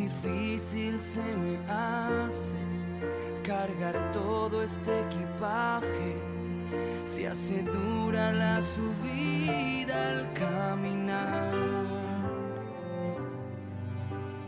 Difícil 0.00 0.98
se 1.00 1.22
me 1.22 1.58
hace 1.68 2.56
cargar 3.42 4.12
todo 4.12 4.62
este 4.62 5.00
equipaje. 5.00 6.16
Se 7.04 7.28
hace 7.28 7.62
dura 7.62 8.32
la 8.32 8.60
subida 8.62 10.10
al 10.10 10.32
caminar. 10.32 11.54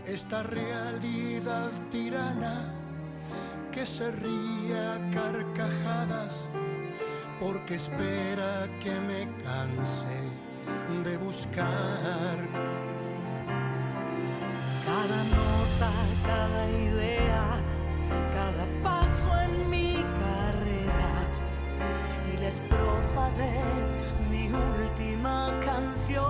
Esta 0.06 0.42
realidad 0.42 1.70
tirana 1.91 2.75
que 3.72 3.84
se 3.87 4.11
ríe 4.11 4.78
a 4.94 4.98
carcajadas 5.11 6.48
porque 7.41 7.75
espera 7.75 8.69
que 8.81 8.94
me 9.09 9.22
canse 9.42 10.19
de 11.05 11.16
buscar. 11.16 12.91
Cada 15.03 15.25
nota, 15.25 15.91
cada 16.25 16.70
idea, 16.70 17.58
cada 18.33 18.64
paso 18.84 19.28
en 19.41 19.69
mi 19.69 19.97
carrera 20.22 21.27
y 22.33 22.36
la 22.36 22.47
estrofa 22.47 23.28
de 23.31 23.50
mi 24.31 24.53
última 24.53 25.50
canción. 25.59 26.22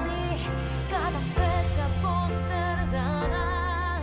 Sí, 0.00 0.46
cada 0.88 1.18
fecha 1.34 1.88
postergada, 2.00 4.00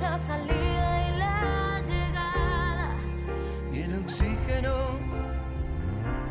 la 0.00 0.16
salida 0.16 1.08
y 1.08 1.10
la 1.18 1.80
llegada. 1.80 2.94
y 3.72 3.80
el 3.80 3.98
oxígeno 3.98 4.76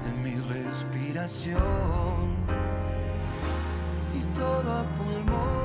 de 0.06 0.12
mi 0.24 0.36
respiración 0.54 2.43
todo 4.44 4.72
a 4.72 4.84
pulmón, 4.96 5.63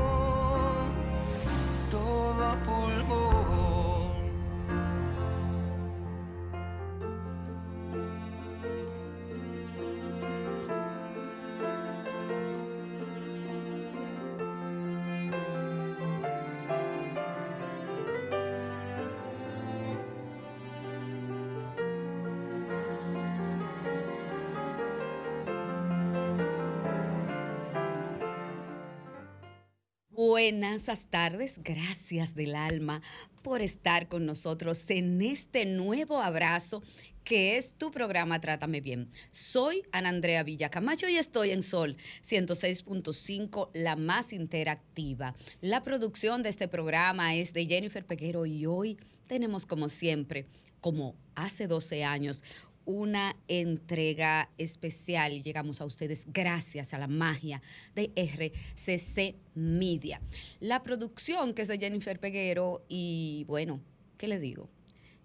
Buenas 30.19 31.07
tardes, 31.11 31.61
gracias 31.63 32.35
del 32.35 32.57
alma 32.57 33.01
por 33.45 33.63
estar 33.63 34.09
con 34.09 34.27
nosotros 34.27 34.85
en 34.91 35.23
este 35.23 35.65
nuevo 35.65 36.21
abrazo 36.21 36.83
que 37.23 37.57
es 37.57 37.71
tu 37.79 37.93
programa 37.93 38.41
Trátame 38.41 38.81
Bien. 38.81 39.09
Soy 39.31 39.85
Ana 39.93 40.09
Andrea 40.09 40.43
Villacamacho 40.43 41.09
y 41.09 41.19
estoy 41.19 41.53
en 41.53 41.63
Sol 41.63 41.97
106.5, 42.29 43.71
la 43.75 43.95
más 43.95 44.33
interactiva. 44.33 45.37
La 45.61 45.85
producción 45.85 46.43
de 46.43 46.49
este 46.49 46.67
programa 46.67 47.37
es 47.37 47.53
de 47.53 47.67
Jennifer 47.67 48.05
Peguero 48.05 48.45
y 48.45 48.67
hoy 48.67 48.99
tenemos 49.29 49.67
como 49.67 49.89
siempre, 49.89 50.47
como 50.81 51.15
hace 51.37 51.69
12 51.69 52.03
años, 52.03 52.43
una 52.89 53.37
entrega 53.49 54.49
especial 54.57 55.43
llegamos 55.43 55.83
a 55.83 55.85
ustedes 55.85 56.25
gracias 56.33 56.95
a 56.95 56.99
la 56.99 57.07
magia 57.07 57.61
de 57.95 58.11
RCC 58.17 59.37
Media. 59.55 60.23
La 60.59 60.83
producción 60.83 61.53
que 61.53 61.63
es 61.63 61.69
de 61.69 61.79
Jennifer 61.79 62.19
Peguero 62.19 62.87
y 62.89 63.45
bueno, 63.47 63.83
¿qué 64.17 64.27
le 64.27 64.41
digo? 64.41 64.71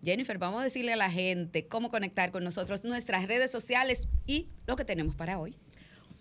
Jennifer, 0.04 0.38
vamos 0.38 0.60
a 0.60 0.66
decirle 0.66 0.92
a 0.92 0.98
la 0.98 1.10
gente 1.10 1.66
cómo 1.66 1.90
conectar 1.90 2.32
con 2.32 2.44
nosotros, 2.44 2.84
nuestras 2.84 3.30
redes 3.30 3.50
sociales 3.50 4.10
y 4.28 4.50
lo 4.68 4.76
que 4.76 4.84
tenemos 4.84 5.16
para 5.16 5.40
hoy. 5.40 5.56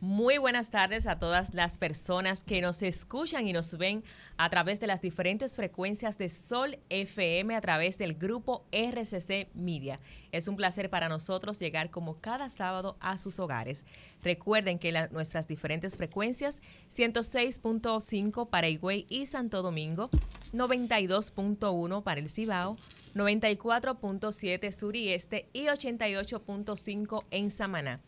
Muy 0.04 0.36
buenas 0.36 0.70
tardes 0.70 1.06
a 1.06 1.20
todas 1.20 1.54
las 1.54 1.78
personas 1.78 2.42
que 2.42 2.60
nos 2.60 2.82
escuchan 2.82 3.46
y 3.46 3.52
nos 3.52 3.78
ven 3.78 4.02
a 4.36 4.50
través 4.50 4.80
de 4.80 4.88
las 4.88 5.00
diferentes 5.00 5.54
frecuencias 5.54 6.18
de 6.18 6.28
Sol 6.28 6.80
FM 6.88 7.54
a 7.54 7.60
través 7.60 7.98
del 7.98 8.14
grupo 8.14 8.66
RCC 8.72 9.54
Media. 9.54 10.00
Es 10.32 10.48
un 10.48 10.56
placer 10.56 10.90
para 10.90 11.08
nosotros 11.08 11.60
llegar 11.60 11.90
como 11.90 12.20
cada 12.20 12.48
sábado 12.48 12.96
a 12.98 13.16
sus 13.16 13.38
hogares. 13.38 13.84
Recuerden 14.24 14.80
que 14.80 14.90
nuestras 15.12 15.46
diferentes 15.46 15.96
frecuencias 15.96 16.62
106.5 16.90 18.50
para 18.50 18.68
Higüey 18.68 19.06
y 19.08 19.26
Santo 19.26 19.62
Domingo, 19.62 20.10
92.1 20.52 22.02
para 22.02 22.20
el 22.20 22.28
Cibao, 22.28 22.76
94.7 23.14 24.72
sur 24.72 24.96
y 24.96 25.12
este 25.12 25.48
y 25.52 25.66
88.5 25.66 27.24
en 27.30 27.52
Samaná. 27.52 28.00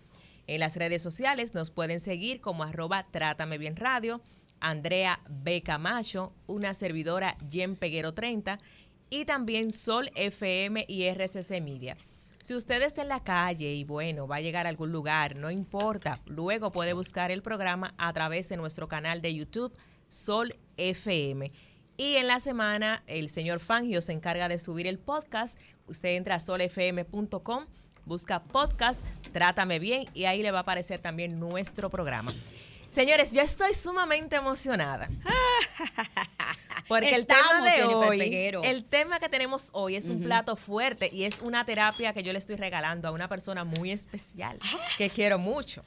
En 0.47 0.61
las 0.61 0.77
redes 0.77 1.03
sociales 1.03 1.55
nos 1.55 1.71
pueden 1.71 2.01
seguir 2.01 2.41
como 2.41 2.65
arroba 2.65 3.07
Trátame 3.11 3.59
Bien 3.59 3.77
Radio, 3.77 4.21
Andrea 4.61 5.21
B. 5.29 5.63
Camacho, 5.63 6.33
una 6.47 6.75
servidora 6.75 7.35
Jen 7.51 7.77
Peguero 7.77 8.15
30 8.15 8.59
y 9.11 9.25
también 9.25 9.71
Sol 9.71 10.11
FM 10.15 10.85
y 10.89 11.05
RCC 11.05 11.61
Media. 11.63 11.97
Si 12.41 12.55
usted 12.55 12.83
está 12.83 13.01
en 13.01 13.09
la 13.09 13.25
calle 13.25 13.73
y 13.73 13.85
bueno, 13.85 14.27
va 14.27 14.37
a 14.37 14.41
llegar 14.43 14.67
a 14.67 14.69
algún 14.69 14.93
lugar, 14.93 15.35
no 15.35 15.51
importa, 15.51 16.21
luego 16.27 16.73
puede 16.73 16.93
buscar 16.93 17.31
el 17.31 17.43
programa 17.43 17.95
a 17.97 18.13
través 18.13 18.51
de 18.51 18.59
nuestro 18.59 18.87
canal 18.87 19.23
de 19.23 19.35
YouTube 19.35 19.73
Sol 20.09 20.55
FM. 20.77 21.51
Y 21.97 22.17
en 22.17 22.27
la 22.27 22.41
semana 22.41 23.03
el 23.07 23.31
señor 23.31 23.61
Fangio 23.61 24.03
se 24.03 24.13
encarga 24.13 24.49
de 24.49 24.59
subir 24.59 24.87
el 24.87 24.99
podcast. 24.99 25.59
Usted 25.87 26.17
entra 26.17 26.35
a 26.35 26.41
solfm.com, 26.41 27.67
busca 28.07 28.43
podcast, 28.43 29.05
trátame 29.33 29.79
bien 29.79 30.07
y 30.15 30.25
ahí 30.25 30.43
le 30.43 30.51
va 30.51 30.59
a 30.59 30.63
aparecer 30.63 31.01
también 31.01 31.39
nuestro 31.39 31.91
programa. 31.91 32.33
Señores, 32.95 33.33
yo 33.33 33.43
estoy 33.43 33.75
sumamente 33.75 34.37
emocionada. 34.37 35.09
Porque 36.89 37.15
el 37.15 37.27
tema 37.27 37.65
de 37.65 37.71
Jennifer 37.71 38.09
hoy, 38.09 38.19
Peguero. 38.19 38.63
el 38.63 38.85
tema 38.85 39.19
que 39.19 39.29
tenemos 39.29 39.71
hoy 39.73 39.97
es 39.97 40.11
un 40.11 40.23
plato 40.23 40.55
fuerte 40.55 41.09
y 41.13 41.25
es 41.25 41.43
una 41.43 41.65
terapia 41.65 42.13
que 42.13 42.23
yo 42.23 42.33
le 42.33 42.39
estoy 42.39 42.57
regalando 42.57 43.09
a 43.09 43.11
una 43.11 43.27
persona 43.27 43.65
muy 43.65 43.91
especial 43.91 44.61
que 44.99 45.11
quiero 45.11 45.39
mucho. 45.39 45.83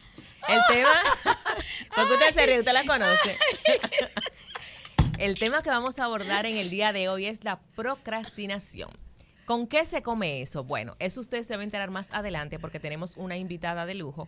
El 0.49 0.59
tema, 0.67 0.89
porque 1.95 2.13
usted 2.13 2.33
se 2.33 2.45
ríe, 2.45 2.59
usted 2.59 2.73
la 2.73 2.83
conoce. 2.83 3.37
El 5.17 5.39
tema 5.39 5.63
que 5.63 5.69
vamos 5.69 5.97
a 5.97 6.03
abordar 6.03 6.45
en 6.45 6.57
el 6.57 6.69
día 6.69 6.93
de 6.93 7.09
hoy 7.09 7.25
es 7.25 7.43
la 7.43 7.59
procrastinación. 7.75 8.91
¿Con 9.47 9.65
qué 9.65 9.85
se 9.85 10.01
come 10.01 10.41
eso? 10.41 10.65
Bueno, 10.65 10.97
eso 10.99 11.21
usted 11.21 11.41
se 11.43 11.55
va 11.55 11.61
a 11.61 11.63
enterar 11.63 11.89
más 11.89 12.09
adelante 12.11 12.59
porque 12.59 12.81
tenemos 12.81 13.15
una 13.15 13.37
invitada 13.37 13.85
de 13.85 13.95
lujo. 13.95 14.27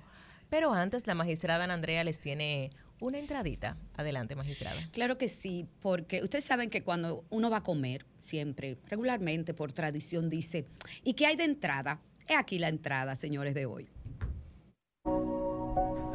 Pero 0.50 0.74
antes 0.74 1.08
la 1.08 1.14
magistrada 1.14 1.66
Ana 1.66 1.74
Andrea 1.74 2.06
les 2.06 2.22
tiene 2.22 2.72
una 3.02 3.20
entradita. 3.20 3.76
Adelante, 3.98 4.38
magistrada. 4.38 4.80
Claro 4.94 5.18
que 5.18 5.28
sí, 5.28 5.68
porque 5.82 6.24
ustedes 6.24 6.46
saben 6.46 6.70
que 6.70 6.84
cuando 6.84 7.26
uno 7.32 7.50
va 7.50 7.58
a 7.58 7.64
comer, 7.64 8.06
siempre, 8.20 8.78
regularmente, 8.90 9.54
por 9.54 9.74
tradición, 9.74 10.30
dice, 10.30 10.66
¿y 11.04 11.16
qué 11.16 11.26
hay 11.26 11.36
de 11.36 11.44
entrada? 11.44 12.00
He 12.30 12.36
aquí 12.36 12.58
la 12.58 12.70
entrada, 12.70 13.18
señores 13.18 13.54
de 13.56 13.66
hoy. 13.66 13.90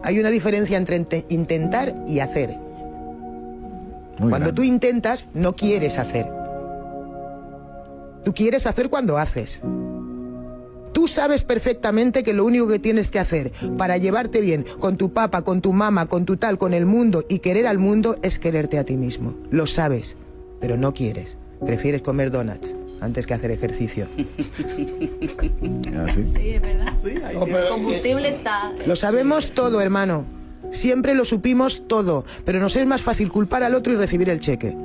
Hay 0.03 0.19
una 0.19 0.31
diferencia 0.31 0.79
entre 0.79 0.97
inte- 0.97 1.27
intentar 1.29 1.95
y 2.09 2.21
hacer. 2.21 2.55
cuando 4.17 4.31
grande. 4.39 4.53
tú 4.55 4.63
intentas, 4.63 5.27
no 5.35 5.55
quieres 5.57 5.99
hacer. 5.99 6.27
Tú 8.25 8.33
quieres 8.35 8.67
hacer 8.67 8.89
cuando 8.91 9.19
haces. 9.19 9.61
Tú 10.93 11.09
sabes 11.09 11.43
perfectamente 11.45 12.23
que 12.23 12.33
lo 12.33 12.45
único 12.45 12.69
que 12.69 12.79
tienes 12.79 13.11
que 13.11 13.19
hacer 13.19 13.51
para 13.77 13.97
llevarte 13.99 14.41
bien 14.41 14.65
con 14.79 14.97
tu 14.97 15.13
papá, 15.13 15.43
con 15.43 15.61
tu 15.61 15.73
mamá, 15.73 16.07
con 16.07 16.25
tu 16.25 16.37
tal, 16.37 16.57
con 16.57 16.73
el 16.73 16.87
mundo 16.87 17.25
y 17.29 17.41
querer 17.41 17.67
al 17.67 17.79
mundo 17.79 18.17
es 18.23 18.39
quererte 18.39 18.79
a 18.79 18.85
ti 18.85 18.97
mismo. 18.97 19.35
Lo 19.51 19.67
sabes, 19.67 20.17
pero 20.61 20.77
no 20.77 20.95
quieres. 20.95 21.37
Prefieres 21.67 22.01
comer 22.03 22.31
donuts 22.31 22.77
antes 23.01 23.27
que 23.27 23.35
hacer 23.35 23.51
ejercicio. 23.51 24.07
¿Así? 26.07 26.25
Sí, 26.27 26.49
es 26.51 26.63
verdad. 26.63 26.93
pero- 27.03 27.59
el 27.59 27.69
combustible 27.69 28.29
está. 28.29 28.73
Lo 28.87 28.95
sabemos 28.97 29.51
todo, 29.53 29.81
hermano. 29.81 30.25
Siempre 30.71 31.15
lo 31.15 31.25
supimos 31.25 31.87
todo, 31.89 32.25
pero 32.45 32.59
nos 32.61 32.77
es 32.77 32.87
más 32.87 33.03
fácil 33.03 33.31
culpar 33.31 33.63
al 33.63 33.75
otro 33.75 33.93
y 33.93 33.97
recibir 33.97 34.29
el 34.31 34.41
cheque. 34.41 34.77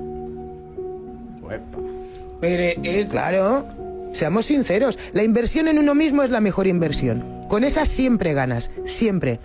Eh, 2.42 3.08
claro, 3.10 3.66
seamos 4.14 4.46
sinceros, 4.46 4.98
la 5.14 5.24
inversión 5.24 5.68
en 5.68 5.78
uno 5.78 5.94
mismo 5.96 6.24
es 6.24 6.30
la 6.30 6.42
mejor 6.42 6.68
inversión. 6.68 7.40
Con 7.48 7.64
esa 7.64 7.86
siempre 7.86 8.34
ganas, 8.34 8.72
siempre. 8.86 9.40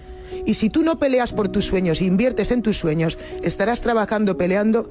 Y 0.47 0.55
si 0.55 0.71
tú 0.71 0.83
no 0.83 0.99
peleas 0.99 1.33
por 1.33 1.49
tus 1.49 1.67
sueños 1.67 2.01
e 2.01 2.05
inviertes 2.05 2.51
en 2.51 2.63
tus 2.63 2.79
sueños, 2.79 3.19
estarás 3.43 3.81
trabajando, 3.81 4.37
peleando 4.37 4.91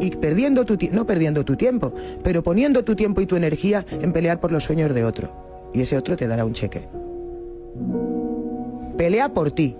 y 0.00 0.10
perdiendo 0.10 0.64
tu 0.64 0.78
no 0.92 1.06
perdiendo 1.06 1.44
tu 1.44 1.56
tiempo, 1.56 1.94
pero 2.22 2.42
poniendo 2.42 2.84
tu 2.84 2.96
tiempo 2.96 3.20
y 3.20 3.26
tu 3.26 3.36
energía 3.36 3.84
en 3.90 4.12
pelear 4.12 4.40
por 4.40 4.50
los 4.50 4.64
sueños 4.64 4.94
de 4.94 5.04
otro. 5.04 5.70
Y 5.74 5.82
ese 5.82 5.96
otro 5.96 6.16
te 6.16 6.26
dará 6.26 6.44
un 6.44 6.54
cheque. 6.54 6.88
Pelea 8.96 9.34
por 9.34 9.50
ti. 9.50 9.76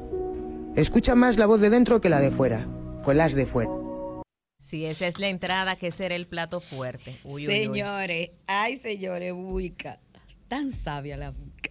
Escucha 0.75 1.15
más 1.15 1.39
la 1.39 1.47
voz 1.47 1.61
de 1.61 1.71
dentro 1.71 2.01
que 2.01 2.09
la 2.09 2.21
de 2.21 2.31
fuera, 2.31 2.67
con 3.05 3.17
las 3.17 3.35
de 3.35 3.47
fuera. 3.47 3.71
Si 4.65 4.87
esa 4.87 5.07
es 5.07 5.19
la 5.19 5.29
entrada, 5.29 5.77
que 5.77 5.91
será 5.91 6.15
el 6.15 6.27
plato 6.27 6.59
fuerte. 6.59 7.15
Señores, 7.23 8.31
ay, 8.47 8.77
señores, 8.77 9.35
Buica. 9.35 10.01
Tan 10.49 10.73
sabia 10.73 11.19
la 11.19 11.33
Buica. 11.33 11.71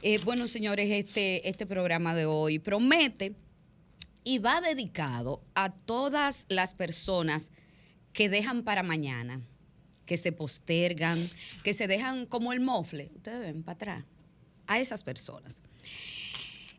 Eh, 0.00 0.20
bueno, 0.24 0.46
señores, 0.46 0.88
este, 0.88 1.48
este 1.48 1.66
programa 1.66 2.14
de 2.14 2.26
hoy 2.26 2.60
promete 2.60 3.34
y 4.22 4.38
va 4.38 4.60
dedicado 4.60 5.42
a 5.56 5.72
todas 5.72 6.46
las 6.48 6.74
personas 6.74 7.50
que 8.12 8.28
dejan 8.28 8.62
para 8.62 8.84
mañana, 8.84 9.42
que 10.06 10.16
se 10.16 10.30
postergan, 10.30 11.18
que 11.64 11.74
se 11.74 11.88
dejan 11.88 12.24
como 12.24 12.52
el 12.52 12.60
mofle. 12.60 13.10
Ustedes 13.16 13.40
ven 13.40 13.64
para 13.64 13.74
atrás. 13.74 14.04
A 14.68 14.78
esas 14.78 15.02
personas. 15.02 15.60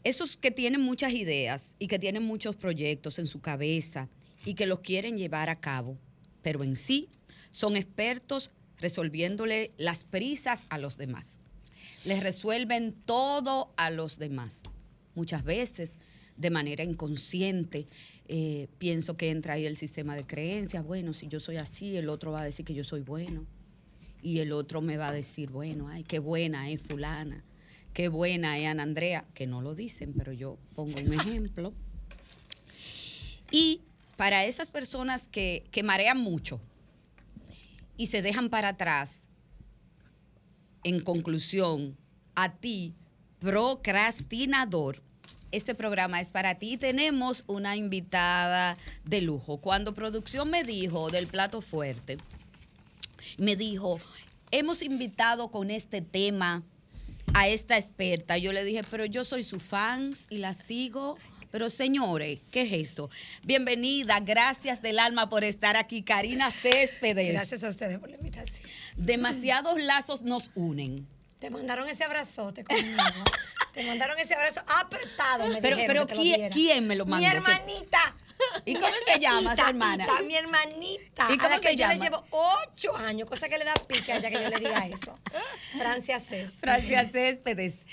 Esos 0.05 0.37
que 0.37 0.51
tienen 0.51 0.79
muchas 0.79 1.11
ideas 1.11 1.75
y 1.79 1.87
que 1.87 1.99
tienen 1.99 2.23
muchos 2.23 2.55
proyectos 2.55 3.19
en 3.19 3.27
su 3.27 3.41
cabeza 3.41 4.07
y 4.45 4.55
que 4.55 4.65
los 4.65 4.79
quieren 4.79 5.17
llevar 5.17 5.49
a 5.49 5.59
cabo, 5.59 5.97
pero 6.41 6.63
en 6.63 6.75
sí 6.75 7.09
son 7.51 7.75
expertos 7.75 8.51
resolviéndole 8.77 9.71
las 9.77 10.03
prisas 10.03 10.65
a 10.69 10.77
los 10.77 10.97
demás. 10.97 11.39
Les 12.05 12.23
resuelven 12.23 12.93
todo 13.05 13.73
a 13.77 13.89
los 13.89 14.17
demás. 14.17 14.63
Muchas 15.13 15.43
veces, 15.43 15.99
de 16.37 16.49
manera 16.49 16.83
inconsciente, 16.83 17.85
eh, 18.27 18.67
pienso 18.79 19.17
que 19.17 19.29
entra 19.29 19.53
ahí 19.53 19.65
el 19.65 19.77
sistema 19.77 20.15
de 20.15 20.25
creencias. 20.25 20.83
Bueno, 20.83 21.13
si 21.13 21.27
yo 21.27 21.39
soy 21.39 21.57
así, 21.57 21.95
el 21.95 22.09
otro 22.09 22.31
va 22.31 22.41
a 22.41 22.45
decir 22.45 22.65
que 22.65 22.73
yo 22.73 22.83
soy 22.83 23.01
bueno. 23.01 23.45
Y 24.23 24.39
el 24.39 24.51
otro 24.51 24.81
me 24.81 24.97
va 24.97 25.09
a 25.09 25.13
decir, 25.13 25.49
bueno, 25.49 25.87
ay, 25.87 26.03
qué 26.03 26.19
buena 26.19 26.69
es 26.69 26.81
fulana, 26.81 27.43
qué 27.93 28.07
buena 28.07 28.59
es 28.59 28.67
Ana 28.67 28.83
Andrea, 28.83 29.25
que 29.33 29.47
no 29.47 29.61
lo 29.61 29.73
dicen, 29.73 30.13
pero 30.15 30.31
yo 30.31 30.57
pongo 30.75 30.99
un 31.01 31.13
ejemplo. 31.13 31.73
Y 33.51 33.81
para 34.21 34.45
esas 34.45 34.69
personas 34.69 35.27
que, 35.27 35.63
que 35.71 35.81
marean 35.81 36.19
mucho 36.19 36.61
y 37.97 38.05
se 38.05 38.21
dejan 38.21 38.51
para 38.51 38.67
atrás, 38.67 39.27
en 40.83 40.99
conclusión, 40.99 41.97
a 42.35 42.53
ti, 42.53 42.93
procrastinador, 43.39 45.01
este 45.51 45.73
programa 45.73 46.21
es 46.21 46.27
para 46.27 46.59
ti. 46.59 46.77
Tenemos 46.77 47.45
una 47.47 47.75
invitada 47.75 48.77
de 49.05 49.21
lujo. 49.21 49.57
Cuando 49.57 49.95
producción 49.95 50.51
me 50.51 50.63
dijo 50.63 51.09
del 51.09 51.25
plato 51.25 51.63
fuerte, 51.63 52.17
me 53.39 53.55
dijo, 53.55 53.99
hemos 54.51 54.83
invitado 54.83 55.49
con 55.49 55.71
este 55.71 56.03
tema 56.03 56.61
a 57.33 57.47
esta 57.47 57.75
experta. 57.75 58.37
Yo 58.37 58.53
le 58.53 58.63
dije, 58.65 58.83
pero 58.91 59.05
yo 59.05 59.23
soy 59.23 59.41
su 59.41 59.59
fans 59.59 60.27
y 60.29 60.37
la 60.37 60.53
sigo. 60.53 61.17
Pero 61.51 61.69
señores, 61.69 62.39
¿qué 62.49 62.61
es 62.61 62.71
eso? 62.91 63.09
Bienvenida, 63.43 64.19
gracias 64.21 64.81
del 64.81 64.99
alma 64.99 65.29
por 65.29 65.43
estar 65.43 65.75
aquí, 65.75 66.01
Karina 66.01 66.49
Céspedes. 66.49 67.33
Gracias 67.33 67.63
a 67.63 67.67
ustedes 67.69 67.99
por 67.99 68.09
la 68.09 68.15
invitación. 68.15 68.67
Demasiados 68.95 69.79
lazos 69.81 70.21
nos 70.21 70.51
unen. 70.55 71.07
Te 71.39 71.49
mandaron 71.49 71.89
ese 71.89 72.03
abrazote 72.03 72.63
conmigo. 72.63 73.01
Te 73.73 73.83
mandaron 73.85 74.19
ese 74.19 74.33
abrazo 74.33 74.61
apretado. 74.67 75.47
Me 75.47 75.61
Pero, 75.61 75.77
pero 75.87 76.05
que 76.05 76.15
¿quién, 76.15 76.51
quién 76.51 76.87
me 76.87 76.95
lo 76.95 77.05
mandó? 77.05 77.25
Mi 77.25 77.31
¿Qué- 77.31 77.37
hermanita. 77.37 78.15
¿Y 78.65 78.73
cómo 78.73 78.87
se 79.05 79.19
llama 79.19 79.55
Tita, 79.55 79.69
hermana? 79.69 80.05
Tita, 80.07 80.21
mi 80.23 80.35
hermanita. 80.35 81.27
¿Y 81.31 81.37
cómo 81.37 81.47
a 81.47 81.49
la 81.51 81.57
se 81.59 81.69
que 81.69 81.75
llama? 81.75 81.93
Yo 81.93 81.99
le 81.99 82.05
llevo 82.05 82.25
ocho 82.31 82.95
años, 82.97 83.29
cosa 83.29 83.47
que 83.47 83.57
le 83.57 83.65
da 83.65 83.73
pique 83.87 84.11
a 84.11 84.17
ella 84.17 84.29
que 84.29 84.41
yo 84.41 84.49
le 84.49 84.57
diga 84.57 84.87
eso. 84.87 85.17
Francia 85.77 86.19
Cés. 86.19 86.53
Francia 86.59 87.07
Céspedes. 87.07 87.85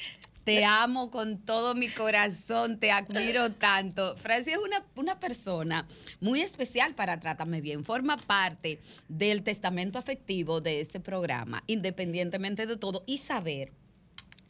Te 0.48 0.64
amo 0.64 1.10
con 1.10 1.38
todo 1.44 1.74
mi 1.74 1.88
corazón, 1.88 2.80
te 2.80 2.90
admiro 2.90 3.52
tanto. 3.52 4.16
Francia 4.16 4.54
es 4.54 4.58
una, 4.58 4.82
una 4.96 5.20
persona 5.20 5.86
muy 6.20 6.40
especial 6.40 6.94
para 6.94 7.20
Trátame 7.20 7.60
Bien. 7.60 7.84
Forma 7.84 8.16
parte 8.16 8.80
del 9.08 9.42
testamento 9.42 9.98
afectivo 9.98 10.62
de 10.62 10.80
este 10.80 11.00
programa, 11.00 11.62
independientemente 11.66 12.64
de 12.66 12.78
todo. 12.78 13.04
Y 13.06 13.18
saber 13.18 13.72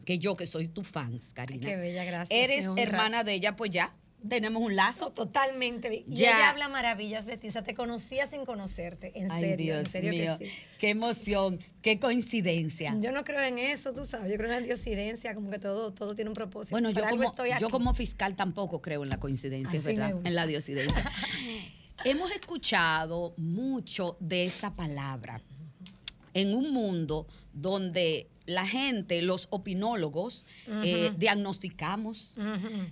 que 0.04 0.18
yo, 0.18 0.36
que 0.36 0.46
soy 0.46 0.68
tu 0.68 0.84
fans, 0.84 1.32
Karina, 1.34 1.66
Qué 1.66 1.76
bella, 1.76 2.04
gracias. 2.04 2.30
eres 2.30 2.66
hermana 2.76 3.24
de 3.24 3.34
ella, 3.34 3.56
pues 3.56 3.72
ya 3.72 3.92
tenemos 4.26 4.62
un 4.62 4.74
lazo. 4.74 5.10
Totalmente. 5.12 6.04
Y 6.08 6.14
Ya. 6.14 6.30
ella 6.36 6.50
habla 6.50 6.68
maravillas 6.68 7.26
de 7.26 7.36
ti. 7.36 7.48
O 7.48 7.50
sea, 7.52 7.62
te 7.62 7.74
conocía 7.74 8.26
sin 8.26 8.44
conocerte. 8.44 9.12
En 9.18 9.30
Ay, 9.30 9.40
serio, 9.42 9.74
Dios 9.74 9.86
en 9.86 9.92
serio 9.92 10.10
mío, 10.12 10.36
que 10.38 10.46
sí. 10.46 10.52
qué 10.78 10.90
emoción, 10.90 11.58
qué 11.82 11.98
coincidencia. 12.00 12.94
Yo 13.00 13.12
no 13.12 13.24
creo 13.24 13.40
en 13.42 13.58
eso, 13.58 13.92
tú 13.92 14.04
sabes. 14.04 14.30
Yo 14.30 14.36
creo 14.36 14.50
en 14.52 14.60
la 14.60 14.66
diosidencia, 14.66 15.34
como 15.34 15.50
que 15.50 15.58
todo, 15.58 15.92
todo 15.92 16.14
tiene 16.14 16.30
un 16.30 16.34
propósito. 16.34 16.74
Bueno, 16.74 16.90
yo 16.90 17.06
como, 17.08 17.22
estoy 17.22 17.50
aquí. 17.50 17.60
yo 17.60 17.70
como 17.70 17.94
fiscal 17.94 18.34
tampoco 18.36 18.80
creo 18.80 19.02
en 19.02 19.10
la 19.10 19.18
coincidencia, 19.20 19.76
es 19.78 19.84
verdad, 19.84 20.14
en 20.24 20.34
la 20.34 20.46
diosidencia. 20.46 21.10
Hemos 22.04 22.30
escuchado 22.30 23.34
mucho 23.36 24.16
de 24.20 24.44
esta 24.44 24.72
palabra 24.72 25.40
en 26.34 26.54
un 26.54 26.72
mundo 26.72 27.26
donde 27.52 28.28
la 28.48 28.66
gente, 28.66 29.20
los 29.20 29.46
opinólogos, 29.50 30.46
eh, 30.82 31.12
diagnosticamos. 31.16 32.38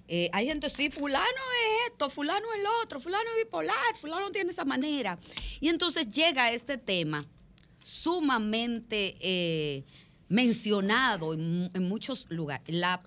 Eh, 0.07 0.29
hay 0.33 0.47
gente, 0.47 0.69
sí, 0.69 0.91
fulano 0.91 1.25
es 1.25 1.93
esto, 1.93 2.11
fulano 2.11 2.47
es 2.53 2.61
el 2.61 2.67
otro, 2.83 3.01
fulano 3.01 3.25
es 3.31 3.45
bipolar, 3.45 3.95
fulano 3.95 4.31
tiene 4.31 4.51
esa 4.51 4.67
manera. 4.67 5.19
Y 5.61 5.69
entonces 5.69 6.11
llega 6.11 6.53
este 6.53 6.77
tema 6.77 7.25
sumamente 7.83 9.17
eh, 9.21 9.85
mencionado 10.29 11.33
en, 11.33 11.71
en 11.73 11.89
muchos 11.89 12.27
lugares, 12.29 12.69
la 12.69 13.03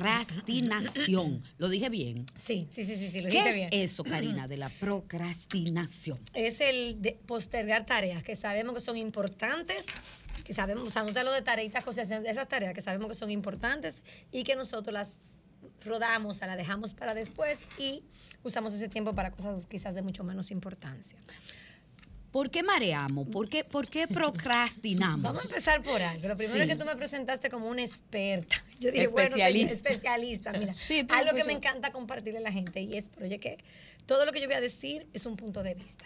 procrastinación. 0.00 1.42
¿Lo 1.58 1.68
dije 1.68 1.88
bien? 1.88 2.26
Sí, 2.34 2.66
sí, 2.70 2.84
sí, 2.84 2.96
sí, 2.96 3.08
sí, 3.10 3.20
lo 3.20 3.30
¿Qué 3.30 3.48
es 3.48 3.54
bien. 3.54 3.68
eso, 3.72 4.04
Karina, 4.04 4.48
de 4.48 4.56
la 4.56 4.68
procrastinación? 4.68 6.18
es 6.34 6.60
el 6.60 7.00
de 7.00 7.12
postergar 7.26 7.86
tareas 7.86 8.22
que 8.22 8.36
sabemos 8.36 8.74
que 8.74 8.80
son 8.80 8.96
importantes, 8.96 9.84
que 10.44 10.54
sabemos, 10.54 10.88
o 10.88 10.90
sea, 10.90 11.02
no 11.02 11.12
te 11.12 11.22
lo 11.24 11.32
de 11.32 11.42
tareitas, 11.42 11.84
cosas, 11.84 12.10
esas 12.10 12.48
tareas 12.48 12.74
que 12.74 12.80
sabemos 12.80 13.08
que 13.08 13.14
son 13.14 13.30
importantes 13.30 14.02
y 14.32 14.44
que 14.44 14.54
nosotros 14.56 14.92
las 14.92 15.12
rodamos, 15.84 16.40
las 16.40 16.56
dejamos 16.56 16.94
para 16.94 17.14
después 17.14 17.58
y 17.78 18.02
usamos 18.42 18.72
ese 18.74 18.88
tiempo 18.88 19.14
para 19.14 19.30
cosas 19.30 19.64
quizás 19.68 19.94
de 19.94 20.02
mucho 20.02 20.24
menos 20.24 20.50
importancia. 20.50 21.18
¿Por 22.30 22.50
qué 22.50 22.62
mareamos? 22.62 23.28
¿Por 23.28 23.48
qué, 23.48 23.64
por 23.64 23.88
qué 23.88 24.06
procrastinamos? 24.06 25.22
Vamos 25.22 25.42
a 25.44 25.48
empezar 25.48 25.82
por 25.82 26.02
algo. 26.02 26.28
Lo 26.28 26.36
primero 26.36 26.56
Sí. 26.58 26.60
es 26.60 26.66
que 26.68 26.76
tú 26.76 26.84
me 26.84 26.94
presentaste 26.96 27.48
como 27.48 27.66
una 27.68 27.82
experta. 27.82 28.56
Yo 28.78 28.90
dije, 28.92 29.06
bueno, 29.08 29.36
Especialista. 29.36 29.74
especialista. 29.90 30.52
Mira, 30.52 30.74
Sí, 30.78 31.06
algo 31.08 31.30
que 31.30 31.36
pues 31.36 31.46
me 31.46 31.52
yo- 31.52 31.58
encanta 31.58 31.92
compartirle 31.92 32.38
a 32.38 32.42
la 32.42 32.52
gente 32.52 32.80
y 32.80 32.92
es, 32.96 33.04
pero 33.14 33.26
oye, 33.26 33.38
que 33.40 33.58
todo 34.06 34.24
lo 34.24 34.32
que 34.32 34.40
yo 34.40 34.46
voy 34.46 34.56
a 34.56 34.60
decir 34.60 35.06
es 35.12 35.26
un 35.26 35.36
punto 35.36 35.62
de 35.62 35.74
vista. 35.74 36.04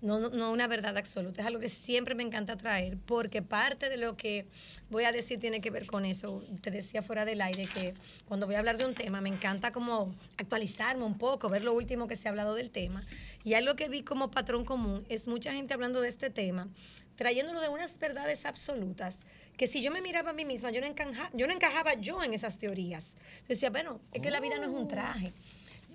No, 0.00 0.20
no, 0.20 0.28
no 0.28 0.52
una 0.52 0.68
verdad 0.68 0.96
absoluta, 0.96 1.40
es 1.40 1.46
algo 1.48 1.58
que 1.58 1.68
siempre 1.68 2.14
me 2.14 2.22
encanta 2.22 2.56
traer, 2.56 2.98
porque 3.04 3.42
parte 3.42 3.88
de 3.88 3.96
lo 3.96 4.16
que 4.16 4.46
voy 4.90 5.02
a 5.02 5.10
decir 5.10 5.40
tiene 5.40 5.60
que 5.60 5.70
ver 5.70 5.86
con 5.86 6.04
eso. 6.04 6.44
Te 6.60 6.70
decía 6.70 7.02
fuera 7.02 7.24
del 7.24 7.40
aire 7.40 7.64
que 7.74 7.94
cuando 8.28 8.46
voy 8.46 8.54
a 8.54 8.60
hablar 8.60 8.78
de 8.78 8.86
un 8.86 8.94
tema 8.94 9.20
me 9.20 9.28
encanta 9.28 9.72
como 9.72 10.14
actualizarme 10.36 11.02
un 11.02 11.18
poco, 11.18 11.48
ver 11.48 11.64
lo 11.64 11.72
último 11.72 12.06
que 12.06 12.14
se 12.14 12.28
ha 12.28 12.30
hablado 12.30 12.54
del 12.54 12.70
tema. 12.70 13.02
Y 13.42 13.54
algo 13.54 13.74
que 13.74 13.88
vi 13.88 14.04
como 14.04 14.30
patrón 14.30 14.64
común 14.64 15.04
es 15.08 15.26
mucha 15.26 15.52
gente 15.52 15.74
hablando 15.74 16.00
de 16.00 16.10
este 16.10 16.30
tema, 16.30 16.68
trayéndolo 17.16 17.60
de 17.60 17.68
unas 17.68 17.98
verdades 17.98 18.46
absolutas, 18.46 19.16
que 19.58 19.66
si 19.66 19.82
yo 19.82 19.90
me 19.90 20.00
miraba 20.00 20.30
a 20.30 20.32
mí 20.32 20.46
misma, 20.46 20.70
yo 20.70 20.80
no, 20.80 20.86
encaja- 20.86 21.30
yo 21.34 21.46
no 21.46 21.52
encajaba 21.52 21.92
yo 21.94 22.22
en 22.22 22.32
esas 22.32 22.58
teorías. 22.58 23.04
Yo 23.42 23.48
decía, 23.48 23.68
bueno, 23.68 24.00
es 24.12 24.22
que 24.22 24.30
la 24.30 24.40
vida 24.40 24.56
no 24.56 24.62
es 24.62 24.68
un 24.70 24.88
traje. 24.88 25.32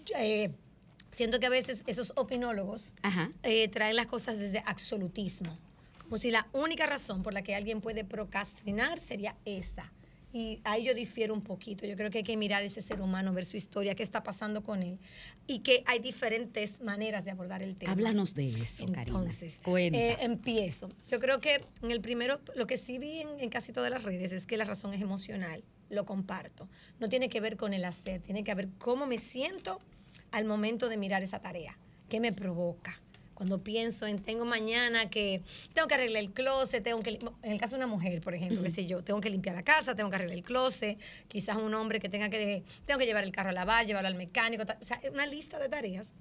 Yo, 0.05 0.15
eh, 0.19 0.51
siento 1.09 1.39
que 1.39 1.45
a 1.47 1.49
veces 1.49 1.81
esos 1.87 2.11
opinólogos 2.15 2.95
eh, 3.41 3.67
traen 3.69 3.95
las 3.95 4.05
cosas 4.07 4.37
desde 4.37 4.61
absolutismo. 4.65 5.57
Como 6.03 6.17
si 6.17 6.29
la 6.29 6.45
única 6.51 6.85
razón 6.85 7.23
por 7.23 7.33
la 7.33 7.41
que 7.41 7.55
alguien 7.55 7.79
puede 7.81 8.03
procrastinar 8.03 8.99
sería 8.99 9.35
esta. 9.45 9.91
Y 10.33 10.59
ahí 10.63 10.83
yo 10.83 10.95
difiero 10.95 11.33
un 11.33 11.41
poquito. 11.41 11.85
Yo 11.85 11.95
creo 11.95 12.09
que 12.09 12.17
hay 12.17 12.23
que 12.23 12.35
mirar 12.35 12.63
ese 12.63 12.81
ser 12.81 12.99
humano, 13.01 13.31
ver 13.33 13.45
su 13.45 13.55
historia, 13.55 13.93
qué 13.93 14.01
está 14.01 14.23
pasando 14.23 14.63
con 14.63 14.81
él. 14.81 14.97
Y 15.45 15.59
que 15.59 15.83
hay 15.85 15.99
diferentes 15.99 16.81
maneras 16.81 17.23
de 17.23 17.29
abordar 17.31 17.61
el 17.61 17.75
tema. 17.75 17.91
Háblanos 17.93 18.33
de 18.33 18.49
eso, 18.49 18.85
Karina. 18.87 19.19
Entonces, 19.19 19.59
Cuenta. 19.63 19.97
eh, 19.99 20.17
empiezo. 20.21 20.89
Yo 21.07 21.19
creo 21.19 21.39
que 21.39 21.63
en 21.83 21.91
el 21.91 22.01
primero, 22.01 22.39
lo 22.55 22.65
que 22.65 22.77
sí 22.77 22.97
vi 22.97 23.19
en, 23.21 23.39
en 23.39 23.49
casi 23.51 23.71
todas 23.73 23.91
las 23.91 24.01
redes 24.01 24.31
es 24.31 24.47
que 24.47 24.57
la 24.57 24.65
razón 24.65 24.93
es 24.95 25.01
emocional. 25.01 25.63
lo 25.89 26.05
comparto. 26.05 26.67
No 26.99 27.07
tiene 27.07 27.29
que 27.29 27.39
ver 27.39 27.55
con 27.55 27.71
el 27.71 27.85
hacer, 27.85 28.21
tiene 28.21 28.43
que 28.43 28.55
ver 28.55 28.69
cómo 28.79 29.05
me 29.05 29.19
siento 29.19 29.79
al 30.31 30.45
momento 30.45 30.89
de 30.89 30.97
mirar 30.97 31.21
esa 31.21 31.37
tarea, 31.39 31.77
qué 32.09 32.19
me 32.19 32.33
provoca. 32.33 32.99
Cuando 33.43 33.61
pienso 33.61 34.07
en 34.07 34.19
tengo 34.19 34.45
mañana 34.45 35.09
que 35.09 35.41
tengo 35.73 35.85
que 35.89 35.95
arreglar 35.95 36.23
el 36.23 36.31
closet, 36.31 36.81
tengo 36.81 37.03
que 37.03 37.19
en 37.41 37.51
el 37.51 37.59
caso 37.59 37.71
de 37.71 37.83
una 37.83 37.87
mujer, 37.87 38.21
por 38.21 38.33
ejemplo, 38.33 38.63
qué 38.63 38.69
sé 38.69 38.85
yo, 38.85 39.03
tengo 39.03 39.19
que 39.19 39.29
limpiar 39.29 39.53
la 39.53 39.63
casa, 39.63 39.95
tengo 39.95 40.09
que 40.09 40.15
arreglar 40.15 40.37
el 40.37 40.45
closet, 40.45 40.97
quizás 41.27 41.57
un 41.57 41.73
hombre 41.73 41.99
que 41.99 42.07
tenga 42.07 42.29
que 42.29 42.63
tengo 42.85 42.97
que 43.01 43.05
llevar 43.05 43.25
el 43.25 43.33
carro 43.33 43.49
a 43.49 43.51
lavar, 43.51 43.85
llevarlo 43.85 44.07
al 44.07 44.15
mecánico, 44.15 44.63
o 44.63 44.85
sea, 44.85 45.01
una 45.11 45.25
lista 45.25 45.59
de 45.59 45.67
tareas. 45.67 46.13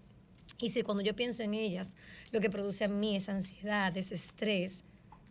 Y 0.59 0.71
si 0.71 0.83
cuando 0.83 1.05
yo 1.05 1.15
pienso 1.15 1.45
en 1.45 1.55
ellas, 1.55 1.93
lo 2.33 2.41
que 2.41 2.51
produce 2.51 2.83
a 2.83 2.89
mí 2.89 3.15
esa 3.15 3.31
ansiedad, 3.31 3.97
ese 3.97 4.15
estrés, 4.15 4.79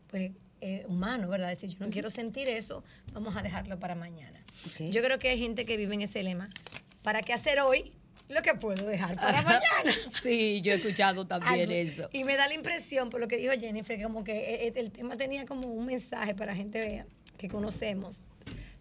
pues 0.10 0.32
eh, 0.62 0.86
humano, 0.88 1.28
¿verdad? 1.28 1.52
Es 1.52 1.60
decir, 1.60 1.78
yo 1.78 1.86
no 1.86 1.92
quiero 1.92 2.10
sentir 2.10 2.48
eso, 2.48 2.86
vamos 3.12 3.36
a 3.36 3.44
dejarlo 3.44 3.78
para 3.82 3.96
mañana. 3.96 4.40
Ok. 4.66 4.92
Yo 4.92 5.04
creo 5.04 5.20
que 5.20 5.28
hay 5.28 5.40
gente 5.40 5.66
que 5.66 5.76
vive 5.76 5.94
en 5.94 6.04
ese 6.04 6.24
lema. 6.24 6.50
¿Para 7.04 7.22
qué 7.22 7.34
hacer 7.34 7.60
hoy 7.60 7.92
lo 8.32 8.42
que 8.42 8.54
puedo 8.56 8.86
dejar 8.86 9.16
para 9.16 9.42
mañana? 9.42 9.62
Sí, 10.22 10.62
yo 10.62 10.74
he 10.74 10.76
escuchado 10.76 11.26
también 11.28 11.70
Algo. 11.70 11.72
eso. 11.74 12.10
Y 12.14 12.24
me 12.24 12.36
da 12.36 12.48
la 12.48 12.54
impresión, 12.54 13.10
por 13.10 13.20
lo 13.22 13.28
que 13.28 13.38
dijo 13.38 13.52
Jennifer, 13.60 14.02
como 14.02 14.24
que 14.24 14.32
eh, 14.38 14.68
eh, 14.68 14.74
el 14.76 14.92
tema 14.92 15.18
tenía 15.18 15.46
como 15.46 15.68
un 15.68 15.86
mensaje 15.86 16.34
para 16.36 16.56
gente 16.56 17.06
que 17.38 17.48
conocemos, 17.48 18.20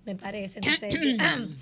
me 0.04 0.16
parece. 0.16 0.61
Entonces, 0.61 0.95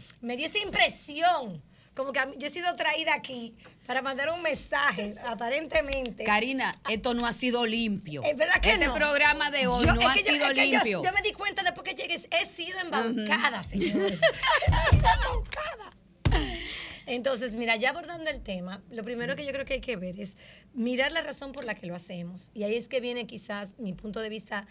me 0.20 0.36
dio 0.36 0.46
esa 0.46 0.58
impresión. 0.58 1.62
Como 1.94 2.12
que 2.12 2.20
yo 2.38 2.46
he 2.46 2.50
sido 2.50 2.76
traída 2.76 3.12
aquí 3.12 3.56
para 3.84 4.02
mandar 4.02 4.30
un 4.30 4.40
mensaje, 4.40 5.16
aparentemente. 5.26 6.22
Karina, 6.22 6.76
esto 6.88 7.12
no 7.12 7.26
ha 7.26 7.32
sido 7.32 7.66
limpio. 7.66 8.22
Es 8.22 8.36
verdad 8.36 8.60
que 8.60 8.70
este 8.74 8.86
no. 8.86 8.94
programa 8.94 9.50
de 9.50 9.66
hoy 9.66 9.84
Yo- 9.84 9.94
no 9.94 10.08
ha 10.08 10.14
yo- 10.14 10.22
sido 10.22 10.46
yo- 10.46 10.52
limpio. 10.52 11.02
Yo, 11.02 11.12
me 11.12 11.22
di 11.22 11.32
cuenta 11.32 11.64
después 11.64 11.82
que 11.82 12.00
llegué, 12.00 12.14
he 12.14 12.44
sido 12.44 12.78
embaucada, 12.78 13.62
señores. 13.64 14.20
he 14.20 14.96
sido 14.96 15.08
embaucada. 15.12 15.90
Entonces, 17.08 17.54
mira, 17.54 17.74
ya 17.76 17.88
abordando 17.88 18.28
el 18.28 18.42
tema, 18.42 18.82
lo 18.90 19.02
primero 19.02 19.34
que 19.34 19.46
yo 19.46 19.52
creo 19.52 19.64
que 19.64 19.74
hay 19.74 19.80
que 19.80 19.96
ver 19.96 20.20
es 20.20 20.32
mirar 20.74 21.10
la 21.10 21.22
razón 21.22 21.52
por 21.52 21.64
la 21.64 21.74
que 21.74 21.86
lo 21.86 21.94
hacemos. 21.94 22.50
Y 22.52 22.64
ahí 22.64 22.74
es 22.74 22.86
que 22.86 23.00
viene 23.00 23.26
quizás 23.26 23.70
mi 23.78 23.94
punto 23.94 24.20
de 24.20 24.28
vista 24.28 24.66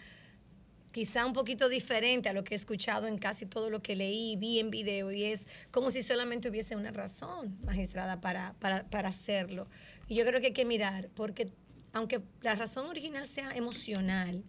quizá 0.92 1.26
un 1.26 1.32
poquito 1.32 1.68
diferente 1.68 2.28
a 2.28 2.32
lo 2.32 2.44
que 2.44 2.54
he 2.54 2.56
escuchado 2.56 3.08
en 3.08 3.18
casi 3.18 3.44
todo 3.44 3.70
lo 3.70 3.82
que 3.82 3.96
leí, 3.96 4.36
vi 4.36 4.60
en 4.60 4.70
video, 4.70 5.10
y 5.10 5.24
es 5.24 5.46
como 5.72 5.90
si 5.90 6.00
solamente 6.00 6.48
hubiese 6.48 6.76
una 6.76 6.92
razón, 6.92 7.58
magistrada, 7.64 8.20
para, 8.20 8.54
para, 8.60 8.88
para 8.88 9.08
hacerlo. 9.08 9.66
Y 10.06 10.14
yo 10.14 10.24
creo 10.24 10.40
que 10.40 10.46
hay 10.46 10.52
que 10.52 10.64
mirar, 10.64 11.08
porque 11.16 11.50
aunque 11.92 12.20
la 12.42 12.54
razón 12.54 12.86
original 12.86 13.26
sea 13.26 13.50
emocional, 13.56 14.44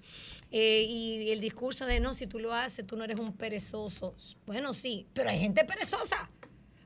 eh, 0.51 0.85
y 0.87 1.31
el 1.31 1.39
discurso 1.39 1.87
de 1.87 1.99
no, 1.99 2.13
si 2.13 2.27
tú 2.27 2.37
lo 2.37 2.53
haces, 2.53 2.85
tú 2.85 2.95
no 2.95 3.03
eres 3.03 3.19
un 3.19 3.33
perezoso, 3.33 4.15
bueno, 4.45 4.73
sí, 4.73 5.07
pero 5.13 5.31
hay 5.31 5.39
gente 5.39 5.65
perezosa. 5.65 6.29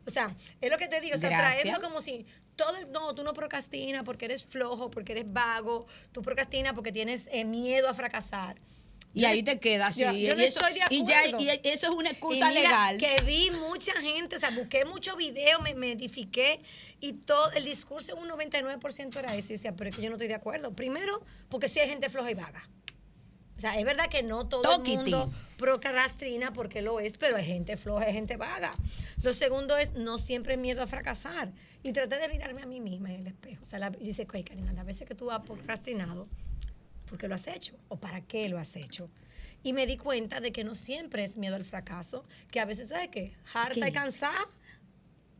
O 0.05 0.09
sea, 0.09 0.35
es 0.61 0.69
lo 0.71 0.77
que 0.77 0.87
te 0.87 0.99
digo, 1.01 1.15
o 1.15 1.17
sea, 1.17 1.29
Gracias. 1.29 1.61
traerlo 1.63 1.81
como 1.81 2.01
si 2.01 2.25
todo, 2.55 2.73
no, 2.91 3.15
tú 3.15 3.23
no 3.23 3.33
procrastinas 3.33 4.03
porque 4.03 4.25
eres 4.25 4.45
flojo, 4.45 4.91
porque 4.91 5.13
eres 5.13 5.25
vago, 5.31 5.87
tú 6.11 6.21
procrastinas 6.21 6.73
porque 6.73 6.91
tienes 6.91 7.27
eh, 7.31 7.45
miedo 7.45 7.87
a 7.89 7.93
fracasar. 7.93 8.57
Y 9.15 9.21
Yo 9.21 9.27
ahí 9.27 9.43
te 9.43 9.59
quedas, 9.59 9.93
sí. 9.93 10.01
yo- 10.01 10.11
y 10.11 10.23
yo 10.25 10.35
no 10.35 10.41
eso, 10.41 10.59
estoy 10.59 10.73
de 10.73 10.85
y 10.89 11.05
ya 11.05 11.19
acuerdo. 11.19 11.39
y 11.39 11.49
eso 11.69 11.87
es 11.87 11.93
una 11.93 12.09
Y 12.09 12.11
excusa 12.13 12.49
mira 12.49 12.61
legal. 12.61 12.97
Que 12.97 13.21
vi 13.23 13.51
mucha 13.51 13.93
gente, 14.01 14.35
o 14.35 14.39
sea, 14.39 14.49
busqué 14.49 14.85
muchos 14.85 15.15
videos, 15.17 15.61
me, 15.61 15.75
me 15.75 15.91
edifiqué 15.91 16.59
y 16.99 17.13
todo 17.13 17.51
el 17.51 17.63
discurso 17.65 18.15
un 18.15 18.27
99% 18.27 19.15
era 19.19 19.35
eso. 19.35 19.47
Y 19.47 19.49
yo 19.49 19.53
decía, 19.53 19.75
pero 19.75 19.89
es 19.91 19.95
que 19.95 20.01
yo 20.01 20.09
no 20.09 20.15
estoy 20.15 20.27
de 20.29 20.33
acuerdo. 20.33 20.73
Primero, 20.73 21.21
porque 21.49 21.67
sí 21.67 21.79
hay 21.79 21.89
gente 21.89 22.09
floja 22.09 22.31
y 22.31 22.33
vaga. 22.33 22.67
O 23.57 23.61
sea, 23.61 23.77
es 23.79 23.85
verdad 23.85 24.09
que 24.09 24.23
no 24.23 24.47
todo 24.47 24.83
el 24.83 24.97
mundo 24.97 25.31
procrastina 25.57 26.51
porque 26.53 26.81
lo 26.81 26.99
es, 26.99 27.17
pero 27.17 27.37
hay 27.37 27.45
gente 27.45 27.77
floja, 27.77 28.05
hay 28.05 28.13
gente 28.13 28.35
vaga. 28.37 28.71
Lo 29.21 29.33
segundo 29.33 29.77
es 29.77 29.93
no 29.93 30.17
siempre 30.17 30.57
miedo 30.57 30.81
a 30.81 30.87
fracasar. 30.87 31.51
Y 31.83 31.91
traté 31.91 32.17
de 32.17 32.29
mirarme 32.29 32.61
a 32.61 32.65
mí 32.65 32.79
misma 32.79 33.11
en 33.13 33.21
el 33.21 33.27
espejo. 33.27 33.63
O 33.63 33.65
sea, 33.65 33.79
la, 33.79 33.91
yo 33.91 33.99
dice, 33.99 34.25
"Oye, 34.33 34.43
Karina, 34.43 34.73
las 34.73 34.85
veces 34.85 35.07
que 35.07 35.15
tú 35.15 35.29
has 35.31 35.45
procrastinado, 35.45 36.27
¿por 37.09 37.17
qué 37.17 37.27
lo 37.27 37.35
has 37.35 37.47
hecho? 37.47 37.75
¿O 37.89 37.97
para 37.97 38.21
qué 38.21 38.49
lo 38.49 38.57
has 38.57 38.75
hecho? 38.75 39.09
Y 39.63 39.73
me 39.73 39.85
di 39.85 39.97
cuenta 39.97 40.39
de 40.39 40.51
que 40.51 40.63
no 40.63 40.75
siempre 40.75 41.23
es 41.23 41.37
miedo 41.37 41.55
al 41.55 41.63
fracaso, 41.63 42.25
que 42.51 42.59
a 42.59 42.65
veces, 42.65 42.89
¿sabes 42.89 43.09
qué? 43.09 43.33
Harta 43.53 43.81
¿Qué? 43.81 43.89
y 43.89 43.91
cansada. 43.91 44.47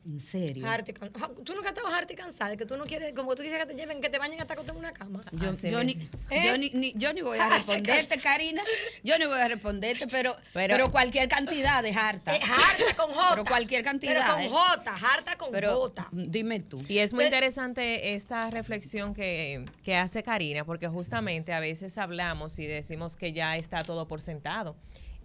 En 0.05 0.19
serio. 0.19 0.65
Cansada. 0.65 1.33
Tú 1.45 1.53
nunca 1.55 1.69
estabas 1.69 1.93
harta 1.93 2.11
y 2.11 2.15
cansada, 2.17 2.49
de 2.51 2.57
que 2.57 2.65
tú 2.65 2.75
no 2.75 2.83
quieres, 2.83 3.13
como 3.15 3.35
tú 3.35 3.41
dices 3.41 3.57
que 3.57 3.65
te 3.67 3.73
lleven, 3.73 4.01
que 4.01 4.09
te 4.09 4.17
bañen 4.19 4.41
hasta 4.41 4.53
acostarte 4.53 4.77
en 4.77 4.85
una 4.85 4.91
cama. 4.93 5.23
Yo, 5.31 5.51
Así 5.51 5.69
yo 5.71 5.81
ni. 5.83 5.93
¿Eh? 6.29 6.41
yo, 6.45 6.57
ni, 6.57 6.69
ni- 6.71 6.93
yo 6.97 7.13
ni 7.13 7.21
voy 7.21 7.37
a 7.39 7.47
responderte, 7.55 8.19
Karina. 8.19 8.61
Yo 9.03 9.17
ni 9.17 9.25
voy 9.25 9.39
a 9.39 9.47
responderte, 9.47 10.07
pero, 10.07 10.35
pero, 10.53 10.73
Pero- 10.75 10.91
cualquier 10.91 11.29
cantidad 11.29 11.85
es 11.85 11.95
harta. 11.95 12.35
Eh, 12.35 12.41
harta 12.43 12.95
con 12.97 13.13
J. 13.13 13.29
Pero 13.31 13.45
cualquier 13.45 13.81
cantidad. 13.83 14.35
Pero 14.37 14.49
con 14.49 14.59
J, 14.59 14.95
harta 15.13 15.37
con 15.37 15.51
Pero 15.51 15.71
J. 15.73 16.09
dime 16.11 16.59
tú. 16.59 16.77
Y 16.89 16.97
es 16.97 17.13
muy 17.13 17.23
Entonces- 17.23 17.27
interesante 17.27 18.13
esta 18.13 18.49
reflexión 18.51 19.13
que, 19.13 19.63
que 19.83 19.95
hace 19.95 20.21
Karina, 20.21 20.65
porque 20.65 20.89
justamente 20.89 21.53
a 21.53 21.61
veces 21.61 21.97
hablamos 21.97 22.59
y 22.59 22.67
decimos 22.67 23.15
que 23.15 23.31
ya 23.31 23.55
está 23.55 23.79
todo 23.83 24.05
por 24.07 24.21
sentado. 24.21 24.75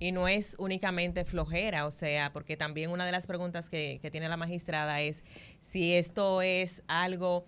Y 0.00 0.12
no 0.12 0.28
es 0.28 0.54
únicamente 0.58 1.24
flojera, 1.24 1.86
o 1.86 1.90
sea, 1.90 2.32
porque 2.32 2.56
también 2.56 2.90
una 2.90 3.04
de 3.06 3.12
las 3.12 3.26
preguntas 3.26 3.68
que, 3.68 3.98
que 4.00 4.10
tiene 4.10 4.28
la 4.28 4.36
magistrada 4.36 5.00
es 5.00 5.24
si 5.60 5.94
esto 5.94 6.40
es 6.42 6.82
algo 6.86 7.44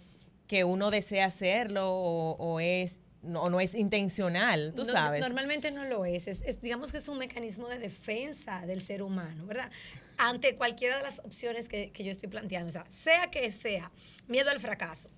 que 0.46 0.64
uno 0.64 0.90
desea 0.90 1.26
hacerlo 1.26 1.90
o, 1.92 2.32
o 2.38 2.58
es 2.60 2.98
no, 3.22 3.50
no 3.50 3.60
es 3.60 3.74
intencional, 3.74 4.72
tú 4.74 4.82
No, 4.82 4.86
sabes. 4.86 5.20
Normalmente 5.20 5.70
no 5.70 5.84
lo 5.84 6.06
es. 6.06 6.26
Es, 6.26 6.42
es- 6.42 6.60
Digamos 6.62 6.90
que 6.90 6.96
es 6.98 7.06
un 7.06 7.18
mecanismo 7.18 7.68
de 7.68 7.78
defensa 7.78 8.64
del 8.66 8.80
ser 8.80 9.02
humano, 9.02 9.44
¿verdad? 9.46 9.70
Ante 10.16 10.54
cualquiera 10.56 10.96
de 10.96 11.02
las 11.02 11.18
opciones 11.20 11.68
que, 11.68 11.90
que 11.92 12.02
yo 12.02 12.10
estoy 12.10 12.28
planteando. 12.30 12.70
O 12.70 12.72
sea, 12.72 12.86
sea 12.90 13.30
que 13.30 13.52
sea 13.52 13.90
miedo 14.26 14.48
al 14.50 14.58
fracaso, 14.58 15.10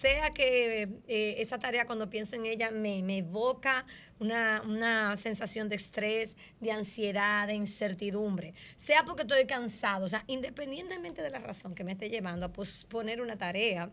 sea 0.00 0.30
que 0.30 0.82
eh, 1.08 1.34
esa 1.38 1.58
tarea 1.58 1.86
cuando 1.86 2.08
pienso 2.08 2.36
en 2.36 2.46
ella 2.46 2.70
me, 2.70 3.18
evoca 3.18 3.84
una, 4.18 4.62
una 4.62 5.16
sensación 5.16 5.68
de 5.68 5.76
estrés, 5.76 6.36
de 6.60 6.72
ansiedad, 6.72 7.46
de 7.46 7.54
incertidumbre, 7.54 8.54
sea 8.76 9.04
porque 9.04 9.22
estoy 9.22 9.46
cansado, 9.46 10.04
o 10.04 10.08
sea, 10.08 10.24
independientemente 10.26 11.22
de 11.22 11.30
la 11.30 11.38
razón 11.38 11.74
que 11.74 11.84
me 11.84 11.92
esté 11.92 12.08
llevando 12.08 12.46
a 12.46 12.52
posponer 12.52 13.20
una 13.20 13.36
tarea, 13.36 13.90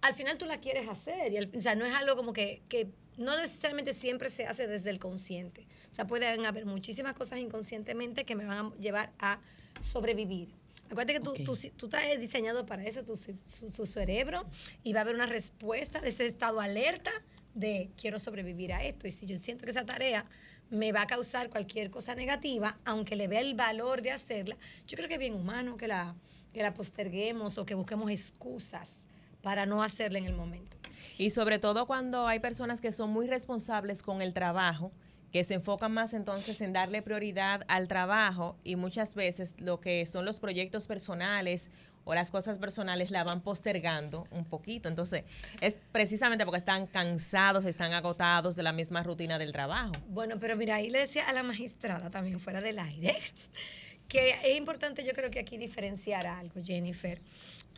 al 0.00 0.14
final 0.14 0.38
tú 0.38 0.46
la 0.46 0.58
quieres 0.58 0.88
hacer. 0.88 1.32
Y 1.32 1.56
o 1.56 1.60
sea, 1.60 1.74
no 1.74 1.84
es 1.84 1.94
algo 1.94 2.16
como 2.16 2.32
que, 2.32 2.62
que 2.68 2.88
no 3.16 3.36
necesariamente 3.36 3.92
siempre 3.92 4.28
se 4.28 4.46
hace 4.46 4.66
desde 4.66 4.90
el 4.90 4.98
consciente. 4.98 5.66
O 5.90 5.94
sea, 5.94 6.06
pueden 6.06 6.46
haber 6.46 6.66
muchísimas 6.66 7.14
cosas 7.14 7.40
inconscientemente 7.40 8.24
que 8.24 8.36
me 8.36 8.46
van 8.46 8.66
a 8.66 8.76
llevar 8.76 9.12
a 9.18 9.40
sobrevivir. 9.80 10.57
Acuérdate 10.90 11.14
que 11.14 11.20
tú, 11.20 11.30
Ok. 11.32 11.72
tú, 11.76 11.86
estás 11.86 12.18
diseñado 12.18 12.64
para 12.66 12.84
eso, 12.84 13.04
tu, 13.04 13.16
su, 13.16 13.36
su 13.72 13.86
cerebro, 13.86 14.44
y 14.82 14.92
va 14.92 15.00
a 15.00 15.02
haber 15.02 15.14
una 15.14 15.26
respuesta 15.26 16.00
de 16.00 16.08
ese 16.08 16.26
estado 16.26 16.60
alerta 16.60 17.10
de 17.54 17.90
quiero 17.96 18.18
sobrevivir 18.18 18.72
a 18.72 18.82
esto. 18.84 19.06
Y 19.06 19.10
si 19.12 19.26
yo 19.26 19.38
siento 19.38 19.64
que 19.64 19.70
esa 19.70 19.84
tarea 19.84 20.24
me 20.70 20.92
va 20.92 21.02
a 21.02 21.06
causar 21.06 21.50
cualquier 21.50 21.90
cosa 21.90 22.14
negativa, 22.14 22.78
aunque 22.84 23.16
le 23.16 23.28
vea 23.28 23.40
el 23.40 23.54
valor 23.54 24.02
de 24.02 24.12
hacerla, 24.12 24.56
yo 24.86 24.96
creo 24.96 25.08
que 25.08 25.14
es 25.14 25.20
bien 25.20 25.34
humano 25.34 25.76
que 25.76 25.88
la, 25.88 26.14
que 26.52 26.62
la 26.62 26.74
posterguemos 26.74 27.58
o 27.58 27.66
que 27.66 27.74
busquemos 27.74 28.10
excusas 28.10 28.94
para 29.42 29.66
no 29.66 29.82
hacerla 29.82 30.18
en 30.18 30.26
el 30.26 30.34
momento. 30.34 30.76
Y 31.16 31.30
sobre 31.30 31.58
todo 31.58 31.86
cuando 31.86 32.26
hay 32.26 32.40
personas 32.40 32.80
que 32.80 32.92
son 32.92 33.10
muy 33.10 33.26
responsables 33.26 34.02
con 34.02 34.22
el 34.22 34.34
trabajo, 34.34 34.92
que 35.32 35.44
se 35.44 35.54
enfocan 35.54 35.92
más 35.92 36.14
entonces 36.14 36.60
en 36.60 36.72
darle 36.72 37.02
prioridad 37.02 37.62
al 37.68 37.88
trabajo 37.88 38.56
y 38.64 38.76
muchas 38.76 39.14
veces 39.14 39.54
lo 39.58 39.80
que 39.80 40.06
son 40.06 40.24
los 40.24 40.40
proyectos 40.40 40.86
personales 40.86 41.70
o 42.04 42.14
las 42.14 42.30
cosas 42.30 42.58
personales 42.58 43.10
la 43.10 43.22
van 43.22 43.42
postergando 43.42 44.26
un 44.30 44.46
poquito. 44.46 44.88
Entonces, 44.88 45.24
es 45.60 45.78
precisamente 45.92 46.46
porque 46.46 46.58
están 46.58 46.86
cansados, 46.86 47.66
están 47.66 47.92
agotados 47.92 48.56
de 48.56 48.62
la 48.62 48.72
misma 48.72 49.02
rutina 49.02 49.38
del 49.38 49.52
trabajo. 49.52 49.92
Bueno, 50.08 50.36
pero 50.40 50.56
mira, 50.56 50.76
ahí 50.76 50.88
le 50.88 51.00
decía 51.00 51.28
a 51.28 51.34
la 51.34 51.42
magistrada 51.42 52.08
también 52.08 52.40
fuera 52.40 52.62
del 52.62 52.78
aire 52.78 53.14
que 54.08 54.30
es 54.42 54.56
importante 54.56 55.04
yo 55.04 55.12
creo 55.12 55.30
que 55.30 55.38
aquí 55.38 55.58
diferenciar 55.58 56.26
algo, 56.26 56.62
Jennifer. 56.64 57.20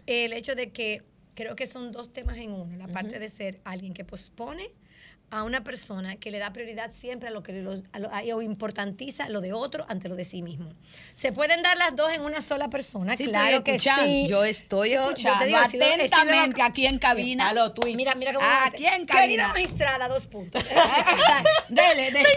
El 0.06 0.32
hecho 0.32 0.54
de 0.54 0.70
que 0.70 1.02
creo 1.34 1.56
que 1.56 1.66
son 1.66 1.90
dos 1.90 2.12
temas 2.12 2.36
en 2.36 2.52
uno, 2.52 2.76
la 2.76 2.86
parte 2.86 3.18
de 3.18 3.28
ser 3.28 3.60
alguien 3.64 3.94
que 3.94 4.04
pospone 4.04 4.70
a 5.30 5.44
una 5.44 5.62
persona 5.62 6.16
que 6.16 6.30
le 6.30 6.38
da 6.38 6.52
prioridad 6.52 6.90
siempre 6.92 7.28
a 7.28 7.30
lo 7.30 7.42
que 7.42 7.52
lo- 7.52 7.80
a 7.92 7.98
lo- 8.00 8.10
a- 8.12 8.22
o 8.34 8.42
importantiza 8.42 9.28
lo 9.28 9.40
de 9.40 9.52
otro 9.52 9.86
ante 9.88 10.08
lo 10.08 10.16
de 10.16 10.24
sí 10.24 10.42
mismo. 10.42 10.72
Se 11.14 11.32
pueden 11.32 11.62
dar 11.62 11.76
las 11.78 11.94
dos 11.94 12.12
en 12.12 12.22
una 12.22 12.40
sola 12.40 12.68
persona, 12.68 13.16
Sí, 13.16 13.26
claro 13.26 13.62
que 13.62 13.78
sí. 13.78 14.26
Yo 14.28 14.44
estoy 14.44 14.90
Yo- 14.90 14.94
yo 14.94 15.02
te 15.06 15.10
escuchando 15.22 15.44
digo, 15.46 15.58
he 15.60 15.70
sido- 15.70 15.84
he 15.84 15.88
sido- 15.92 16.04
atentamente 16.04 16.62
aquí 16.62 16.86
en 16.86 16.98
cabina. 16.98 17.48
A 17.50 17.52
lo 17.54 17.72
tuyo. 17.72 17.94
Mira, 17.96 18.14
mira 18.16 18.32
cómo 18.32 18.44
Aquí 18.44 18.86
en 18.86 19.06
Querida 19.06 19.20
cabina. 19.20 19.48
magistrada, 19.48 20.08
dos 20.08 20.26
puntos. 20.26 20.64
Dele, 21.68 22.10
dele. 22.10 22.28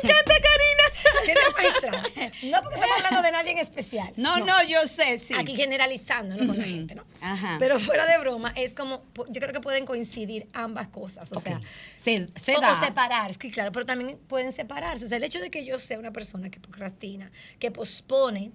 Querida 1.26 1.42
magistrada. 1.56 2.04
No 2.44 2.62
porque 2.62 2.76
estamos 2.76 2.98
hablando 2.98 3.22
de 3.22 3.32
nadie 3.32 3.52
en 3.52 3.58
especial. 3.60 4.12
No, 4.18 4.40
no, 4.40 4.64
yo 4.64 4.86
sé, 4.88 5.18
sí. 5.18 5.34
Aquí 5.38 5.56
generalizando 5.56 6.36
¿no? 6.36 6.48
con 6.48 6.58
la 6.58 6.66
gente, 6.66 6.96
¿no? 6.96 7.04
Ajá. 7.22 7.58
Pero 7.60 7.80
fuera 7.80 8.06
de 8.06 8.18
broma, 8.18 8.54
es 8.56 8.74
como, 8.74 9.04
yo 9.30 9.42
creo 9.42 9.54
que 9.54 9.62
pueden 9.62 9.86
coincidir 9.86 10.48
ambas 10.54 10.88
cosas. 10.90 11.32
O 11.32 11.40
sea, 11.40 11.60
se, 11.96 12.28
se 12.36 12.58
o, 12.58 12.62
da. 12.62 12.80
separar, 12.80 13.34
sí, 13.34 13.52
claro, 13.52 13.72
pero 13.72 13.86
también 13.86 14.20
pueden 14.28 14.52
separarse. 14.52 15.06
O 15.06 15.08
sea, 15.08 15.18
el 15.18 15.24
hecho 15.24 15.40
de 15.40 15.50
que 15.50 15.66
yo 15.66 15.80
sea 15.80 16.00
una 16.00 16.12
persona 16.12 16.50
que 16.50 16.60
procrastina, 16.60 17.32
que 17.60 17.72
pospone, 17.72 18.52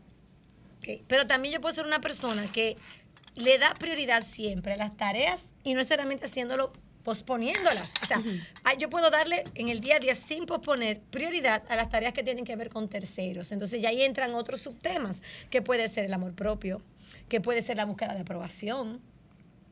Ok, 0.78 1.02
Pero 1.08 1.26
también 1.26 1.54
yo 1.54 1.60
puedo 1.60 1.74
ser 1.74 1.86
una 1.86 2.00
persona 2.00 2.50
que 2.52 2.76
le 3.34 3.58
da 3.58 3.74
prioridad 3.74 4.22
siempre 4.22 4.74
a 4.74 4.76
las 4.76 4.96
tareas 4.96 5.44
y 5.64 5.72
no 5.72 5.78
necesariamente 5.78 6.26
haciéndolo 6.26 6.72
posponiéndolas. 7.08 7.90
O 8.02 8.06
sea, 8.06 8.18
ah, 8.64 8.74
yo 8.74 8.90
puedo 8.90 9.08
darle 9.08 9.42
en 9.54 9.70
el 9.70 9.80
día 9.80 9.96
a 9.96 9.98
día 9.98 10.14
sin 10.14 10.44
posponer 10.44 11.00
prioridad 11.00 11.62
a 11.70 11.74
las 11.74 11.88
tareas 11.88 12.12
que 12.12 12.22
tienen 12.22 12.44
que 12.44 12.54
ver 12.54 12.68
con 12.68 12.86
terceros. 12.86 13.50
Entonces 13.50 13.80
ya 13.80 13.88
ahí 13.88 14.02
entran 14.02 14.34
otros 14.34 14.60
subtemas, 14.60 15.22
que 15.48 15.62
puede 15.62 15.88
ser 15.88 16.04
el 16.04 16.12
amor 16.12 16.34
propio, 16.34 16.82
que 17.30 17.40
puede 17.40 17.62
ser 17.62 17.78
la 17.78 17.86
búsqueda 17.86 18.12
de 18.12 18.20
aprobación. 18.20 19.00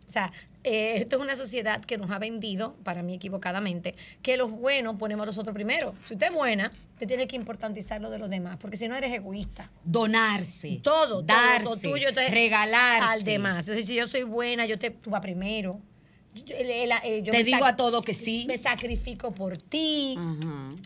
O 0.08 0.12
sea, 0.14 0.32
eh, 0.64 0.94
esto 1.02 1.16
es 1.16 1.22
una 1.22 1.36
sociedad 1.36 1.84
que 1.84 1.98
nos 1.98 2.10
ha 2.10 2.18
vendido, 2.18 2.74
para 2.84 3.02
mí 3.02 3.12
equivocadamente, 3.12 3.94
que 4.22 4.38
los 4.38 4.50
buenos 4.50 4.96
ponemos 4.96 5.24
a 5.24 5.26
los 5.26 5.36
otros 5.36 5.52
primero. 5.52 5.92
Si 6.08 6.14
usted 6.14 6.28
es 6.28 6.32
buena, 6.32 6.72
te 6.98 7.06
tiene 7.06 7.28
que 7.28 7.36
importantizar 7.36 8.00
lo 8.00 8.08
de 8.08 8.16
los 8.16 8.30
demás, 8.30 8.56
porque 8.58 8.78
si 8.78 8.88
no 8.88 8.96
eres 8.96 9.12
egoísta. 9.12 9.70
Donarse. 9.84 10.80
Todo, 10.82 11.20
darse, 11.20 11.64
todo, 11.64 11.76
todo 11.76 11.90
tuyo, 11.90 12.08
entonces, 12.08 12.32
regalarse. 12.32 13.12
al 13.12 13.24
demás. 13.24 13.68
Entonces, 13.68 13.84
si 13.84 13.94
yo 13.94 14.06
soy 14.06 14.22
buena, 14.22 14.64
yo 14.64 14.78
te, 14.78 14.88
tú 14.88 15.10
vas 15.10 15.20
primero. 15.20 15.82
Yo, 16.44 17.32
Te 17.32 17.44
digo 17.44 17.64
a 17.64 17.76
todo 17.76 18.02
que 18.02 18.14
sí. 18.14 18.44
Me 18.46 18.58
sacrifico 18.58 19.32
por 19.32 19.58
ti. 19.58 20.16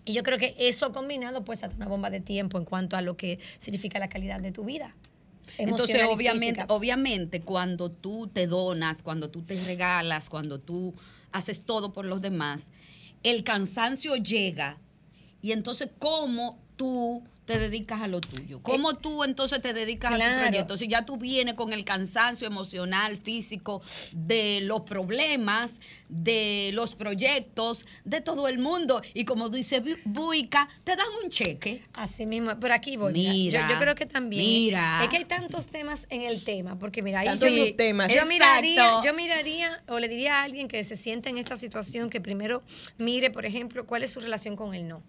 Y 0.05 0.13
yo 0.13 0.23
creo 0.23 0.39
que 0.39 0.55
eso 0.59 0.93
combinado, 0.93 1.45
pues, 1.45 1.63
hace 1.63 1.77
una 1.77 1.89
bomba 1.89 2.11
de 2.11 2.21
tiempo 2.21 2.59
en 2.59 2.65
cuanto 2.65 2.97
a 2.97 3.03
lo 3.03 3.17
que 3.17 3.39
significa 3.59 3.99
la 3.99 4.09
calidad 4.09 4.41
de 4.41 4.53
tu 4.53 4.65
vida. 4.65 4.95
Entonces, 5.59 6.03
obviamente, 6.09 6.65
obviamente, 6.69 7.41
cuando 7.41 7.91
tú 7.91 8.29
te 8.29 8.47
donas, 8.47 9.03
cuando 9.03 9.31
tú 9.31 9.43
te 9.43 9.61
regalas, 9.65 10.31
cuando 10.31 10.61
tú 10.61 10.95
haces 11.33 11.65
todo 11.65 11.93
por 11.93 12.05
los 12.05 12.21
demás, 12.21 12.67
el 13.23 13.43
cansancio 13.45 14.17
llega 14.17 14.79
y 15.43 15.53
entonces, 15.53 15.91
¿cómo 15.99 16.59
tú 16.77 17.25
te 17.51 17.59
dedicas 17.59 18.01
a 18.03 18.07
lo 18.09 18.21
tuyo? 18.21 18.61
¿Cómo 18.63 18.95
tú 18.97 19.25
entonces 19.25 19.61
te 19.61 19.73
dedicas 19.75 20.13
a 20.13 20.17
tu 20.17 20.41
proyecto? 20.41 20.77
Si 20.77 20.87
ya 20.89 21.05
tú 21.05 21.17
vienes 21.17 21.55
con 21.55 21.73
el 21.73 21.85
cansancio 21.85 22.47
emocional, 22.47 23.17
físico, 23.17 23.83
de 24.13 24.61
los 24.63 24.83
problemas, 24.83 25.75
de 26.09 26.71
los 26.75 26.95
proyectos, 26.97 27.87
de 28.05 28.21
todo 28.21 28.49
el 28.49 28.59
mundo, 28.59 29.03
y 29.15 29.25
como 29.25 29.49
dice 29.49 29.83
Bu- 29.83 29.99
Buica, 30.05 30.69
te 30.85 30.97
dan 30.97 31.07
un 31.25 31.31
cheque. 31.31 31.83
Así 31.95 32.27
mismo, 32.27 32.53
pero 32.61 32.75
aquí 32.75 32.97
voy. 32.97 33.13
mira. 33.13 33.67
Yo, 33.69 33.75
yo 33.75 33.81
creo 33.81 33.95
que 33.95 34.07
también. 34.07 34.45
mira. 34.45 35.03
Es 35.03 35.09
que 35.11 35.17
hay 35.19 35.25
tantos 35.25 35.67
temas 35.67 36.07
en 36.11 36.23
el 36.23 36.43
tema, 36.45 36.79
porque 36.79 37.03
mira, 37.03 37.21
ahí 37.21 37.27
Tantos 37.27 37.51
yo, 37.51 37.67
subtemas. 37.67 38.15
yo 38.15 38.25
miraría, 38.27 39.01
yo 39.05 39.15
miraría 39.15 39.83
o 39.89 39.99
le 39.99 40.09
diría 40.09 40.41
a 40.41 40.43
alguien 40.45 40.69
que 40.69 40.83
se 40.85 40.97
siente 40.97 41.29
en 41.29 41.39
esta 41.39 41.57
situación 41.57 42.11
que 42.11 42.21
primero 42.21 42.63
mire, 42.99 43.31
por 43.31 43.45
ejemplo, 43.47 43.87
cuál 43.87 44.03
es 44.03 44.11
su 44.13 44.21
relación 44.21 44.57
con 44.57 44.75
el 44.75 44.87
no. 44.89 45.03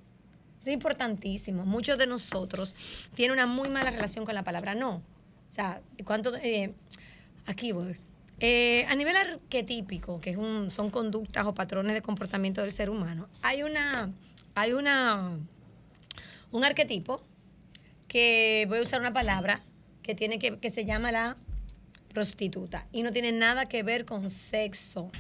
Es 0.62 0.68
importantísimo. 0.68 1.66
Muchos 1.66 1.98
de 1.98 2.08
nosotros 2.08 2.76
tienen 3.16 3.34
una 3.34 3.48
muy 3.48 3.70
mala 3.70 3.90
relación 3.90 4.26
con 4.26 4.36
la 4.36 4.44
palabra 4.44 4.76
no. 4.76 4.96
O 4.96 5.54
sea, 5.54 5.82
¿cuánto? 6.06 6.36
eh, 6.38 6.74
aquí 7.46 7.72
voy. 7.72 7.98
Eh, 8.40 8.86
a 8.90 8.96
nivel 8.96 9.16
arquetípico, 9.18 10.20
que 10.20 10.32
es 10.32 10.38
un, 10.38 10.72
son 10.72 10.90
conductas 10.90 11.46
o 11.46 11.54
patrones 11.54 11.94
de 11.94 12.02
comportamiento 12.02 12.62
del 12.62 12.72
ser 12.72 12.90
humano, 12.90 13.28
hay 13.44 13.62
una, 13.62 14.12
hay 14.56 14.74
una, 14.74 15.38
un 16.52 16.66
arquetipo 16.66 17.24
que 18.08 18.66
voy 18.68 18.80
a 18.80 18.82
usar 18.82 19.00
una 19.00 19.14
palabra 19.14 19.62
que 20.02 20.16
tiene 20.16 20.40
que, 20.40 20.58
que 20.58 20.72
se 20.72 20.86
llama 20.86 21.12
la 21.12 21.38
prostituta 22.12 22.88
y 22.92 23.04
no 23.04 23.12
tiene 23.12 23.32
nada 23.32 23.68
que 23.68 23.84
ver 23.84 24.06
con 24.06 24.30
sexo. 24.30 25.12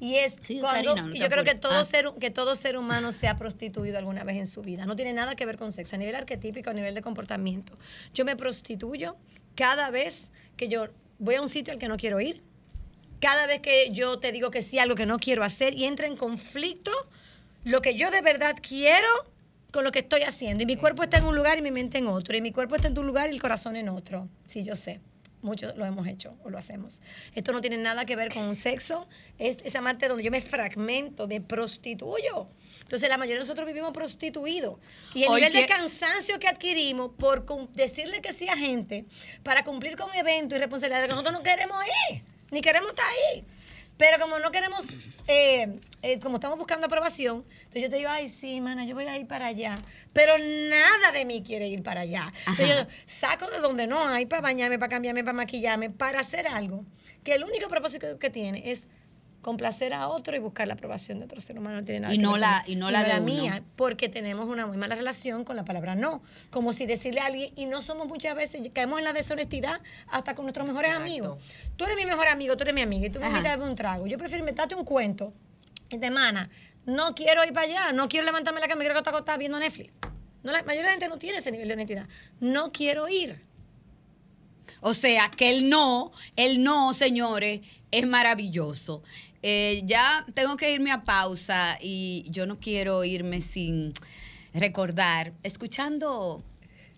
Y 0.00 0.16
es 0.16 0.34
Sí, 0.42 0.58
cuando 0.60 0.94
Karina, 0.94 1.08
no 1.08 1.14
yo 1.14 1.28
creo 1.28 1.44
que 1.44 1.54
todo 1.54 1.80
Ah. 1.80 1.84
ser 1.84 2.12
que 2.20 2.30
todo 2.30 2.54
ser 2.56 2.76
humano 2.76 3.12
se 3.12 3.28
ha 3.28 3.36
prostituido 3.36 3.98
alguna 3.98 4.24
vez 4.24 4.36
en 4.36 4.46
su 4.46 4.62
vida. 4.62 4.86
No 4.86 4.96
tiene 4.96 5.12
nada 5.12 5.34
que 5.34 5.46
ver 5.46 5.56
con 5.56 5.72
sexo, 5.72 5.96
a 5.96 5.98
nivel 5.98 6.14
arquetípico, 6.14 6.70
a 6.70 6.74
nivel 6.74 6.94
de 6.94 7.02
comportamiento. 7.02 7.74
Yo 8.12 8.24
me 8.24 8.36
prostituyo 8.36 9.16
cada 9.54 9.90
vez 9.90 10.30
que 10.56 10.68
yo 10.68 10.88
voy 11.18 11.36
a 11.36 11.42
un 11.42 11.48
sitio 11.48 11.72
al 11.72 11.78
que 11.78 11.88
no 11.88 11.96
quiero 11.96 12.20
ir. 12.20 12.42
Cada 13.20 13.46
vez 13.46 13.60
que 13.60 13.90
yo 13.90 14.18
te 14.18 14.32
digo 14.32 14.50
que 14.50 14.62
sí 14.62 14.78
a 14.78 14.82
algo 14.82 14.96
que 14.96 15.06
no 15.06 15.18
quiero 15.18 15.44
hacer 15.44 15.74
y 15.74 15.84
entra 15.84 16.06
en 16.06 16.16
conflicto 16.16 16.90
lo 17.64 17.80
que 17.80 17.94
yo 17.94 18.10
de 18.10 18.20
verdad 18.20 18.56
quiero 18.60 19.08
con 19.72 19.84
lo 19.84 19.92
que 19.92 20.00
estoy 20.00 20.22
haciendo. 20.22 20.62
Y 20.62 20.66
mi 20.66 20.76
cuerpo 20.76 21.02
está 21.02 21.18
en 21.18 21.24
un 21.24 21.34
lugar 21.34 21.58
y 21.58 21.62
mi 21.62 21.70
mente 21.70 21.98
en 21.98 22.06
otro. 22.06 22.36
Y 22.36 22.40
mi 22.40 22.52
cuerpo 22.52 22.76
está 22.76 22.88
en 22.88 22.98
un 22.98 23.06
lugar 23.06 23.30
y 23.30 23.34
el 23.34 23.40
corazón 23.40 23.76
en 23.76 23.88
otro. 23.88 24.28
Sí, 24.46 24.62
yo 24.62 24.76
sé. 24.76 25.00
Muchos 25.44 25.76
lo 25.76 25.84
hemos 25.84 26.06
hecho 26.06 26.34
o 26.42 26.48
lo 26.48 26.56
hacemos. 26.56 27.02
Esto 27.34 27.52
no 27.52 27.60
tiene 27.60 27.76
nada 27.76 28.06
que 28.06 28.16
ver 28.16 28.32
con 28.32 28.44
un 28.44 28.56
sexo. 28.56 29.06
Es 29.38 29.58
esa 29.62 29.82
parte 29.82 30.08
donde 30.08 30.24
yo 30.24 30.30
me 30.30 30.40
fragmento, 30.40 31.28
me 31.28 31.42
prostituyo. 31.42 32.48
Entonces, 32.80 33.10
la 33.10 33.18
mayoría 33.18 33.34
de 33.36 33.40
nosotros 33.40 33.66
vivimos 33.66 33.92
prostituidos. 33.92 34.78
Y 35.12 35.24
el 35.24 35.28
Hoy 35.28 35.42
nivel 35.42 35.52
de 35.52 35.66
cansancio 35.66 36.38
que 36.38 36.48
adquirimos 36.48 37.10
por 37.18 37.44
decirle 37.74 38.22
que 38.22 38.32
sí 38.32 38.48
a 38.48 38.56
gente 38.56 39.04
para 39.42 39.64
cumplir 39.64 39.96
con 39.96 40.14
eventos 40.14 40.56
y 40.56 40.60
responsabilidades 40.60 41.08
que 41.08 41.14
nosotros 41.14 41.34
no 41.34 41.42
queremos 41.42 41.76
ir, 42.10 42.22
ni 42.50 42.62
queremos 42.62 42.92
estar 42.92 43.04
ahí. 43.06 43.44
Pero 43.96 44.18
como 44.18 44.38
no 44.38 44.50
queremos, 44.50 44.86
eh, 45.28 45.78
eh, 46.02 46.18
como 46.18 46.36
estamos 46.36 46.58
buscando 46.58 46.86
aprobación, 46.86 47.44
entonces 47.58 47.82
yo 47.82 47.90
te 47.90 47.96
digo, 47.96 48.10
ay, 48.10 48.28
sí, 48.28 48.60
mana, 48.60 48.84
yo 48.84 48.94
voy 48.94 49.04
a 49.04 49.16
ir 49.16 49.26
para 49.26 49.46
allá. 49.46 49.76
Pero 50.12 50.36
nada 50.38 51.12
de 51.12 51.24
mí 51.24 51.42
quiere 51.42 51.68
ir 51.68 51.82
para 51.82 52.02
allá. 52.02 52.32
Entonces 52.40 52.68
yo 52.68 52.86
saco 53.06 53.48
de 53.50 53.58
donde 53.58 53.86
no 53.86 54.00
hay 54.06 54.26
para 54.26 54.42
bañarme, 54.42 54.78
para 54.78 54.90
cambiarme, 54.90 55.22
para 55.22 55.34
maquillarme, 55.34 55.90
para 55.90 56.20
hacer 56.20 56.48
algo 56.48 56.84
que 57.22 57.34
el 57.34 57.44
único 57.44 57.68
propósito 57.68 58.18
que 58.18 58.30
tiene 58.30 58.70
es 58.70 58.84
complacer 59.44 59.92
a 59.94 60.08
otro 60.08 60.34
y 60.36 60.40
buscar 60.40 60.66
la 60.66 60.74
aprobación 60.74 61.20
de 61.20 61.26
otro 61.26 61.40
ser 61.40 61.56
humano. 61.58 61.76
No 61.78 61.84
tiene 61.84 62.00
nada 62.00 62.12
Y 62.14 62.16
que 62.16 62.22
no 62.24 62.32
ver 62.32 62.40
la- 62.40 62.62
con- 62.64 62.72
y 62.72 62.76
no 62.76 62.90
la 62.90 63.04
de 63.04 63.12
uno. 63.20 63.24
mía, 63.24 63.62
porque 63.76 64.08
tenemos 64.08 64.48
una 64.48 64.66
muy 64.66 64.76
mala 64.76 64.96
relación 64.96 65.44
con 65.44 65.54
la 65.54 65.64
palabra 65.64 65.94
no. 65.94 66.22
Como 66.50 66.72
si 66.72 66.86
decirle 66.86 67.20
a 67.20 67.26
alguien, 67.26 67.52
y 67.54 67.66
no 67.66 67.80
somos 67.80 68.08
muchas 68.08 68.34
veces, 68.34 68.68
caemos 68.72 68.98
en 68.98 69.04
la 69.04 69.12
deshonestidad 69.12 69.80
hasta 70.08 70.34
con 70.34 70.46
nuestros 70.46 70.66
mejores 70.66 70.92
amigos. 70.92 71.38
Tú 71.76 71.84
eres 71.84 71.96
mi 71.96 72.06
mejor 72.06 72.26
amigo, 72.26 72.56
tú 72.56 72.62
eres 72.62 72.74
mi 72.74 72.82
amiga, 72.82 73.06
y 73.06 73.10
tú 73.10 73.20
me 73.20 73.26
invitas 73.28 73.52
a 73.52 73.56
beber 73.56 73.68
un 73.68 73.76
trago. 73.76 74.06
Yo 74.08 74.18
prefiero 74.18 74.40
inventarte 74.40 74.74
un 74.74 74.84
cuento 74.84 75.32
y 75.90 75.98
te 75.98 76.10
mana, 76.10 76.50
no 76.86 77.14
quiero 77.14 77.44
ir 77.44 77.52
para 77.52 77.66
allá, 77.66 77.92
no 77.92 78.08
quiero 78.08 78.26
levantarme 78.26 78.58
la 78.60 78.66
cama, 78.68 78.80
quiero 78.80 78.98
estar 78.98 79.14
acostada 79.14 79.38
viendo 79.38 79.58
Netflix. 79.58 79.92
No, 80.42 80.52
la 80.52 80.62
mayoría 80.62 80.82
de 80.82 80.86
la 80.86 80.90
gente 80.92 81.08
no 81.08 81.18
tiene 81.18 81.38
ese 81.38 81.50
nivel 81.52 81.68
de 81.68 81.74
honestidad. 81.74 82.06
No 82.40 82.72
quiero 82.72 83.08
ir. 83.08 83.40
O 84.80 84.92
sea, 84.92 85.30
que 85.30 85.50
el 85.50 85.68
no, 85.70 86.12
el 86.36 86.62
no, 86.62 86.92
señores, 86.92 87.60
es 87.90 88.06
maravilloso. 88.06 89.02
Eh, 89.46 89.82
ya 89.84 90.24
tengo 90.32 90.56
que 90.56 90.72
irme 90.72 90.90
a 90.90 91.02
pausa 91.02 91.76
y 91.78 92.24
yo 92.30 92.46
no 92.46 92.58
quiero 92.58 93.04
irme 93.04 93.42
sin 93.42 93.92
recordar, 94.54 95.34
escuchando 95.42 96.42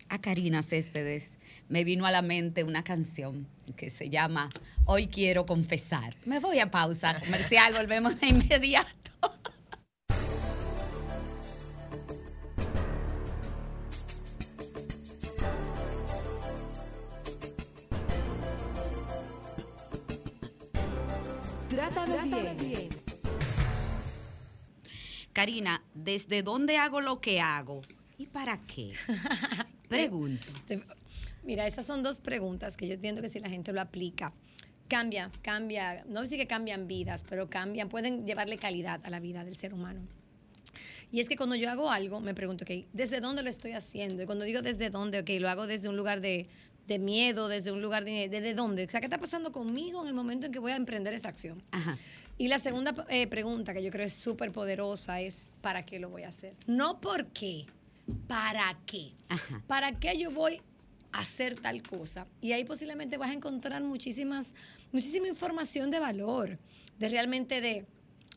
a 0.09 0.21
Karina 0.21 0.63
Céspedes, 0.63 1.39
me 1.69 1.83
vino 1.83 2.07
a 2.07 2.13
la 2.13 2.23
mente 2.23 2.63
una 2.63 2.85
canción 2.85 3.49
que 3.75 3.91
se 3.91 4.11
llama 4.11 4.49
Hoy 4.85 5.09
quiero 5.09 5.45
confesar. 5.45 6.15
Me 6.25 6.39
voy 6.39 6.61
a 6.61 6.71
pausa 6.71 7.19
comercial, 7.19 7.73
volvemos 7.73 8.21
de 8.21 8.29
inmediato. 8.29 9.11
Karina, 25.37 25.83
¿desde 25.93 26.43
dónde 26.43 26.79
hago 26.79 27.03
lo 27.03 27.21
que 27.21 27.43
hago? 27.43 27.83
¿Y 28.17 28.25
para 28.25 28.59
qué? 28.63 28.95
Pregunto. 29.87 30.51
Mira, 31.43 31.67
esas 31.67 31.85
son 31.85 32.03
dos 32.03 32.21
preguntas 32.21 32.75
que 32.75 32.89
yo 32.89 32.95
entiendo 32.95 33.21
que 33.21 33.29
si 33.29 33.39
la 33.39 33.51
gente 33.51 33.71
lo 33.71 33.83
aplica, 33.83 34.33
cambia, 34.89 35.31
cambia, 35.43 36.07
no 36.09 36.23
decir 36.23 36.39
que 36.39 36.47
cambian 36.47 36.87
vidas, 36.87 37.23
pero 37.29 37.51
cambian, 37.51 37.91
pueden 37.91 38.25
llevarle 38.25 38.57
calidad 38.57 39.03
a 39.05 39.11
la 39.11 39.21
vida 39.21 39.45
del 39.45 39.57
ser 39.57 39.75
humano. 39.75 40.01
Y 41.13 41.21
es 41.21 41.29
que 41.29 41.37
cuando 41.37 41.55
yo 41.55 41.69
hago 41.69 41.91
algo, 41.91 42.19
me 42.19 42.33
pregunto, 42.33 42.65
ok, 42.65 42.87
¿desde 42.95 43.21
dónde 43.21 43.43
lo 43.43 43.51
estoy 43.51 43.73
haciendo? 43.73 44.23
Y 44.23 44.25
cuando 44.25 44.47
digo 44.47 44.63
desde 44.63 44.89
dónde, 44.89 45.21
ok, 45.21 45.29
lo 45.39 45.51
hago 45.51 45.67
desde 45.67 45.91
un 45.91 45.99
lugar 45.99 46.23
de, 46.23 46.47
de 46.89 46.99
miedo, 46.99 47.49
desde 47.49 47.73
un 47.73 47.83
lugar 47.83 48.07
de, 48.07 48.31
¿desde 48.31 48.55
dónde? 48.55 48.87
O 48.87 48.89
sea, 48.89 49.01
¿qué 49.01 49.07
está 49.07 49.19
pasando 49.19 49.53
conmigo 49.53 50.01
en 50.01 50.09
el 50.09 50.15
momento 50.15 50.47
en 50.47 50.53
que 50.53 50.61
voy 50.61 50.73
a 50.73 50.77
emprender 50.77 51.13
esa 51.13 51.29
acción? 51.29 51.63
Ajá. 51.73 51.99
Y 52.39 52.49
la 52.49 52.59
segunda 52.59 53.07
eh, 53.09 53.27
pregunta 53.27 53.73
que 53.73 53.83
yo 53.83 53.91
creo 53.91 54.07
es 54.07 54.13
súper 54.13 54.53
poderosa 54.53 55.21
es, 55.21 55.47
¿para 55.63 55.87
qué 55.87 55.99
lo 55.99 56.11
voy 56.11 56.25
a 56.25 56.29
hacer? 56.29 56.55
No 56.67 57.01
por 57.01 57.27
qué, 57.29 57.67
¿para 58.29 58.79
qué? 58.87 59.13
Ajá. 59.29 59.63
¿Para 59.67 59.93
qué 59.99 60.19
yo 60.19 60.31
voy 60.31 60.61
a 61.13 61.21
hacer 61.21 61.59
tal 61.59 61.83
cosa? 61.83 62.27
Y 62.43 62.53
ahí 62.53 62.65
posiblemente 62.65 63.17
vas 63.17 63.31
a 63.31 63.33
encontrar 63.33 63.83
muchísimas, 63.83 64.55
muchísima 64.93 65.29
información 65.29 65.91
de 65.91 65.99
valor, 65.99 66.59
de 66.99 67.09
realmente 67.09 67.61
de... 67.61 67.87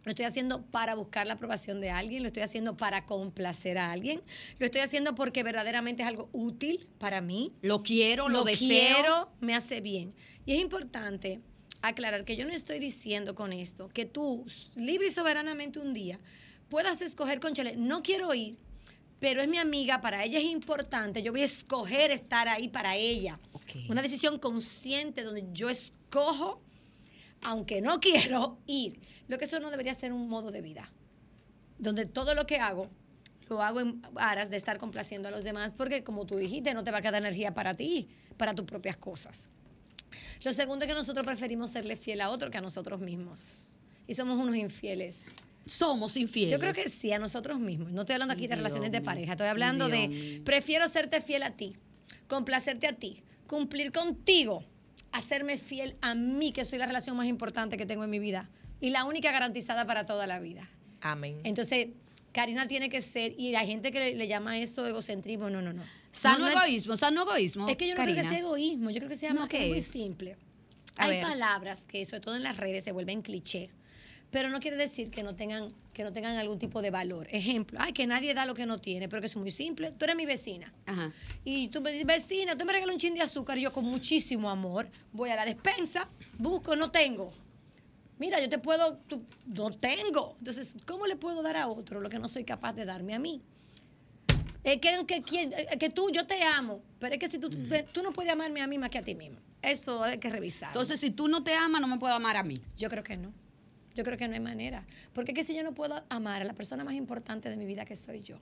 Lo 0.06 0.12
estoy 0.12 0.24
haciendo 0.26 0.62
para 0.62 0.96
buscar 0.96 1.28
la 1.28 1.34
aprobación 1.34 1.82
de 1.82 1.90
alguien, 1.90 2.22
lo 2.24 2.28
estoy 2.30 2.42
haciendo 2.44 2.78
para 2.78 3.06
complacer 3.06 3.78
a 3.78 3.92
alguien, 3.92 4.22
lo 4.58 4.66
estoy 4.66 4.80
haciendo 4.80 5.14
porque 5.14 5.44
verdaderamente 5.44 6.04
es 6.04 6.08
algo 6.08 6.30
útil 6.32 6.88
para 7.00 7.20
mí, 7.20 7.52
Lo 7.62 7.84
quiero, 7.84 8.30
lo, 8.30 8.40
lo 8.40 8.44
deseo. 8.46 8.68
quiero, 8.70 9.30
me 9.42 9.56
hace 9.56 9.82
bien. 9.82 10.14
Y 10.46 10.54
es 10.54 10.62
importante 10.62 11.42
aclarar 11.82 12.26
que 12.26 12.36
yo 12.36 12.46
no 12.46 12.54
estoy 12.54 12.80
diciendo 12.80 13.36
con 13.36 13.54
esto 13.54 13.90
que 13.90 14.06
tú, 14.06 14.46
libre 14.76 15.08
y 15.08 15.12
soberanamente 15.12 15.80
un 15.80 15.94
día, 15.94 16.20
puedas 16.70 17.02
escoger, 17.02 17.40
conchale, 17.40 17.76
no 17.76 18.04
quiero 18.04 18.34
ir, 18.34 18.58
pero 19.20 19.42
es 19.42 19.48
mi 19.48 19.58
amiga, 19.58 20.02
para 20.02 20.24
ella 20.24 20.40
es 20.40 20.46
importante, 20.46 21.24
yo 21.24 21.32
voy 21.32 21.42
a 21.42 21.46
escoger 21.46 22.12
estar 22.12 22.48
ahí 22.48 22.70
para 22.70 22.96
ella. 22.96 23.40
Ok. 23.54 23.90
Una 23.90 24.02
decisión 24.02 24.40
consciente 24.40 25.24
donde 25.24 25.46
yo 25.52 25.70
escojo, 25.70 26.62
aunque 27.42 27.82
no 27.82 28.00
quiero, 28.02 28.58
ir. 28.66 29.00
Lo 29.28 29.38
que 29.38 29.46
eso 29.46 29.60
no 29.60 29.70
debería 29.70 29.94
ser 29.94 30.14
un 30.14 30.28
modo 30.28 30.52
de 30.52 30.62
vida, 30.62 30.90
donde 31.78 32.06
todo 32.06 32.34
lo 32.34 32.46
que 32.48 32.58
hago 32.58 32.90
lo 33.50 33.64
hago 33.64 33.80
en 33.80 34.02
aras 34.16 34.50
de 34.50 34.58
estar 34.58 34.78
complaciendo 34.78 35.28
a 35.28 35.32
los 35.32 35.44
demás, 35.44 35.74
porque 35.76 36.04
como 36.04 36.26
tú 36.26 36.38
dijiste, 36.38 36.74
no 36.74 36.84
te 36.84 36.92
va 36.92 37.00
a 37.00 37.02
quedar 37.02 37.16
energía 37.16 37.54
para 37.54 37.74
ti, 37.74 38.08
para 38.38 38.54
tus 38.54 38.66
propias 38.66 38.98
cosas. 38.98 39.50
Lo 40.44 40.54
segundo 40.54 40.86
es 40.86 40.90
que 40.90 40.96
nosotros 40.96 41.26
preferimos 41.26 41.72
serle 41.72 41.96
fiel 41.96 42.22
a 42.22 42.30
otro 42.30 42.50
que 42.50 42.58
a 42.58 42.62
nosotros 42.62 43.00
mismos. 43.00 43.72
Y 44.08 44.14
somos 44.14 44.40
unos 44.40 44.56
infieles. 44.56 45.22
Somos 45.66 46.18
infieles. 46.18 46.52
Yo 46.52 46.60
creo 46.60 46.74
que 46.74 46.90
sí, 46.90 47.12
a 47.12 47.20
nosotros 47.20 47.60
mismos. 47.60 47.92
No 47.92 48.02
estoy 48.02 48.14
hablando 48.14 48.34
aquí 48.34 48.44
de 48.44 48.56
Dios 48.56 48.60
relaciones 48.60 48.92
de 48.92 49.02
pareja, 49.02 49.34
estoy 49.34 49.48
hablando 49.48 49.88
Dios 49.88 50.00
de 50.00 50.08
mío. 50.08 50.42
prefiero 50.44 50.88
serte 50.88 51.22
fiel 51.22 51.44
a 51.44 51.52
ti, 51.52 51.76
complacerte 52.28 52.88
a 52.88 52.94
ti, 52.94 53.22
cumplir 53.48 53.92
contigo, 53.92 54.64
hacerme 55.12 55.58
fiel 55.58 55.96
a 56.02 56.16
mí, 56.16 56.52
que 56.52 56.66
soy 56.66 56.80
la 56.80 56.88
relación 56.88 57.16
más 57.16 57.28
importante 57.28 57.78
que 57.78 57.86
tengo 57.86 58.04
en 58.04 58.10
mi 58.10 58.20
vida 58.20 58.50
y 58.82 58.90
la 58.90 59.06
única 59.06 59.32
garantizada 59.32 59.86
para 59.86 60.06
toda 60.06 60.26
la 60.28 60.40
vida. 60.40 60.70
Amén. 61.02 61.40
Entonces, 61.44 61.90
Karina 62.32 62.68
tiene 62.68 62.90
que 62.90 63.02
ser, 63.02 63.34
y 63.38 63.56
hay 63.56 63.68
gente 63.68 63.92
que 63.92 64.00
le, 64.00 64.16
le 64.16 64.28
llama 64.28 64.58
eso 64.60 64.86
egocentrismo, 64.86 65.50
no, 65.50 65.62
no, 65.62 65.74
no. 65.74 65.84
Sano 66.12 66.40
No, 66.40 66.50
egoísmo, 66.50 66.96
sano 66.98 67.24
egoísmo. 67.24 67.68
es 67.70 67.78
que 67.78 67.88
yo 67.88 67.96
no 67.96 68.04
creo 68.04 68.16
que 68.16 68.24
sea 68.24 68.40
egoísmo, 68.40 68.90
yo 68.92 68.98
creo 68.98 69.10
que 69.10 69.16
sea 69.16 69.34
No, 69.34 69.42
más 69.42 69.50
¿qué 69.50 69.58
que 69.58 69.64
es 69.66 69.70
muy 69.72 69.82
simple. 69.82 70.38
A 70.98 71.06
Hay 71.06 71.12
ver. 71.12 71.22
palabras 71.24 71.86
que, 71.88 72.06
sobre 72.06 72.22
todo 72.22 72.36
en 72.36 72.44
las 72.44 72.58
redes, 72.58 72.84
se 72.84 72.92
vuelven 72.92 73.22
cliché, 73.22 73.70
pero 74.32 74.50
no 74.50 74.60
quiere 74.60 74.78
decir 74.78 75.10
que 75.10 75.24
no 75.24 75.36
tengan 75.36 75.74
que 75.94 76.04
no 76.04 76.14
tengan 76.14 76.38
algún 76.38 76.60
tipo 76.60 76.82
de 76.82 76.92
valor. 76.92 77.28
Ejemplo, 77.30 77.78
ay, 77.82 77.92
que 77.92 78.08
nadie 78.08 78.34
da 78.34 78.46
lo 78.46 78.54
que 78.54 78.66
no 78.66 78.80
tiene, 78.80 79.10
pero 79.10 79.22
que 79.22 79.28
es 79.28 79.36
muy 79.36 79.52
simple. 79.52 79.92
Tú 79.92 80.06
eres 80.06 80.16
mi 80.16 80.26
vecina. 80.26 80.72
Ajá. 80.86 81.12
Y 81.44 81.68
tú 81.70 81.82
me 81.82 81.92
dices, 81.92 82.06
vecina, 82.08 82.58
tú 82.58 82.64
me 82.64 82.72
regalas 82.72 82.94
un 82.94 83.00
chin 83.02 83.16
de 83.16 83.22
azúcar. 83.22 83.58
Y 83.58 83.62
yo, 83.64 83.74
con 83.74 83.84
muchísimo 83.84 84.50
amor, 84.50 84.88
voy 85.12 85.30
a 85.32 85.36
la 85.36 85.44
despensa, 85.46 86.08
busco, 86.38 86.76
no 86.78 86.90
tengo. 86.90 87.34
Mira, 88.20 88.40
yo 88.42 88.50
te 88.50 88.60
puedo, 88.60 88.98
tú, 89.08 89.24
no 89.48 89.72
tengo. 89.72 90.36
Entonces, 90.40 90.76
¿cómo 90.86 91.08
le 91.08 91.16
puedo 91.16 91.42
dar 91.42 91.56
a 91.58 91.68
otro 91.68 92.02
lo 92.02 92.10
que 92.10 92.20
no 92.20 92.28
soy 92.28 92.44
capaz 92.44 92.74
de 92.74 92.86
darme 92.86 93.16
a 93.16 93.20
mí? 93.20 93.42
Es 94.64 94.80
que, 94.82 95.06
que, 95.08 95.24
quien- 95.24 95.54
eh, 95.54 95.78
que 95.80 95.90
tú, 95.90 96.10
yo 96.12 96.28
te 96.28 96.44
amo, 96.44 96.82
pero 97.00 97.14
es 97.16 97.20
que 97.20 97.30
si 97.30 97.40
tú, 97.40 97.50
tú 97.94 98.04
no 98.04 98.12
puedes 98.12 98.32
amarme 98.32 98.62
a 98.62 98.68
mí 98.68 98.78
más 98.78 98.90
que 98.90 98.98
a 98.98 99.02
ti 99.04 99.16
mismo. 99.16 99.40
Eso 99.62 100.04
hay 100.04 100.18
que 100.20 100.30
revisar. 100.30 100.70
Entonces, 100.70 101.00
si 101.00 101.12
tú 101.12 101.28
no 101.30 101.44
te 101.44 101.54
amas, 101.56 101.80
no 101.82 101.88
me 101.88 101.98
puedo 101.98 102.14
amar 102.14 102.36
a 102.36 102.44
mí. 102.44 102.56
Yo 102.78 102.90
creo 102.90 103.04
que 103.04 103.16
no. 103.16 103.34
Yo 104.00 104.06
creo 104.06 104.18
que 104.18 104.30
no 104.30 104.34
hay 104.34 104.40
manera. 104.40 104.86
Porque 105.14 105.34
que 105.34 105.44
si 105.44 105.54
yo 105.54 105.62
no 105.62 105.74
puedo 105.74 106.02
amar 106.08 106.42
a 106.42 106.46
la 106.46 106.54
persona 106.54 106.86
más 106.86 106.94
importante 106.94 107.50
de 107.50 107.58
mi 107.58 107.66
vida 107.66 107.84
que 107.84 107.98
soy 107.98 108.22
yo, 108.22 108.38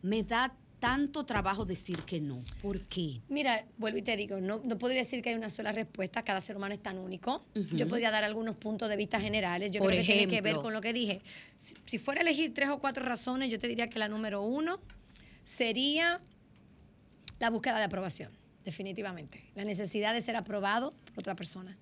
me 0.00 0.22
da 0.22 0.56
tanto 0.84 1.24
trabajo 1.24 1.64
decir 1.64 1.96
que 2.02 2.20
no? 2.20 2.42
¿Por 2.60 2.82
qué? 2.82 3.22
Mira, 3.30 3.64
vuelvo 3.78 3.96
y 3.96 4.02
te 4.02 4.18
digo, 4.18 4.38
no, 4.38 4.60
no 4.62 4.76
podría 4.76 5.00
decir 5.00 5.22
que 5.22 5.30
hay 5.30 5.34
una 5.34 5.48
sola 5.48 5.72
respuesta, 5.72 6.22
cada 6.22 6.42
ser 6.42 6.58
humano 6.58 6.74
es 6.74 6.82
tan 6.82 6.98
único. 6.98 7.46
Yo 7.72 7.88
podría 7.88 8.10
dar 8.10 8.22
algunos 8.22 8.56
puntos 8.56 8.90
de 8.90 8.96
vista 8.98 9.18
generales, 9.18 9.72
yo 9.72 9.78
Por 9.80 9.88
creo 9.92 10.02
que 10.02 10.06
tiene 10.06 10.26
que 10.26 10.42
ver 10.42 10.50
ejemplo. 10.50 10.62
con 10.62 10.72
lo 10.74 10.82
que 10.82 10.92
dije. 10.92 11.22
Si, 11.58 11.74
si 11.86 11.98
fuera 11.98 12.20
a 12.20 12.22
elegir 12.22 12.52
tres 12.52 12.68
o 12.68 12.80
cuatro 12.80 13.02
razones, 13.02 13.48
yo 13.48 13.58
te 13.58 13.66
diría 13.66 13.88
que 13.88 13.98
la 13.98 14.08
número 14.08 14.42
uno 14.42 14.78
sería 15.46 16.20
la 17.40 17.48
búsqueda 17.48 17.78
de 17.78 17.84
aprobación, 17.84 18.30
definitivamente. 18.62 19.42
La 19.54 19.64
necesidad 19.64 20.12
de 20.12 20.20
ser 20.20 20.36
aprobado 20.36 20.92
por 21.14 21.20
otra 21.20 21.34
persona 21.34 21.78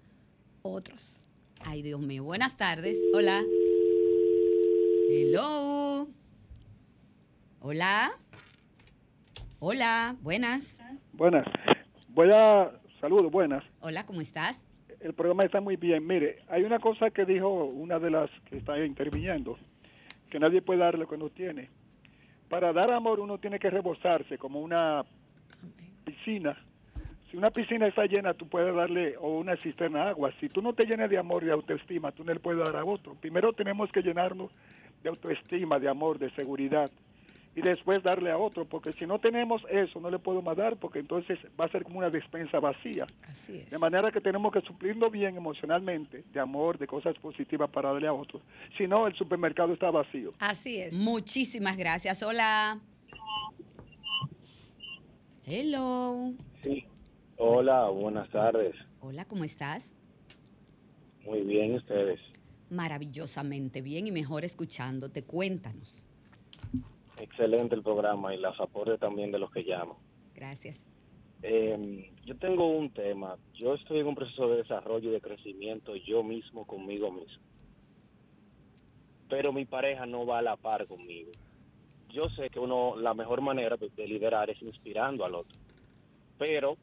otros. 0.63 1.25
Ay, 1.65 1.83
Dios 1.83 2.01
mío. 2.01 2.23
Buenas 2.23 2.57
tardes. 2.57 2.99
Hola. 3.15 3.43
Hello. 5.11 6.09
Hola. 7.59 8.13
Hola. 9.65 10.17
Buenas. 10.23 10.83
Buenas. 11.13 11.47
Voy 12.09 12.29
a... 12.35 12.69
Saludos, 13.01 13.31
buenas. 13.31 13.63
Hola, 13.81 14.05
¿cómo 14.05 14.21
estás? 14.21 14.67
El 14.99 15.15
programa 15.15 15.45
está 15.45 15.61
muy 15.61 15.77
bien. 15.77 16.05
Mire, 16.05 16.41
hay 16.49 16.65
una 16.65 16.81
cosa 16.81 17.11
que 17.11 17.25
dijo 17.25 17.67
una 17.67 18.01
de 18.01 18.11
las 18.11 18.29
que 18.47 18.57
está 18.57 18.85
interviniendo, 18.85 19.57
que 20.31 20.41
nadie 20.41 20.63
puede 20.63 20.81
dar 20.81 20.99
lo 20.99 21.07
que 21.07 21.17
no 21.17 21.31
tiene. 21.31 21.71
Para 22.49 22.73
dar 22.73 22.91
amor 22.91 23.21
uno 23.21 23.39
tiene 23.39 23.61
que 23.61 23.71
rebosarse 23.71 24.37
como 24.37 24.61
una 24.61 25.05
piscina. 26.05 26.59
Si 27.31 27.37
una 27.37 27.53
piscina 27.53 27.87
está 27.87 28.07
llena, 28.07 28.35
tú 28.35 28.49
puedes 28.49 28.75
darle, 28.75 29.17
o 29.17 29.39
una 29.39 29.57
cisterna 29.59 30.07
de 30.07 30.11
agua. 30.11 30.33
Si 30.41 30.49
tú 30.49 30.61
no 30.61 30.73
te 30.73 30.87
llenas 30.87 31.09
de 31.09 31.19
amor 31.19 31.45
y 31.45 31.47
de 31.47 31.53
autoestima, 31.53 32.11
tú 32.11 32.25
no 32.25 32.35
le 32.35 32.41
puedes 32.41 32.65
dar 32.65 32.75
a 32.75 32.85
otro. 32.85 33.15
Primero 33.15 33.53
tenemos 33.53 33.93
que 33.93 34.03
llenarnos 34.03 34.51
de 35.05 35.09
autoestima, 35.09 35.79
de 35.79 35.89
amor, 35.89 36.19
de 36.19 36.31
seguridad. 36.33 36.91
Y 37.55 37.61
después 37.61 38.03
darle 38.03 38.31
a 38.31 38.39
otro, 38.39 38.65
porque 38.67 38.93
si 38.95 39.07
no 39.07 39.19
tenemos 39.19 39.63
eso, 39.71 40.01
no 40.01 40.11
le 40.11 40.19
podemos 40.19 40.57
dar, 40.57 40.79
porque 40.79 41.01
entonces 41.01 41.39
va 41.61 41.67
a 41.67 41.69
ser 41.69 41.83
como 41.85 41.99
una 41.99 42.09
despensa 42.09 42.59
vacía. 42.61 43.07
Así 43.29 43.59
es. 43.59 43.71
De 43.71 43.79
manera 43.79 44.11
que 44.11 44.23
tenemos 44.23 44.53
que 44.53 44.63
suplirlo 44.63 45.11
bien 45.11 45.37
emocionalmente, 45.37 46.25
de 46.33 46.41
amor, 46.41 46.79
de 46.79 46.87
cosas 46.87 47.15
positivas 47.19 47.69
para 47.69 47.93
darle 47.93 48.09
a 48.09 48.15
otros. 48.15 48.43
Si 48.79 48.87
no, 48.87 49.07
el 49.07 49.15
supermercado 49.15 49.75
está 49.75 49.91
vacío. 49.91 50.33
Así 50.39 50.81
es. 50.81 50.95
Muchísimas 50.95 51.77
gracias. 51.77 52.23
Hola. 52.23 52.81
Hello. 55.45 56.33
Sí. 56.63 56.87
Hola, 57.37 57.89
buenas 57.91 58.31
tardes. 58.31 58.75
Hola, 59.01 59.27
¿cómo 59.27 59.45
estás? 59.45 59.95
Muy 61.25 61.43
bien, 61.43 61.75
ustedes. 61.75 62.21
Maravillosamente 62.71 63.83
bien 63.83 64.07
y 64.07 64.13
mejor 64.13 64.45
escuchándote. 64.45 65.25
Cuéntanos. 65.25 66.07
Excelente 67.23 67.77
el 67.77 67.85
programa 67.85 68.35
y 68.35 68.39
los 68.39 68.59
aportes 68.59 68.99
también 68.99 69.31
de 69.31 69.39
los 69.39 69.49
que 69.53 69.63
llaman. 69.63 69.97
Gracias. 70.35 70.85
Eh, 71.41 72.11
yo 72.25 72.37
tengo 72.37 72.67
un 72.67 72.91
tema. 72.91 73.37
Yo 73.55 73.75
estoy 73.75 74.01
en 74.01 74.09
un 74.09 74.17
proceso 74.17 74.49
de 74.49 74.57
desarrollo 74.57 75.09
y 75.09 75.13
de 75.13 75.21
crecimiento 75.21 75.95
yo 75.95 76.25
mismo 76.25 76.67
conmigo 76.67 77.13
mismo. 77.13 77.41
Pero 79.29 79.53
mi 79.53 79.65
pareja 79.65 80.05
no 80.05 80.27
va 80.27 80.39
a 80.39 80.43
la 80.43 80.57
par 80.57 80.89
conmigo. 80.89 81.31
Yo 82.09 82.25
sé 82.37 82.51
que 82.51 82.59
uno, 82.59 82.97
la 82.97 83.15
mejor 83.15 83.41
manera 83.41 83.77
de, 83.77 83.89
de 83.89 84.09
liderar 84.09 84.51
es 84.51 84.61
inspirando 84.61 85.25
al 85.25 85.37
otro. 85.37 85.57
Pero 86.39 86.77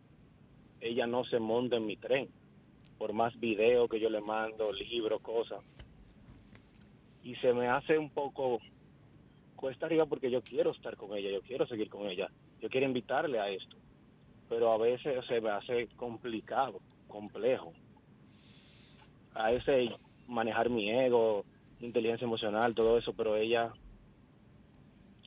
ella 0.80 1.06
no 1.06 1.25
se 1.25 1.39
monta 1.39 1.75
en 1.75 1.86
mi 1.86 1.97
tren. 1.97 2.30
Por 2.97 3.12
más 3.12 3.38
videos 3.41 3.89
que 3.89 3.99
yo 3.99 4.10
le 4.10 4.21
mando, 4.21 4.71
libros, 4.71 5.21
cosas. 5.21 5.60
Y 7.25 7.36
se 7.36 7.52
me 7.52 7.67
hace 7.67 7.97
un 7.97 8.10
poco 8.10 8.60
cuesta 9.60 9.88
arriba 9.88 10.06
porque 10.06 10.32
yo 10.32 10.41
quiero 10.41 10.72
estar 10.72 10.95
con 10.95 11.17
ella, 11.17 11.30
yo 11.30 11.41
quiero 11.41 11.67
seguir 11.67 11.89
con 11.89 12.08
ella, 12.08 12.30
yo 12.62 12.69
quiero 12.69 12.88
invitarle 12.88 13.39
a 13.39 13.50
esto, 13.50 13.76
pero 14.48 14.72
a 14.72 14.78
veces 14.78 15.26
se 15.28 15.41
me 15.41 15.50
hace 15.50 15.88
complicado, 15.98 16.80
complejo. 17.10 17.74
A 19.34 19.52
veces 19.52 19.91
manejar 20.28 20.69
mi 20.69 20.89
ego, 20.89 21.43
inteligencia 21.82 22.24
emocional, 22.24 22.74
todo 22.74 22.98
eso, 22.98 23.12
pero 23.12 23.36
ella 23.36 23.74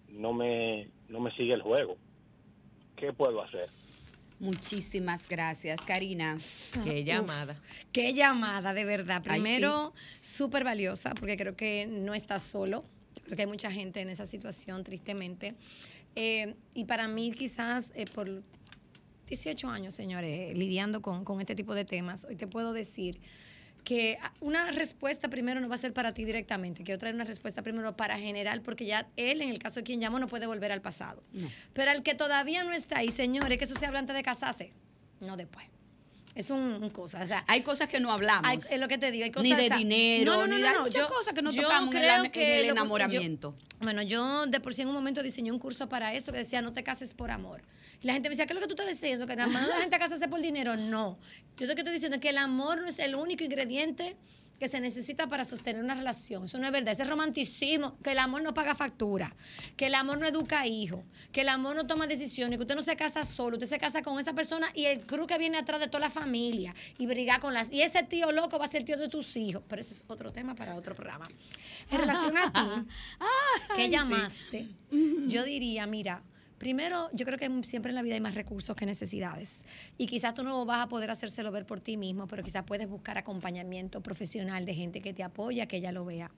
no 0.09 0.33
me, 0.33 0.89
no 1.09 1.21
me 1.21 1.31
sigue 1.33 1.53
el 1.53 1.61
juego. 1.61 1.99
¿Qué 2.97 3.13
puedo 3.13 3.43
hacer? 3.43 3.69
Muchísimas 4.41 5.29
gracias, 5.29 5.81
Karina. 5.83 6.39
Qué 6.85 7.05
llamada. 7.05 7.55
Qué 7.93 8.15
llamada, 8.15 8.73
de 8.73 8.85
verdad. 8.87 9.23
Primero, 9.23 9.93
súper 10.23 10.65
valiosa, 10.65 11.13
porque 11.15 11.37
creo 11.37 11.55
que 11.55 11.87
no 11.87 12.15
estás 12.15 12.43
solo. 12.43 12.85
Creo 13.25 13.37
que 13.37 13.43
hay 13.43 13.49
mucha 13.49 13.71
gente 13.71 14.01
en 14.01 14.09
esa 14.11 14.27
situación, 14.27 14.85
tristemente. 14.85 15.55
Eh, 16.15 16.55
y 16.75 16.85
para 16.85 17.09
mí, 17.09 17.33
quizás 17.33 17.91
eh, 17.95 18.07
por 18.07 18.43
18 19.29 19.69
años, 19.69 19.95
señores, 19.95 20.51
eh, 20.51 20.55
lidiando 20.55 21.01
con, 21.03 21.25
con 21.25 21.41
este 21.41 21.55
tipo 21.55 21.75
de 21.75 21.85
temas, 21.85 22.25
hoy 22.25 22.37
te 22.37 22.47
puedo 22.47 22.73
decir 22.73 23.21
que 23.85 24.19
una 24.41 24.71
respuesta 24.71 25.29
primero 25.29 25.61
no 25.61 25.69
va 25.69 25.75
a 25.75 25.79
ser 25.79 25.93
para 25.93 26.15
ti 26.15 26.25
directamente, 26.25 26.85
que 26.85 26.95
otra 26.95 27.09
es 27.09 27.15
una 27.15 27.25
respuesta 27.25 27.63
primero 27.63 27.97
para 27.97 28.19
general, 28.19 28.63
porque 28.63 28.87
ya 28.87 29.09
él, 29.17 29.43
en 29.43 29.49
el 29.49 29.59
caso 29.59 29.81
de 29.81 29.85
quien 29.85 30.01
llamó, 30.01 30.19
no 30.19 30.29
puede 30.29 30.47
volver 30.47 30.71
al 30.71 30.83
pasado. 30.83 31.23
No. 31.33 31.49
Pero 31.73 31.91
al 31.91 32.03
que 32.03 32.15
todavía 32.15 32.63
no 32.65 32.73
está 32.73 32.99
ahí, 32.99 33.11
señores, 33.11 33.59
que 33.59 33.65
eso 33.65 33.75
se 33.75 33.87
habla 33.87 33.99
antes 33.99 34.15
de 34.15 34.23
casarse, 34.23 34.71
no 35.21 35.37
después. 35.37 35.67
Es 36.35 36.51
un, 36.51 36.59
un 36.83 36.91
cosa. 36.91 37.23
O 37.23 37.27
sea, 37.27 37.45
Hay 37.47 37.63
cosas 37.63 37.89
que 37.89 38.01
no 38.01 38.11
hablamos. 38.11 38.49
hay- 38.49 38.59
es 38.71 38.81
lo 38.81 38.89
que 38.89 38.97
te 38.99 39.11
digo. 39.11 39.25
Hay 39.25 39.31
cosas, 39.31 39.45
ni 39.45 39.55
de 39.55 39.65
o 39.65 39.69
sea, 39.69 39.77
dinero, 39.77 40.33
no, 40.33 40.41
no, 40.41 40.47
no, 40.47 40.57
ni 40.57 40.63
de 40.63 40.79
muchas 40.81 40.95
yo- 40.95 41.07
cosas 41.07 41.35
que 41.35 41.43
no 41.43 41.53
tocamos 41.53 41.95
en, 41.95 42.01
creo 42.01 42.33
que 42.33 42.43
en 42.43 42.51
el 42.53 42.59
lo- 42.61 42.67
yo- 42.69 42.73
enamoramiento. 42.73 43.55
Bueno, 43.81 44.01
yo 44.03 44.47
de 44.47 44.61
por 44.61 44.73
sí 44.75 44.83
en 44.83 44.89
un 44.89 44.95
momento 44.95 45.23
diseñé 45.23 45.53
un 45.53 45.59
curso 45.59 45.89
para 45.89 46.15
eso 46.15 46.33
que 46.33 46.39
decía 46.39 46.63
no 46.63 46.73
te 46.73 46.83
cases 46.83 47.13
por 47.15 47.31
amor. 47.31 47.61
La 48.03 48.15
gente 48.15 48.29
me 48.29 48.33
decía, 48.33 48.47
¿qué 48.47 48.53
es 48.53 48.61
lo 48.61 48.67
que 48.67 48.75
tú 48.75 48.81
estás 48.81 48.89
diciendo? 48.89 49.27
Que 49.27 49.37
nada 49.37 49.49
más 49.49 49.69
la 49.69 49.81
gente 49.81 49.99
casarse 49.99 50.29
por 50.29 50.41
dinero. 50.41 50.77
No. 50.77 51.19
Yo 51.57 51.67
lo 51.67 51.75
que 51.75 51.81
estoy 51.83 51.95
diciendo 51.95 52.17
es 52.17 52.21
que 52.21 52.31
el 52.31 52.39
amor 52.39 52.81
no 52.81 52.89
es 52.89 52.99
el 52.99 53.15
único 53.15 53.45
ingrediente 53.45 54.17
que 54.63 54.69
se 54.69 54.79
necesita 54.79 55.27
para 55.27 55.45
sostener 55.45 55.83
una 55.83 55.97
relación. 55.97 56.45
Eso 56.45 56.57
no 56.57 56.67
es 56.67 56.73
verdad. 56.73 56.93
Ese 56.93 57.05
romanticismo, 57.05 57.99
que 57.99 58.13
el 58.13 58.19
amor 58.21 58.43
no 58.43 58.55
paga 58.55 58.77
factura, 58.77 59.35
que 59.77 59.87
el 59.87 59.95
amor 59.97 60.19
no 60.19 60.27
educa 60.27 60.65
hijos, 60.69 61.01
que 61.33 61.41
el 61.41 61.49
amor 61.49 61.75
no 61.75 61.85
toma 61.89 62.07
decisiones, 62.07 62.59
que 62.59 62.63
usted 62.63 62.77
no 62.77 62.83
se 62.83 62.95
casa 62.95 63.25
solo, 63.25 63.57
usted 63.57 63.67
se 63.67 63.81
casa 63.81 64.03
con 64.03 64.21
esa 64.21 64.35
persona 64.35 64.69
y 64.73 64.85
el 64.85 65.01
cruz 65.01 65.27
que 65.27 65.37
viene 65.37 65.59
atrás 65.59 65.81
de 65.81 65.89
toda 65.89 65.99
la 65.99 66.11
familia 66.11 66.77
y 66.97 67.07
brigar 67.07 67.41
con 67.41 67.55
las... 67.55 67.73
Y 67.73 67.83
ese 67.83 68.05
tío 68.05 68.31
loco 68.31 68.57
va 68.57 68.67
a 68.67 68.69
ser 68.69 68.85
tío 68.85 68.97
de 68.97 69.09
tus 69.09 69.37
hijos. 69.37 69.65
Pero 69.69 69.81
ese 69.81 69.95
es 69.95 70.05
otro 70.07 70.31
tema 70.31 70.55
para 70.55 70.77
otro 70.77 70.95
programa. 70.95 71.29
En 71.91 71.99
relación 71.99 72.37
a 72.39 72.53
ti, 72.53 72.87
que 73.77 73.91
llamaste, 73.91 74.69
yo 75.27 75.43
diría, 75.43 75.89
mira, 75.89 76.23
primero, 76.63 77.11
yo 77.13 77.27
creo 77.27 77.41
que 77.41 77.51
siempre 77.65 77.91
en 77.91 77.97
la 77.97 78.03
vida 78.03 78.15
hay 78.15 78.21
más 78.21 78.37
recursos 78.37 78.77
que 78.77 78.87
necesidades. 78.87 79.65
Y 79.99 80.07
quizás 80.07 80.33
tú 80.33 80.45
no 80.45 80.65
vas 80.65 80.83
a 80.83 80.89
poder 80.89 81.11
hacérselo 81.11 81.51
ver 81.51 81.67
por 81.67 81.81
ti 81.81 81.97
mismo, 81.97 82.29
pero 82.29 82.45
quizás 82.45 82.63
puedes 82.63 82.89
buscar 82.89 83.19
acompañamiento 83.19 84.01
profesional 84.01 84.65
de 84.65 84.73
gente 84.73 85.01
que 85.01 85.13
te 85.13 85.25
apoya, 85.25 85.67
que 85.67 85.79
ella 85.79 85.91
lo 85.91 86.05
vea. 86.05 86.31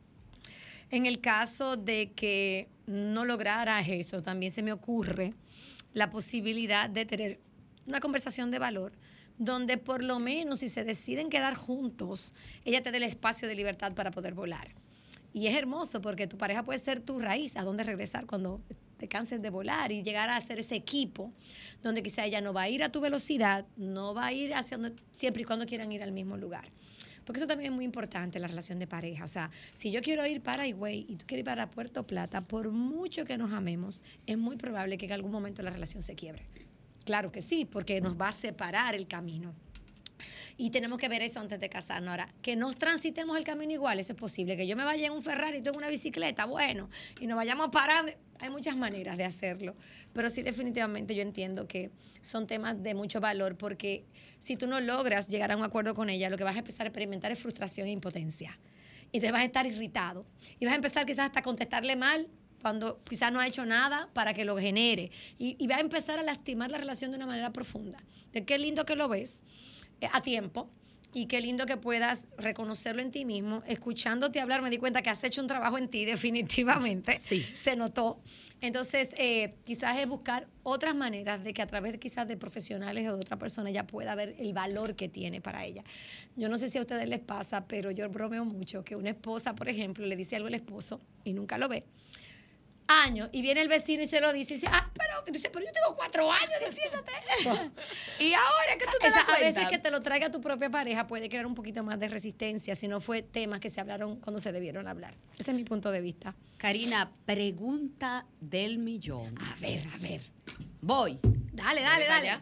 En 0.90 1.04
el 1.04 1.20
caso 1.20 1.76
de 1.76 2.12
que 2.12 2.68
no 2.86 3.26
lograras 3.26 3.86
eso, 3.86 4.22
también 4.22 4.50
se 4.50 4.62
me 4.62 4.72
ocurre 4.72 5.34
la 5.92 6.08
posibilidad 6.08 6.88
de 6.88 7.04
tener 7.04 7.38
una 7.86 8.00
conversación 8.00 8.50
de 8.50 8.58
valor 8.58 8.92
donde 9.36 9.76
por 9.76 10.02
lo 10.02 10.20
menos 10.20 10.60
si 10.60 10.70
se 10.70 10.84
deciden 10.84 11.28
quedar 11.28 11.54
juntos, 11.54 12.32
ella 12.64 12.82
te 12.82 12.92
dé 12.92 12.96
el 12.96 13.02
espacio 13.02 13.46
de 13.46 13.56
libertad 13.56 13.92
para 13.92 14.10
poder 14.10 14.32
volar. 14.32 14.68
Y 15.34 15.48
es 15.48 15.56
hermoso 15.56 16.00
porque 16.00 16.28
tu 16.28 16.38
pareja 16.38 16.62
puede 16.62 16.78
ser 16.78 17.00
tu 17.00 17.18
raíz, 17.18 17.56
a 17.56 17.64
dónde 17.64 17.82
regresar 17.82 18.24
cuando 18.24 18.62
te 18.98 19.08
canses 19.08 19.42
de 19.42 19.50
volar 19.50 19.90
y 19.90 20.04
llegar 20.04 20.30
a 20.30 20.40
ser 20.40 20.60
ese 20.60 20.76
equipo 20.76 21.32
donde 21.82 22.04
quizá 22.04 22.24
ella 22.24 22.40
no 22.40 22.52
va 22.52 22.62
a 22.62 22.68
ir 22.68 22.84
a 22.84 22.92
tu 22.92 23.00
velocidad, 23.00 23.66
no 23.76 24.14
va 24.14 24.26
a 24.26 24.32
ir 24.32 24.54
hacia 24.54 24.78
donde, 24.78 25.02
siempre 25.10 25.42
y 25.42 25.44
cuando 25.44 25.66
quieran 25.66 25.90
ir 25.90 26.04
al 26.04 26.12
mismo 26.12 26.36
lugar. 26.36 26.68
Porque 27.24 27.38
eso 27.40 27.48
también 27.48 27.72
es 27.72 27.74
muy 27.74 27.84
importante 27.84 28.38
la 28.38 28.46
relación 28.46 28.78
de 28.78 28.86
pareja. 28.86 29.24
O 29.24 29.28
sea, 29.28 29.50
si 29.74 29.90
yo 29.90 30.02
quiero 30.02 30.24
ir 30.24 30.40
para 30.40 30.68
Higüey 30.68 31.06
y 31.08 31.16
tú 31.16 31.26
quieres 31.26 31.40
ir 31.40 31.46
para 31.46 31.68
Puerto 31.68 32.04
Plata, 32.04 32.40
por 32.40 32.70
mucho 32.70 33.24
que 33.24 33.36
nos 33.36 33.52
amemos, 33.52 34.04
es 34.26 34.38
muy 34.38 34.56
probable 34.56 34.98
que 34.98 35.06
en 35.06 35.12
algún 35.12 35.32
momento 35.32 35.62
la 35.62 35.70
relación 35.70 36.04
se 36.04 36.14
quiebre. 36.14 36.46
Claro 37.04 37.32
que 37.32 37.42
sí, 37.42 37.64
porque 37.64 38.00
nos 38.00 38.20
va 38.20 38.28
a 38.28 38.32
separar 38.32 38.94
el 38.94 39.08
camino. 39.08 39.52
Y 40.56 40.70
tenemos 40.70 40.98
que 40.98 41.08
ver 41.08 41.22
eso 41.22 41.40
antes 41.40 41.58
de 41.60 41.68
casarnos. 41.68 42.10
Ahora, 42.10 42.32
que 42.42 42.56
no 42.56 42.72
transitemos 42.74 43.36
el 43.36 43.44
camino 43.44 43.72
igual, 43.72 43.98
eso 44.00 44.12
es 44.12 44.18
posible. 44.18 44.56
Que 44.56 44.66
yo 44.66 44.76
me 44.76 44.84
vaya 44.84 45.06
en 45.06 45.12
un 45.12 45.22
Ferrari 45.22 45.60
tú 45.62 45.70
en 45.70 45.76
una 45.76 45.88
bicicleta, 45.88 46.44
bueno, 46.44 46.88
y 47.20 47.26
nos 47.26 47.36
vayamos 47.36 47.70
parando. 47.70 48.12
Hay 48.40 48.50
muchas 48.50 48.76
maneras 48.76 49.16
de 49.16 49.24
hacerlo. 49.24 49.74
Pero 50.12 50.30
sí, 50.30 50.42
definitivamente 50.42 51.14
yo 51.14 51.22
entiendo 51.22 51.66
que 51.66 51.90
son 52.20 52.46
temas 52.46 52.82
de 52.82 52.94
mucho 52.94 53.20
valor 53.20 53.56
porque 53.56 54.04
si 54.38 54.56
tú 54.56 54.66
no 54.66 54.80
logras 54.80 55.28
llegar 55.28 55.50
a 55.52 55.56
un 55.56 55.64
acuerdo 55.64 55.94
con 55.94 56.10
ella, 56.10 56.30
lo 56.30 56.36
que 56.36 56.44
vas 56.44 56.56
a 56.56 56.60
empezar 56.60 56.86
a 56.86 56.88
experimentar 56.88 57.32
es 57.32 57.38
frustración 57.38 57.88
e 57.88 57.90
impotencia. 57.90 58.58
Y 59.10 59.18
entonces 59.18 59.32
vas 59.32 59.42
a 59.42 59.44
estar 59.44 59.66
irritado. 59.66 60.26
Y 60.58 60.64
vas 60.64 60.72
a 60.72 60.76
empezar 60.76 61.06
quizás 61.06 61.26
hasta 61.26 61.42
contestarle 61.42 61.96
mal 61.96 62.28
cuando 62.60 63.02
quizás 63.04 63.32
no 63.32 63.40
ha 63.40 63.46
hecho 63.46 63.64
nada 63.64 64.08
para 64.12 64.34
que 64.34 64.44
lo 64.44 64.56
genere. 64.56 65.10
Y, 65.38 65.56
y 65.58 65.66
va 65.66 65.76
a 65.76 65.80
empezar 65.80 66.18
a 66.18 66.22
lastimar 66.22 66.70
la 66.70 66.78
relación 66.78 67.10
de 67.10 67.16
una 67.16 67.26
manera 67.26 67.52
profunda. 67.52 68.02
De 68.32 68.44
qué 68.44 68.58
lindo 68.58 68.84
que 68.84 68.96
lo 68.96 69.08
ves 69.08 69.42
a 70.12 70.20
tiempo 70.22 70.70
y 71.14 71.26
qué 71.26 71.40
lindo 71.40 71.64
que 71.64 71.76
puedas 71.76 72.26
reconocerlo 72.36 73.00
en 73.00 73.12
ti 73.12 73.24
mismo. 73.24 73.62
Escuchándote 73.66 74.40
hablar 74.40 74.62
me 74.62 74.68
di 74.68 74.78
cuenta 74.78 75.00
que 75.00 75.10
has 75.10 75.22
hecho 75.22 75.40
un 75.40 75.46
trabajo 75.46 75.78
en 75.78 75.88
ti 75.88 76.04
definitivamente. 76.04 77.18
Sí. 77.20 77.46
Se 77.54 77.76
notó. 77.76 78.20
Entonces, 78.60 79.10
eh, 79.16 79.54
quizás 79.64 79.98
es 79.98 80.08
buscar 80.08 80.48
otras 80.62 80.94
maneras 80.94 81.44
de 81.44 81.54
que 81.54 81.62
a 81.62 81.66
través 81.66 81.98
quizás 81.98 82.26
de 82.26 82.36
profesionales 82.36 83.06
o 83.08 83.12
de 83.12 83.20
otra 83.20 83.38
persona 83.38 83.70
ella 83.70 83.86
pueda 83.86 84.14
ver 84.14 84.34
el 84.38 84.52
valor 84.52 84.96
que 84.96 85.08
tiene 85.08 85.40
para 85.40 85.64
ella. 85.64 85.84
Yo 86.34 86.48
no 86.48 86.58
sé 86.58 86.68
si 86.68 86.78
a 86.78 86.80
ustedes 86.80 87.08
les 87.08 87.20
pasa, 87.20 87.66
pero 87.68 87.90
yo 87.90 88.08
bromeo 88.08 88.44
mucho 88.44 88.84
que 88.84 88.96
una 88.96 89.10
esposa, 89.10 89.54
por 89.54 89.68
ejemplo, 89.68 90.04
le 90.06 90.16
dice 90.16 90.36
algo 90.36 90.48
al 90.48 90.54
esposo 90.54 91.00
y 91.22 91.32
nunca 91.32 91.58
lo 91.58 91.68
ve 91.68 91.84
años 92.86 93.28
y 93.32 93.42
viene 93.42 93.60
el 93.62 93.68
vecino 93.68 94.02
y 94.02 94.06
se 94.06 94.20
lo 94.20 94.32
dice 94.32 94.54
y 94.54 94.56
dice, 94.56 94.68
ah, 94.70 94.90
pero, 94.94 95.22
dice, 95.32 95.50
pero 95.50 95.64
yo 95.64 95.72
tengo 95.72 95.94
cuatro 95.96 96.30
años 96.30 96.50
diciéndote 96.68 97.12
eso. 97.40 97.72
y 98.20 98.34
ahora 98.34 98.76
que 98.78 98.84
tú 98.84 98.92
te 99.00 99.06
Esa- 99.08 99.20
das 99.20 99.28
a 99.28 99.38
veces 99.38 99.54
cuenta. 99.54 99.70
que 99.70 99.78
te 99.78 99.90
lo 99.90 100.00
traiga 100.02 100.30
tu 100.30 100.40
propia 100.40 100.70
pareja 100.70 101.06
puede 101.06 101.28
crear 101.28 101.46
un 101.46 101.54
poquito 101.54 101.82
más 101.82 101.98
de 101.98 102.08
resistencia 102.08 102.74
si 102.76 102.88
no 102.88 103.00
fue 103.00 103.22
temas 103.22 103.60
que 103.60 103.70
se 103.70 103.80
hablaron 103.80 104.20
cuando 104.20 104.40
se 104.40 104.52
debieron 104.52 104.86
hablar. 104.88 105.14
Ese 105.38 105.50
es 105.50 105.56
mi 105.56 105.64
punto 105.64 105.90
de 105.90 106.00
vista. 106.00 106.34
Karina, 106.58 107.10
pregunta 107.26 108.26
del 108.40 108.78
millón. 108.78 109.34
A 109.40 109.56
ver, 109.60 109.86
a 109.94 109.98
ver. 109.98 110.20
Voy. 110.80 111.18
Dale, 111.52 111.80
dale, 111.82 112.06
dale. 112.06 112.40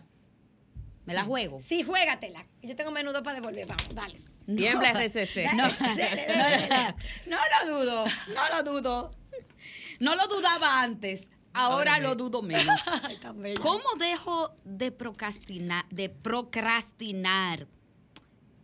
¿Me 1.05 1.15
la 1.15 1.25
juego? 1.25 1.61
Sí, 1.61 1.83
juégatela. 1.83 2.45
Yo 2.63 2.77
tengo 2.77 2.91
menudo 2.93 3.23
para 3.23 3.41
devolver. 3.41 3.67
Vamos, 3.67 3.95
dale. 3.95 4.21
Tiembla 4.47 4.91
RCC. 4.93 5.53
No, 5.55 5.67
no, 5.69 5.77
no 7.27 7.39
lo 7.67 7.79
dudo, 7.79 8.05
no 8.35 8.49
lo 8.49 8.63
dudo. 8.63 9.11
No 10.03 10.17
lo 10.17 10.27
dudaba 10.27 10.83
antes, 10.83 11.31
ahora 11.53 12.01
lo 12.01 12.17
dudo 12.17 12.43
menos. 12.43 12.81
¿Cómo 13.63 13.85
dejo 14.01 14.53
de 14.65 14.91
procrastinar, 14.91 15.85
de 15.91 16.09
procrastinar 16.09 17.69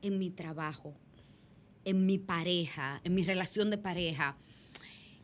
en 0.03 0.19
mi 0.19 0.31
trabajo, 0.31 0.97
en 1.85 2.07
mi 2.07 2.19
pareja, 2.19 3.01
en 3.05 3.15
mi 3.15 3.23
relación 3.23 3.71
de 3.71 3.79
pareja, 3.79 4.37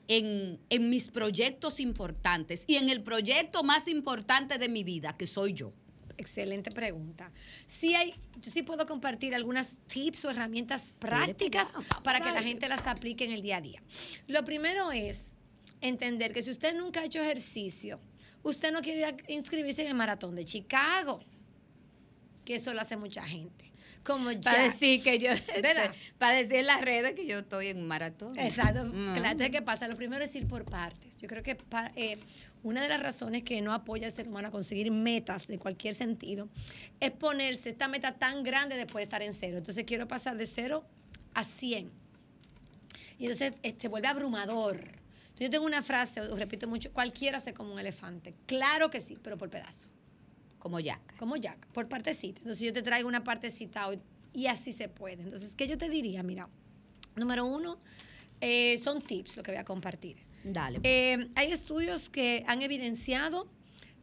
en, 0.07 0.61
en 0.70 0.88
mis 0.88 1.09
proyectos 1.09 1.81
importantes 1.81 2.62
y 2.68 2.77
en 2.77 2.90
el 2.90 3.03
proyecto 3.03 3.64
más 3.64 3.88
importante 3.88 4.57
de 4.59 4.68
mi 4.68 4.85
vida, 4.85 5.16
que 5.16 5.27
soy 5.27 5.53
yo? 5.53 5.72
Excelente 6.16 6.70
pregunta. 6.70 7.33
Sí 7.66 7.96
hay, 7.96 8.14
yo 8.40 8.53
sí 8.53 8.62
puedo 8.62 8.87
compartir 8.87 9.35
algunas 9.35 9.70
tips 9.88 10.27
o 10.27 10.31
herramientas 10.31 10.94
prácticas 11.00 11.66
para 12.05 12.20
que 12.20 12.31
la 12.31 12.44
gente 12.44 12.68
las 12.68 12.87
aplique 12.87 13.24
en 13.24 13.33
el 13.33 13.42
día 13.42 13.57
a 13.57 13.61
día. 13.61 13.83
Lo 14.29 14.44
primero 14.44 14.92
es 14.92 15.34
entender 15.88 16.33
que 16.33 16.42
si 16.42 16.51
usted 16.51 16.75
nunca 16.75 17.01
ha 17.01 17.05
hecho 17.05 17.20
ejercicio, 17.20 18.01
usted 18.42 18.73
no 18.73 18.81
quiere 18.81 19.01
ir 19.01 19.05
a 19.07 19.33
inscribirse 19.33 19.83
en 19.83 19.88
el 19.88 19.94
maratón 19.94 20.35
de 20.35 20.44
Chicago, 20.44 21.20
que 22.44 22.57
eso 22.57 22.73
lo 22.73 22.81
hace 22.81 22.97
mucha 22.97 23.23
gente. 23.23 23.73
Como 24.05 24.31
ya. 24.33 24.40
Para 24.53 24.64
decir 24.64 25.03
que 25.03 25.18
yo, 25.18 25.31
¿Verdad? 25.62 25.94
para 26.18 26.37
decir 26.37 26.57
en 26.57 26.66
las 26.66 26.83
redes 26.83 27.14
que 27.14 27.27
yo 27.27 27.38
estoy 27.38 27.68
en 27.68 27.87
maratón. 27.87 28.38
Exacto. 28.38 28.85
Mm. 28.85 29.14
Claro, 29.14 29.38
¿qué 29.51 29.62
pasa? 29.62 29.88
Lo 29.88 29.97
primero 29.97 30.23
es 30.23 30.35
ir 30.37 30.47
por 30.47 30.64
partes. 30.64 31.16
Yo 31.16 31.27
creo 31.27 31.42
que 31.42 31.57
eh, 31.97 32.18
una 32.62 32.83
de 32.83 32.88
las 32.88 33.03
razones 33.03 33.44
que 33.44 33.62
no 33.62 33.73
apoya 33.73 34.07
al 34.07 34.12
ser 34.12 34.29
humano 34.29 34.49
a 34.49 34.51
conseguir 34.51 34.90
metas 34.90 35.47
de 35.47 35.59
cualquier 35.59 35.94
sentido 35.94 36.51
es 37.01 37.12
ponerse 37.12 37.70
esta 37.70 37.88
meta 37.88 38.12
tan 38.12 38.42
grande 38.42 38.77
después 38.77 39.01
de 39.01 39.05
estar 39.05 39.23
en 39.23 39.33
cero. 39.33 39.57
Entonces 39.57 39.85
quiero 39.85 40.07
pasar 40.07 40.37
de 40.37 40.44
cero 40.44 40.85
a 41.33 41.44
100. 41.44 41.90
Y 43.18 43.25
entonces 43.25 43.55
este, 43.62 43.88
vuelve 43.88 44.09
abrumador. 44.09 45.03
Entonces, 45.35 45.49
yo 45.49 45.51
tengo 45.51 45.66
una 45.66 45.83
frase, 45.83 46.20
os 46.20 46.38
repito 46.38 46.68
mucho, 46.68 46.92
cualquiera 46.92 47.40
se 47.40 47.53
come 47.53 47.73
un 47.73 47.81
elefante. 47.81 48.37
Claro 48.47 48.88
que 48.88 49.01
sí, 49.01 49.18
pero 49.20 49.37
por 49.37 49.51
pedazo. 49.51 49.88
Como 50.61 50.79
Yaca. 50.79 51.16
Como 51.18 51.37
Jack, 51.37 51.66
por 51.73 51.88
partecita. 51.88 52.38
Entonces 52.38 52.64
yo 52.64 52.73
te 52.73 52.83
traigo 52.83 53.09
una 53.09 53.25
partecita 53.25 53.88
hoy 53.88 53.99
y 54.33 54.47
así 54.47 54.70
se 54.70 54.88
puede. 54.88 55.25
Entonces, 55.25 55.57
¿qué 55.57 55.66
yo 55.66 55.77
te 55.77 55.88
diría? 55.88 56.23
Mira, 56.23 56.49
número 57.16 57.44
uno, 57.47 57.79
eh, 58.40 58.79
son 58.79 59.03
tips 59.03 59.37
lo 59.37 59.42
que 59.42 59.51
voy 59.51 59.61
a 59.61 59.64
compartir. 59.64 60.18
Dale. 60.44 60.79
pues. 60.81 60.90
Eh, 60.90 61.29
hay 61.35 61.51
estudios 61.51 62.09
que 62.09 62.44
han 62.47 62.62
evidenciado 62.62 63.49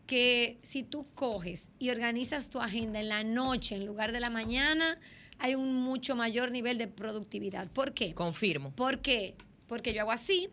que 0.05 0.59
si 0.61 0.83
tú 0.83 1.07
coges 1.15 1.69
y 1.79 1.89
organizas 1.89 2.49
tu 2.49 2.59
agenda 2.59 2.99
en 2.99 3.07
la 3.07 3.23
noche 3.23 3.75
en 3.75 3.85
lugar 3.85 4.11
de 4.11 4.19
la 4.19 4.29
mañana, 4.29 4.99
hay 5.39 5.55
un 5.55 5.73
mucho 5.73 6.17
mayor 6.17 6.51
nivel 6.51 6.77
de 6.77 6.87
productividad. 6.87 7.69
¿Por 7.71 7.93
qué? 7.93 8.13
Confirmo. 8.13 8.71
¿Por 8.75 8.99
qué? 8.99 9.35
Porque 9.67 9.93
yo 9.93 10.01
hago 10.01 10.11
así, 10.11 10.49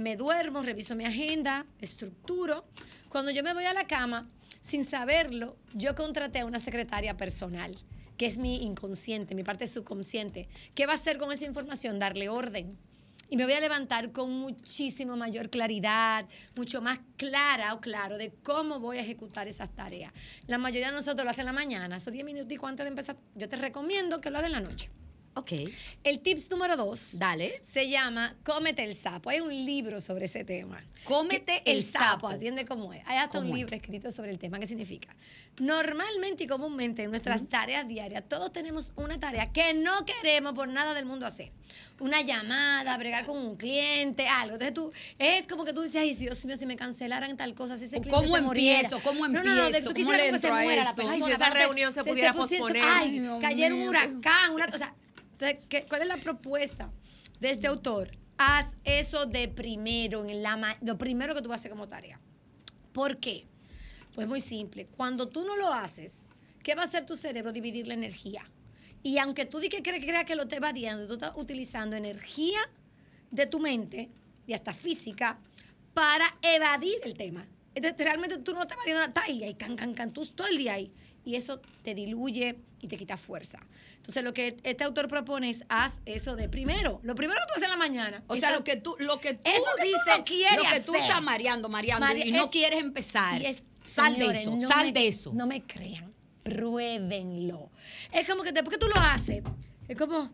me 0.00 0.16
duermo, 0.16 0.62
reviso 0.62 0.96
mi 0.96 1.04
agenda, 1.04 1.66
estructuro. 1.80 2.64
Cuando 3.08 3.30
yo 3.30 3.42
me 3.42 3.54
voy 3.54 3.64
a 3.64 3.74
la 3.74 3.86
cama, 3.86 4.26
sin 4.62 4.84
saberlo, 4.84 5.56
yo 5.74 5.94
contraté 5.94 6.40
a 6.40 6.46
una 6.46 6.58
secretaria 6.58 7.16
personal, 7.16 7.76
que 8.16 8.26
es 8.26 8.38
mi 8.38 8.62
inconsciente, 8.62 9.34
mi 9.34 9.44
parte 9.44 9.66
subconsciente. 9.66 10.48
¿Qué 10.74 10.86
va 10.86 10.92
a 10.92 10.96
hacer 10.96 11.18
con 11.18 11.32
esa 11.32 11.44
información? 11.44 11.98
Darle 11.98 12.28
orden. 12.28 12.78
Y 13.28 13.36
me 13.36 13.44
voy 13.44 13.52
a 13.52 13.60
levantar 13.60 14.10
con 14.10 14.32
muchísimo 14.32 15.16
mayor 15.16 15.50
claridad, 15.50 16.26
mucho 16.56 16.82
más 16.82 16.98
clara 17.16 17.74
o 17.74 17.80
claro 17.80 18.18
de 18.18 18.32
cómo 18.42 18.80
voy 18.80 18.98
a 18.98 19.02
ejecutar 19.02 19.46
esas 19.46 19.72
tareas. 19.72 20.12
La 20.48 20.58
mayoría 20.58 20.88
de 20.88 20.94
nosotros 20.94 21.24
lo 21.24 21.30
hacen 21.30 21.42
en 21.42 21.46
la 21.46 21.52
mañana, 21.52 21.98
esos 21.98 22.12
10 22.12 22.24
minutos 22.24 22.58
antes 22.64 22.84
de 22.84 22.88
empezar. 22.88 23.16
Yo 23.36 23.48
te 23.48 23.54
recomiendo 23.54 24.20
que 24.20 24.30
lo 24.30 24.38
hagas 24.38 24.48
en 24.48 24.52
la 24.52 24.60
noche. 24.68 24.90
Ok. 25.34 25.52
El 26.02 26.18
tips 26.20 26.50
número 26.50 26.76
dos. 26.76 27.10
Dale. 27.18 27.60
Se 27.62 27.88
llama 27.88 28.34
Cómete 28.44 28.84
el 28.84 28.94
sapo. 28.96 29.30
Hay 29.30 29.40
un 29.40 29.50
libro 29.64 30.00
sobre 30.00 30.24
ese 30.24 30.44
tema. 30.44 30.82
Cómete 31.04 31.62
Que- 31.64 31.72
el 31.72 31.84
sapo. 31.84 32.28
Atiende 32.28 32.64
cómo 32.66 32.92
es. 32.92 33.02
Hay 33.06 33.16
hasta 33.18 33.38
un 33.38 33.50
libro 33.54 33.74
escrito 33.76 34.10
sobre 34.12 34.30
el 34.32 34.38
tema. 34.38 34.58
¿Qué 34.58 34.66
significa? 34.66 35.14
Normalmente 35.58 36.44
y 36.44 36.46
comúnmente 36.46 37.02
en 37.04 37.10
nuestras 37.10 37.46
tareas 37.48 37.86
diarias, 37.86 38.24
todos 38.28 38.50
tenemos 38.52 38.92
una 38.96 39.20
tarea 39.20 39.52
que 39.52 39.74
no 39.74 40.04
queremos 40.04 40.54
por 40.54 40.68
nada 40.68 40.94
del 40.94 41.04
mundo 41.06 41.26
hacer. 41.26 41.52
Una 42.00 42.22
llamada, 42.22 42.96
bregar 42.96 43.26
con 43.26 43.36
un 43.38 43.56
cliente, 43.56 44.26
algo. 44.26 44.54
Entonces 44.54 44.74
tú, 44.74 44.92
es 45.18 45.46
como 45.46 45.64
que 45.64 45.72
tú 45.72 45.82
dices, 45.82 46.00
ay, 46.00 46.14
Dios 46.14 46.44
mío, 46.44 46.56
si 46.56 46.66
me 46.66 46.76
cancelaran 46.76 47.36
tal 47.36 47.54
cosa, 47.54 47.76
si 47.76 47.84
ese 47.84 47.98
¿O 47.98 48.00
cliente 48.00 48.22
cómo 48.24 48.36
se 48.36 48.42
muriera. 48.42 48.80
empiezo? 48.80 49.00
¿Cómo 49.02 49.28
No, 49.28 49.42
no, 49.42 49.54
no, 49.54 49.60
de- 49.62 49.66
empiezo? 49.66 49.88
tú 49.90 49.94
¿Cómo 49.94 50.10
quisieras 50.10 50.26
le 50.26 50.32
que 50.32 50.38
se 50.46 50.50
muera 50.52 50.74
la 50.76 50.90
eso? 50.90 50.96
persona. 50.96 51.14
Ay, 51.14 51.22
si 51.22 51.30
esa 51.32 51.50
reunión 51.50 51.92
se 51.92 52.04
pudiera 52.04 52.32
posponer. 52.32 52.82
Ay, 52.84 53.18
Dios 53.20 53.40
cayera 53.40 53.74
un 53.74 53.82
huracán, 53.88 54.52
una, 54.54 54.66
o 54.66 54.78
sea, 54.78 54.94
entonces, 55.40 55.66
¿qué- 55.68 55.86
¿cuál 55.88 56.02
es 56.02 56.08
la 56.08 56.18
propuesta 56.18 56.90
de 57.40 57.50
este 57.50 57.66
autor? 57.66 58.10
Haz 58.38 58.66
eso 58.84 59.26
de 59.26 59.48
primero, 59.48 60.24
en 60.24 60.42
la 60.42 60.78
lo 60.82 60.96
primero 60.98 61.34
que 61.34 61.42
tú 61.42 61.48
vas 61.48 61.58
a 61.58 61.60
hacer 61.60 61.70
como 61.70 61.88
tarea. 61.88 62.20
¿Por 62.92 63.18
qué? 63.18 63.46
Pues 64.14 64.26
muy 64.26 64.40
simple. 64.40 64.86
Cuando 64.86 65.28
tú 65.28 65.44
no 65.44 65.56
lo 65.56 65.72
haces, 65.72 66.14
¿qué 66.62 66.74
va 66.74 66.82
a 66.82 66.86
hacer 66.86 67.06
tu 67.06 67.16
cerebro? 67.16 67.52
Dividir 67.52 67.86
la 67.86 67.94
energía. 67.94 68.48
Y 69.02 69.18
aunque 69.18 69.46
tú 69.46 69.58
di 69.60 69.68
que 69.68 69.82
cre- 69.82 70.00
creas 70.04 70.24
que 70.24 70.34
lo 70.34 70.46
te 70.48 70.56
evadiendo, 70.56 71.06
tú 71.06 71.14
estás 71.14 71.32
utilizando 71.36 71.96
energía 71.96 72.58
de 73.30 73.46
tu 73.46 73.58
mente 73.60 74.10
y 74.46 74.52
hasta 74.52 74.72
física 74.72 75.38
para 75.94 76.36
evadir 76.42 76.96
el 77.04 77.14
tema. 77.14 77.46
Entonces, 77.74 77.98
realmente 77.98 78.38
tú 78.38 78.52
no 78.52 78.62
estás 78.62 78.76
evadiendo 78.78 79.02
estás 79.04 79.24
ahí, 79.24 79.44
ahí, 79.44 79.54
can, 79.54 79.76
can, 79.76 79.94
can, 79.94 80.12
tú 80.12 80.26
todo 80.26 80.48
el 80.48 80.56
día 80.58 80.74
ahí. 80.74 80.92
Y 81.24 81.36
eso 81.36 81.60
te 81.82 81.94
diluye 81.94 82.56
y 82.80 82.88
te 82.88 82.96
quita 82.96 83.16
fuerza. 83.16 83.58
Entonces, 83.96 84.24
lo 84.24 84.32
que 84.32 84.56
este 84.64 84.84
autor 84.84 85.06
propone 85.08 85.50
es 85.50 85.64
haz 85.68 85.94
eso 86.06 86.34
de 86.34 86.48
primero. 86.48 87.00
Lo 87.02 87.14
primero 87.14 87.38
que 87.40 87.46
tú 87.46 87.52
haces 87.54 87.64
en 87.64 87.70
la 87.70 87.76
mañana. 87.76 88.22
O 88.26 88.36
sea, 88.36 88.50
lo 88.52 88.64
que 88.64 88.76
tú, 88.76 88.96
lo 88.98 89.20
que 89.20 89.34
tú 89.34 89.42
Eso 89.44 89.62
que 89.76 89.82
tú 89.82 89.88
dices, 89.88 90.18
no 90.18 90.24
quieres 90.24 90.56
lo 90.56 90.70
que 90.70 90.80
tú 90.80 90.94
estás 90.94 91.22
mareando, 91.22 91.68
mareando 91.68 92.06
Mare- 92.06 92.26
y 92.26 92.32
no 92.32 92.44
es- 92.44 92.50
quieres 92.50 92.80
empezar. 92.80 93.42
es- 93.42 93.62
sal 93.84 94.14
señores, 94.14 94.34
de 94.36 94.40
eso, 94.42 94.56
no 94.56 94.68
sal 94.68 94.86
me- 94.86 94.92
de 94.92 95.08
eso. 95.08 95.32
No 95.34 95.46
me 95.46 95.62
crean, 95.62 96.12
pruébenlo. 96.42 97.70
Es 98.12 98.28
como 98.28 98.42
que 98.42 98.52
después 98.52 98.76
que 98.78 98.84
tú 98.84 98.88
lo 98.88 99.00
haces, 99.00 99.42
es 99.88 99.96
como, 99.98 100.30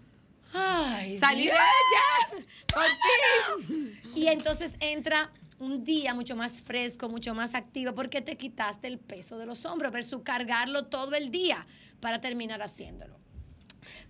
ay, 0.54 1.18
Salí 1.18 1.46
de 1.46 1.50
ellas, 1.52 2.46
por 2.72 2.82
fin. 3.66 4.00
Y 4.14 4.26
entonces 4.28 4.72
entra 4.80 5.32
un 5.58 5.84
día 5.84 6.14
mucho 6.14 6.36
más 6.36 6.60
fresco, 6.60 7.08
mucho 7.08 7.34
más 7.34 7.54
activo, 7.54 7.94
porque 7.94 8.20
te 8.22 8.36
quitaste 8.36 8.86
el 8.88 8.98
peso 8.98 9.38
de 9.38 9.46
los 9.46 9.64
hombros 9.64 9.92
versus 9.92 10.22
cargarlo 10.22 10.86
todo 10.86 11.14
el 11.14 11.30
día 11.30 11.66
para 12.00 12.20
terminar 12.20 12.62
haciéndolo. 12.62 13.16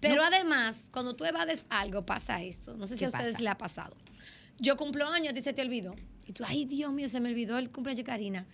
Pero 0.01 0.23
además, 0.23 0.83
cuando 0.91 1.15
tú 1.15 1.25
evades 1.25 1.65
algo, 1.69 2.05
pasa 2.05 2.43
esto. 2.43 2.77
No 2.77 2.87
sé 2.87 2.95
si 2.95 3.01
¿Qué 3.01 3.05
a 3.07 3.09
ustedes 3.09 3.33
pasa? 3.35 3.45
le 3.45 3.51
ha 3.51 3.59
pasado. 3.59 3.97
Yo 4.59 4.77
cumplo 4.77 5.07
años, 5.07 5.35
se 5.43 5.53
te 5.53 5.63
olvidó. 5.63 5.95
Y 6.27 6.33
tú, 6.33 6.43
ay, 6.47 6.65
Dios 6.65 6.93
mío, 6.93 7.09
se 7.09 7.21
me 7.21 7.29
olvidó 7.31 7.57
el 7.59 7.71
cumpleaños 7.71 7.99
de 7.99 8.05
Karina. 8.05 8.47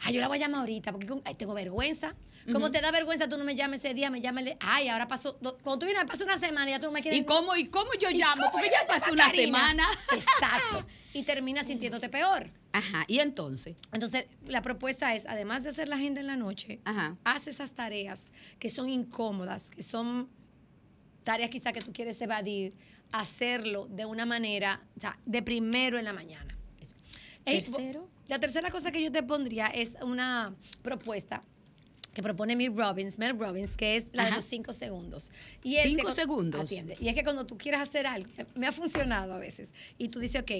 Ay, 0.00 0.14
yo 0.14 0.20
la 0.20 0.28
voy 0.28 0.38
a 0.38 0.40
llamar 0.40 0.60
ahorita 0.60 0.92
porque 0.92 1.06
ay, 1.24 1.34
tengo 1.36 1.54
vergüenza. 1.54 2.14
¿Cómo 2.52 2.70
te 2.70 2.80
da 2.80 2.90
vergüenza 2.90 3.28
tú 3.28 3.36
no 3.38 3.44
me 3.44 3.54
llames 3.54 3.84
ese 3.84 3.94
día? 3.94 4.10
Me 4.10 4.20
llamas, 4.20 4.44
ay, 4.60 4.88
ahora 4.88 5.06
pasó, 5.06 5.36
do- 5.40 5.58
cuando 5.58 5.80
tú 5.80 5.86
vienes, 5.86 6.04
pasó 6.08 6.24
una 6.24 6.38
semana 6.38 6.68
y 6.70 6.72
ya 6.72 6.80
tú 6.80 6.86
no 6.86 6.92
me 6.92 7.02
quieres 7.02 7.20
¿Y 7.20 7.24
cómo, 7.24 7.54
¿Y 7.54 7.66
cómo 7.66 7.90
yo 8.00 8.10
¿Y 8.10 8.14
llamo? 8.16 8.42
cómo 8.42 8.52
Porque 8.52 8.70
ya 8.70 8.86
pasó 8.86 9.12
una 9.12 9.26
Karina? 9.26 9.44
semana. 9.44 9.86
Exacto. 10.12 10.86
Y 11.12 11.24
terminas 11.24 11.66
sintiéndote 11.66 12.08
peor. 12.08 12.52
Ajá, 12.72 13.04
y 13.08 13.18
entonces. 13.18 13.74
Entonces, 13.92 14.26
la 14.46 14.62
propuesta 14.62 15.12
es, 15.16 15.26
además 15.26 15.64
de 15.64 15.70
hacer 15.70 15.88
la 15.88 15.96
agenda 15.96 16.20
en 16.20 16.28
la 16.28 16.36
noche, 16.36 16.78
Ajá. 16.84 17.16
haz 17.24 17.48
esas 17.48 17.72
tareas 17.72 18.30
que 18.60 18.68
son 18.68 18.88
incómodas, 18.88 19.72
que 19.72 19.82
son 19.82 20.28
tareas 21.24 21.50
quizá 21.50 21.72
que 21.72 21.82
tú 21.82 21.92
quieres 21.92 22.20
evadir, 22.20 22.76
hacerlo 23.10 23.88
de 23.90 24.04
una 24.04 24.24
manera, 24.24 24.82
o 24.96 25.00
sea, 25.00 25.18
de 25.26 25.42
primero 25.42 25.98
en 25.98 26.04
la 26.04 26.12
mañana. 26.12 26.56
Ey, 27.44 27.62
Tercero. 27.62 28.08
La 28.28 28.38
tercera 28.38 28.70
cosa 28.70 28.90
que 28.92 29.02
yo 29.02 29.10
te 29.10 29.22
pondría 29.22 29.66
es 29.68 29.92
una 30.02 30.54
propuesta 30.82 31.42
que 32.14 32.22
propone 32.22 32.56
Mel 32.56 32.76
Robbins, 32.76 33.18
Mel 33.18 33.38
Robbins, 33.38 33.76
que 33.76 33.96
es 33.96 34.06
la 34.12 34.24
de 34.26 34.32
los 34.32 34.44
cinco 34.44 34.72
segundos. 34.72 35.30
Y 35.62 35.76
es 35.76 35.82
que 35.84 35.88
Cinco 35.90 36.08
cu- 36.08 36.14
segundos. 36.14 36.60
Atiende. 36.62 36.96
Y 37.00 37.08
es 37.08 37.14
que 37.14 37.22
cuando 37.24 37.46
tú 37.46 37.56
quieres 37.56 37.80
hacer 37.80 38.06
algo, 38.06 38.28
me 38.54 38.66
ha 38.66 38.72
funcionado 38.72 39.32
a 39.34 39.38
veces, 39.38 39.70
y 39.98 40.08
tú 40.08 40.18
dices, 40.20 40.42
ok, 40.42 40.50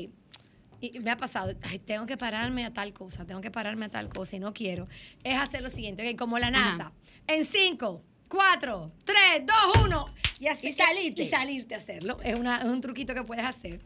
y 0.80 0.98
me 1.00 1.10
ha 1.10 1.16
pasado, 1.16 1.52
ay, 1.62 1.78
tengo 1.80 2.06
que 2.06 2.16
pararme 2.16 2.64
a 2.64 2.72
tal 2.72 2.92
cosa, 2.92 3.24
tengo 3.26 3.40
que 3.40 3.50
pararme 3.50 3.86
a 3.86 3.88
tal 3.88 4.08
cosa 4.08 4.36
y 4.36 4.38
no 4.38 4.54
quiero, 4.54 4.88
es 5.24 5.36
hacer 5.38 5.60
lo 5.62 5.70
siguiente, 5.70 6.08
ok, 6.10 6.16
como 6.18 6.38
la 6.38 6.50
NASA, 6.50 6.86
Ajá. 6.86 6.92
en 7.26 7.44
cinco, 7.44 8.02
cuatro, 8.28 8.92
tres, 9.04 9.44
dos, 9.44 9.84
uno, 9.84 10.06
y, 10.38 10.46
así, 10.46 10.68
Y 10.68 10.72
salirte. 10.72 11.22
Y 11.22 11.28
salirte 11.28 11.74
a 11.74 11.78
hacerlo. 11.78 12.18
Es, 12.22 12.38
una- 12.38 12.58
es 12.60 12.64
un 12.64 12.80
truquito 12.80 13.12
que 13.12 13.22
puedes 13.24 13.44
hacer. 13.44 13.80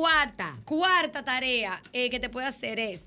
Cuarta. 0.00 0.58
Cuarta 0.66 1.24
tarea 1.24 1.82
eh, 1.94 2.10
que 2.10 2.20
te 2.20 2.28
puede 2.28 2.46
hacer 2.46 2.78
es, 2.78 3.06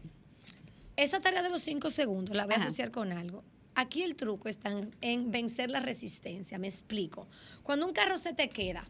esa 0.96 1.20
tarea 1.20 1.44
de 1.44 1.50
los 1.50 1.62
cinco 1.62 1.92
segundos 1.92 2.36
la 2.36 2.46
voy 2.46 2.56
a 2.56 2.58
asociar 2.58 2.90
con 2.90 3.12
algo. 3.12 3.44
Aquí 3.76 4.02
el 4.02 4.16
truco 4.16 4.50
está 4.50 4.72
en, 4.72 4.90
en 5.02 5.30
vencer 5.30 5.70
la 5.70 5.82
resistencia, 5.82 6.58
me 6.58 6.68
explico. 6.68 7.28
Cuando 7.62 7.86
un 7.86 7.94
carro 7.94 8.18
se 8.18 8.34
te 8.34 8.50
queda, 8.50 8.86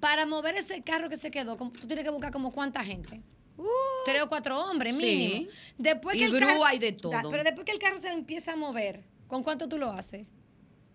para 0.00 0.24
mover 0.24 0.54
ese 0.54 0.80
carro 0.80 1.10
que 1.10 1.18
se 1.18 1.30
quedó, 1.30 1.58
tú 1.58 1.86
tienes 1.86 2.04
que 2.06 2.10
buscar 2.10 2.32
como 2.32 2.52
cuánta 2.52 2.82
gente. 2.82 3.20
Tres 4.06 4.22
o 4.22 4.28
cuatro 4.30 4.58
hombres, 4.58 4.94
Uh. 4.94 5.00
Sí. 5.00 5.04
mínimo. 5.04 5.50
Después 5.76 6.16
Y 6.16 6.20
que 6.20 6.24
el 6.24 6.30
grúa 6.32 6.48
carro- 6.48 6.74
y 6.74 6.78
de 6.78 6.92
todo. 6.92 7.30
Pero 7.30 7.44
después 7.44 7.66
que 7.66 7.72
el 7.72 7.78
carro 7.78 7.98
se 7.98 8.10
empieza 8.10 8.54
a 8.54 8.56
mover, 8.56 9.04
¿con 9.28 9.42
cuánto 9.42 9.68
tú 9.68 9.76
lo 9.76 9.90
haces? 9.92 10.26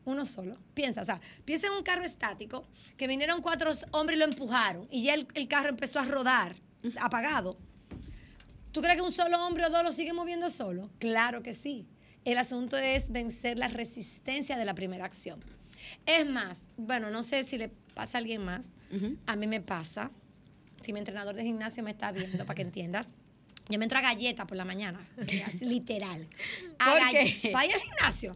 Uno 0.05 0.25
solo. 0.25 0.57
Piensa, 0.73 1.01
o 1.01 1.03
sea, 1.03 1.19
piensa 1.43 1.67
en 1.67 1.73
un 1.73 1.83
carro 1.83 2.03
estático 2.03 2.67
que 2.97 3.07
vinieron 3.07 3.41
cuatro 3.41 3.71
hombres 3.91 4.17
y 4.17 4.19
lo 4.19 4.25
empujaron 4.25 4.87
y 4.91 5.03
ya 5.03 5.13
el, 5.15 5.27
el 5.33 5.47
carro 5.47 5.69
empezó 5.69 5.99
a 5.99 6.05
rodar, 6.05 6.55
apagado. 7.01 7.57
¿Tú 8.71 8.81
crees 8.81 8.97
que 8.97 9.01
un 9.01 9.11
solo 9.11 9.43
hombre 9.45 9.65
o 9.65 9.69
dos 9.69 9.83
lo 9.83 9.91
sigue 9.91 10.13
moviendo 10.13 10.49
solo? 10.49 10.89
Claro 10.99 11.41
que 11.41 11.53
sí. 11.53 11.87
El 12.25 12.37
asunto 12.37 12.77
es 12.77 13.11
vencer 13.11 13.57
la 13.57 13.67
resistencia 13.67 14.57
de 14.57 14.65
la 14.65 14.73
primera 14.73 15.05
acción. 15.05 15.39
Es 16.05 16.25
más, 16.27 16.61
bueno, 16.75 17.09
no 17.09 17.23
sé 17.23 17.43
si 17.43 17.57
le 17.57 17.69
pasa 17.93 18.17
a 18.17 18.19
alguien 18.19 18.43
más. 18.43 18.69
A 19.25 19.35
mí 19.35 19.47
me 19.47 19.61
pasa, 19.61 20.11
si 20.81 20.93
mi 20.93 20.99
entrenador 20.99 21.35
de 21.35 21.43
gimnasio 21.43 21.83
me 21.83 21.91
está 21.91 22.11
viendo, 22.11 22.45
para 22.45 22.55
que 22.55 22.61
entiendas, 22.61 23.13
yo 23.69 23.79
me 23.79 23.85
entro 23.85 23.97
a 23.97 24.01
galleta 24.01 24.45
por 24.45 24.57
la 24.57 24.65
mañana, 24.65 25.07
literal. 25.61 26.27
A 26.79 26.91
¿Por 26.91 27.09
qué? 27.11 27.51
Vaya 27.53 27.75
al 27.75 27.81
gimnasio, 27.81 28.35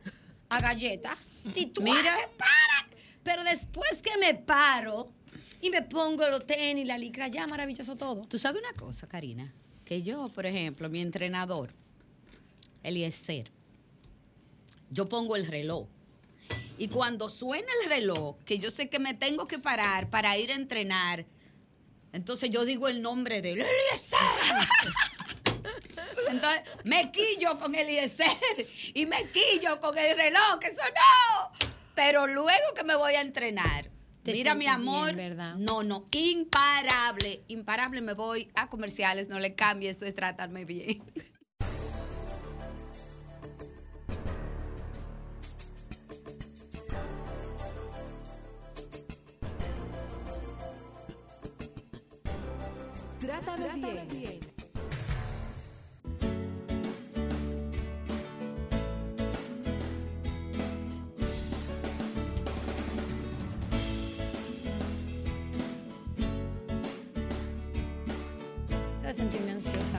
a 0.50 0.60
galleta. 0.60 1.18
Si 1.54 1.68
tú 1.68 1.82
Mira. 1.82 2.02
Mira. 2.02 2.30
para. 2.38 2.90
Pero 3.24 3.44
después 3.44 4.02
que 4.02 4.18
me 4.18 4.34
paro 4.34 5.12
y 5.62 5.70
me 5.70 5.82
pongo 5.82 6.28
los 6.30 6.46
tenis, 6.46 6.88
la 6.88 6.98
licra, 6.98 7.28
ya 7.28 7.48
maravilloso 7.48 7.96
todo. 7.96 8.26
Tú 8.26 8.40
sabes 8.40 8.62
una 8.62 8.74
cosa, 8.74 9.08
Karina, 9.08 9.54
que 9.86 10.02
yo, 10.02 10.30
por 10.30 10.46
ejemplo, 10.46 10.90
mi 10.90 11.02
entrenador, 11.02 11.74
Eliezer, 12.84 13.52
yo 14.90 15.08
pongo 15.10 15.36
el 15.36 15.48
reloj. 15.48 15.88
Y 16.78 16.88
cuando 16.88 17.30
suena 17.30 17.68
el 17.84 17.90
reloj, 17.90 18.38
que 18.46 18.58
yo 18.58 18.72
sé 18.72 18.90
que 18.90 19.00
me 19.00 19.14
tengo 19.14 19.48
que 19.48 19.60
parar 19.60 20.10
para 20.10 20.38
ir 20.38 20.52
a 20.52 20.56
entrenar, 20.56 21.26
entonces 22.14 22.50
yo 22.50 22.64
digo 22.64 22.88
el 22.88 23.02
nombre 23.02 23.42
de 23.42 23.52
él, 23.52 23.60
Eliezer. 23.60 24.20
Entonces 26.30 26.62
me 26.84 27.12
quillo 27.12 27.58
con 27.60 27.76
Eliezer 27.76 28.28
y 28.94 29.06
me 29.06 29.30
quillo 29.32 29.80
con 29.80 29.98
el 29.98 30.16
reloj 30.16 30.60
que 30.60 30.70
sonó. 30.74 31.72
Pero 31.96 32.28
luego 32.28 32.74
que 32.76 32.84
me 32.84 32.96
voy 32.96 33.14
a 33.16 33.22
entrenar, 33.22 33.90
Te 34.24 34.32
mira 34.32 34.54
mi 34.54 34.62
bien, 34.62 34.74
amor, 34.74 35.16
¿verdad? 35.16 35.56
no, 35.56 35.84
no, 35.84 36.06
imparable, 36.12 37.44
imparable 37.48 38.02
me 38.02 38.14
voy 38.14 38.50
a 38.56 38.70
comerciales, 38.70 39.28
no 39.28 39.40
le 39.40 39.54
cambie, 39.56 39.90
eso 39.90 40.06
es 40.06 40.14
tratarme 40.14 40.64
bien. 40.66 41.02
Trátame 53.20 53.74
bien. 53.76 54.40
Para 54.40 54.49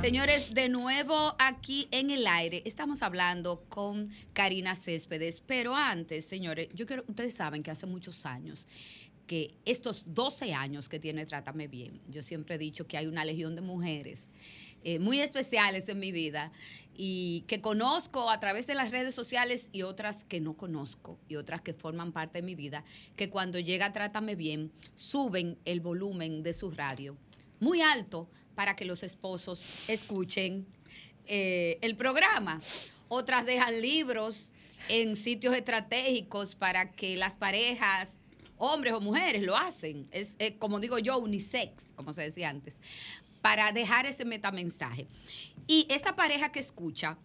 Señores, 0.00 0.54
de 0.54 0.70
nuevo 0.70 1.36
aquí 1.38 1.86
en 1.90 2.08
el 2.08 2.26
aire, 2.26 2.62
estamos 2.64 3.02
hablando 3.02 3.66
con 3.68 4.08
Karina 4.32 4.74
Céspedes, 4.74 5.42
pero 5.46 5.76
antes, 5.76 6.24
señores, 6.24 6.68
yo 6.72 6.86
quiero, 6.86 7.04
ustedes 7.06 7.34
saben 7.34 7.62
que 7.62 7.70
hace 7.70 7.84
muchos 7.84 8.24
años 8.24 8.66
que 9.26 9.54
estos 9.66 10.14
12 10.14 10.54
años 10.54 10.88
que 10.88 10.98
tiene 10.98 11.26
Trátame 11.26 11.68
Bien, 11.68 12.00
yo 12.08 12.22
siempre 12.22 12.54
he 12.54 12.58
dicho 12.58 12.86
que 12.86 12.96
hay 12.96 13.06
una 13.06 13.26
legión 13.26 13.54
de 13.54 13.60
mujeres 13.60 14.28
eh, 14.84 14.98
muy 14.98 15.20
especiales 15.20 15.88
en 15.90 16.00
mi 16.00 16.12
vida 16.12 16.50
y 16.96 17.44
que 17.46 17.60
conozco 17.60 18.30
a 18.30 18.40
través 18.40 18.66
de 18.66 18.74
las 18.74 18.90
redes 18.90 19.14
sociales 19.14 19.68
y 19.70 19.82
otras 19.82 20.24
que 20.24 20.40
no 20.40 20.54
conozco 20.54 21.18
y 21.28 21.36
otras 21.36 21.60
que 21.60 21.74
forman 21.74 22.12
parte 22.12 22.38
de 22.38 22.42
mi 22.42 22.54
vida, 22.54 22.84
que 23.16 23.28
cuando 23.28 23.58
llega 23.58 23.92
Trátame 23.92 24.34
Bien, 24.34 24.72
suben 24.94 25.58
el 25.66 25.80
volumen 25.80 26.42
de 26.42 26.54
su 26.54 26.70
radio 26.70 27.18
muy 27.60 27.82
alto 27.82 28.28
para 28.54 28.74
que 28.74 28.84
los 28.84 29.02
esposos 29.02 29.64
escuchen 29.88 30.66
eh, 31.26 31.78
el 31.82 31.96
programa. 31.96 32.60
Otras 33.08 33.46
dejan 33.46 33.80
libros 33.80 34.50
en 34.88 35.16
sitios 35.16 35.54
estratégicos 35.54 36.54
para 36.56 36.90
que 36.90 37.16
las 37.16 37.36
parejas, 37.36 38.18
hombres 38.56 38.92
o 38.94 39.00
mujeres, 39.00 39.42
lo 39.42 39.56
hacen. 39.56 40.08
Es, 40.10 40.34
eh, 40.38 40.56
como 40.56 40.80
digo 40.80 40.98
yo, 40.98 41.18
unisex, 41.18 41.92
como 41.94 42.12
se 42.12 42.22
decía 42.22 42.48
antes, 42.48 42.78
para 43.42 43.72
dejar 43.72 44.06
ese 44.06 44.24
metamensaje. 44.24 45.06
Y 45.66 45.86
esa 45.88 46.16
pareja 46.16 46.50
que 46.50 46.58
escucha 46.58 47.16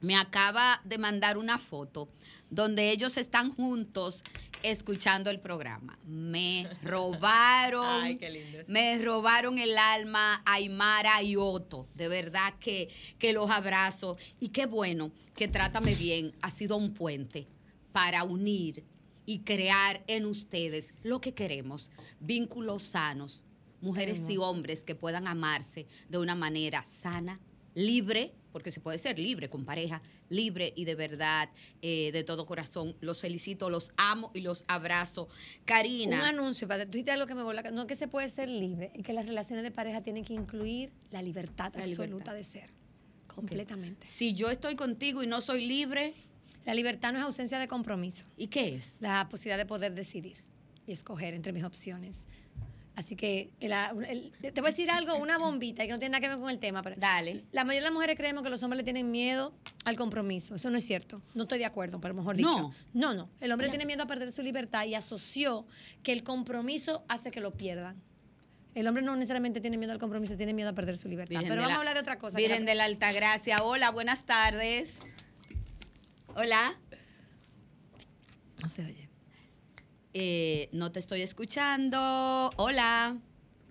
me 0.00 0.16
acaba 0.16 0.80
de 0.84 0.98
mandar 0.98 1.38
una 1.38 1.58
foto 1.58 2.08
donde 2.50 2.90
ellos 2.90 3.16
están 3.16 3.54
juntos 3.54 4.22
escuchando 4.64 5.30
el 5.30 5.40
programa. 5.40 5.98
Me 6.04 6.68
robaron, 6.82 8.02
Ay, 8.02 8.16
qué 8.16 8.30
lindo. 8.30 8.58
me 8.66 8.98
robaron 8.98 9.58
el 9.58 9.76
alma 9.78 10.42
Aymara 10.46 11.22
y 11.22 11.36
Otto. 11.36 11.86
De 11.94 12.08
verdad 12.08 12.54
que, 12.58 12.88
que 13.18 13.32
los 13.32 13.50
abrazo. 13.50 14.16
Y 14.40 14.48
qué 14.48 14.66
bueno 14.66 15.12
que 15.34 15.48
Trátame 15.48 15.94
Bien 15.94 16.32
ha 16.42 16.50
sido 16.50 16.76
un 16.76 16.94
puente 16.94 17.46
para 17.92 18.24
unir 18.24 18.84
y 19.26 19.40
crear 19.40 20.02
en 20.06 20.26
ustedes 20.26 20.92
lo 21.02 21.20
que 21.20 21.32
queremos, 21.34 21.90
vínculos 22.20 22.82
sanos, 22.82 23.42
mujeres 23.80 24.28
y 24.28 24.38
hombres 24.38 24.84
que 24.84 24.94
puedan 24.94 25.28
amarse 25.28 25.86
de 26.08 26.18
una 26.18 26.34
manera 26.34 26.84
sana, 26.84 27.40
libre, 27.74 28.34
porque 28.54 28.70
se 28.70 28.78
puede 28.78 28.98
ser 28.98 29.18
libre 29.18 29.50
con 29.50 29.64
pareja, 29.64 30.00
libre 30.28 30.72
y 30.76 30.84
de 30.84 30.94
verdad, 30.94 31.48
eh, 31.82 32.12
de 32.12 32.22
todo 32.22 32.46
corazón. 32.46 32.94
Los 33.00 33.20
felicito, 33.20 33.68
los 33.68 33.90
amo 33.96 34.30
y 34.32 34.42
los 34.42 34.64
abrazo. 34.68 35.28
Karina. 35.64 36.18
Un 36.18 36.22
anuncio, 36.38 36.68
para 36.68 36.84
tú 36.84 36.92
dijiste 36.92 37.10
algo 37.10 37.26
que 37.26 37.34
me 37.34 37.42
voló 37.42 37.60
No 37.72 37.88
que 37.88 37.96
se 37.96 38.06
puede 38.06 38.28
ser 38.28 38.48
libre, 38.48 38.92
y 38.94 39.02
que 39.02 39.12
las 39.12 39.26
relaciones 39.26 39.64
de 39.64 39.72
pareja 39.72 40.02
tienen 40.02 40.24
que 40.24 40.34
incluir 40.34 40.92
la 41.10 41.20
libertad 41.20 41.72
La 41.74 41.80
absoluta 41.80 42.04
libertad. 42.06 42.34
de 42.36 42.44
ser. 42.44 42.70
Completamente. 43.26 44.06
Si 44.06 44.34
yo 44.34 44.48
estoy 44.50 44.76
contigo 44.76 45.24
y 45.24 45.26
no 45.26 45.40
soy 45.40 45.66
libre, 45.66 46.14
La 46.64 46.74
libertad 46.74 47.12
no 47.12 47.18
es 47.18 47.24
ausencia 47.24 47.58
de 47.58 47.66
compromiso. 47.66 48.24
¿y 48.36 48.46
qué 48.46 48.76
es? 48.76 49.02
La 49.02 49.28
posibilidad 49.28 49.58
de 49.58 49.66
poder 49.66 49.96
decidir 49.96 50.44
y 50.86 50.92
escoger 50.92 51.34
entre 51.34 51.52
mis 51.52 51.64
opciones. 51.64 52.24
Así 52.96 53.16
que 53.16 53.50
el- 53.58 53.72
el- 53.72 54.30
te 54.52 54.60
voy 54.60 54.68
a 54.68 54.70
decir 54.70 54.88
algo, 54.88 55.16
una 55.16 55.36
bombita 55.36 55.84
que 55.84 55.90
no 55.90 55.98
tiene 55.98 56.12
nada 56.12 56.20
que 56.20 56.28
ver 56.28 56.38
con 56.38 56.48
el 56.48 56.60
tema, 56.60 56.80
pero 56.82 56.94
Dale. 56.96 57.44
la 57.50 57.64
mayoría 57.64 57.80
de 57.80 57.84
las 57.86 57.92
mujeres 57.92 58.16
creemos 58.16 58.44
que 58.44 58.50
los 58.50 58.62
hombres 58.62 58.78
le 58.78 58.84
tienen 58.84 59.10
miedo 59.10 59.52
al 59.84 59.96
compromiso. 59.96 60.54
Eso 60.54 60.70
no 60.70 60.78
es 60.78 60.84
cierto. 60.86 61.20
No 61.34 61.42
estoy 61.42 61.58
de 61.58 61.64
acuerdo, 61.64 62.00
pero 62.00 62.14
mejor 62.14 62.36
dicho. 62.36 62.48
No. 62.48 62.74
No, 62.92 63.12
no. 63.14 63.30
El 63.40 63.50
hombre 63.50 63.68
tiene 63.68 63.84
miedo 63.84 64.04
a 64.04 64.06
perder 64.06 64.30
su 64.30 64.42
libertad 64.42 64.84
y 64.86 64.94
asoció 64.94 65.66
que 66.04 66.12
el 66.12 66.22
compromiso 66.22 67.04
hace 67.08 67.32
que 67.32 67.40
lo 67.40 67.54
pierdan. 67.54 68.00
El 68.76 68.86
hombre 68.86 69.02
no 69.02 69.14
necesariamente 69.16 69.60
tiene 69.60 69.76
miedo 69.76 69.92
al 69.92 69.98
compromiso, 69.98 70.36
tiene 70.36 70.52
miedo 70.54 70.68
a 70.70 70.72
perder 70.72 70.96
su 70.96 71.08
libertad. 71.08 71.30
Virgen 71.40 71.48
pero 71.48 71.62
vamos 71.62 71.70
la- 71.70 71.74
a 71.74 71.78
hablar 71.78 71.94
de 71.94 72.00
otra 72.00 72.18
cosa. 72.18 72.36
que 72.36 72.42
Virgen 72.44 72.64
la- 72.64 72.70
de 72.70 72.74
la 72.76 72.84
Altagracia. 72.84 73.62
Hola, 73.64 73.90
buenas 73.90 74.24
tardes. 74.24 75.00
Hola. 76.36 76.74
No 78.62 78.68
se 78.68 78.84
oye. 78.84 79.03
Eh, 80.14 80.68
no 80.72 80.92
te 80.92 81.00
estoy 81.00 81.22
escuchando. 81.22 82.48
Hola. 82.56 83.16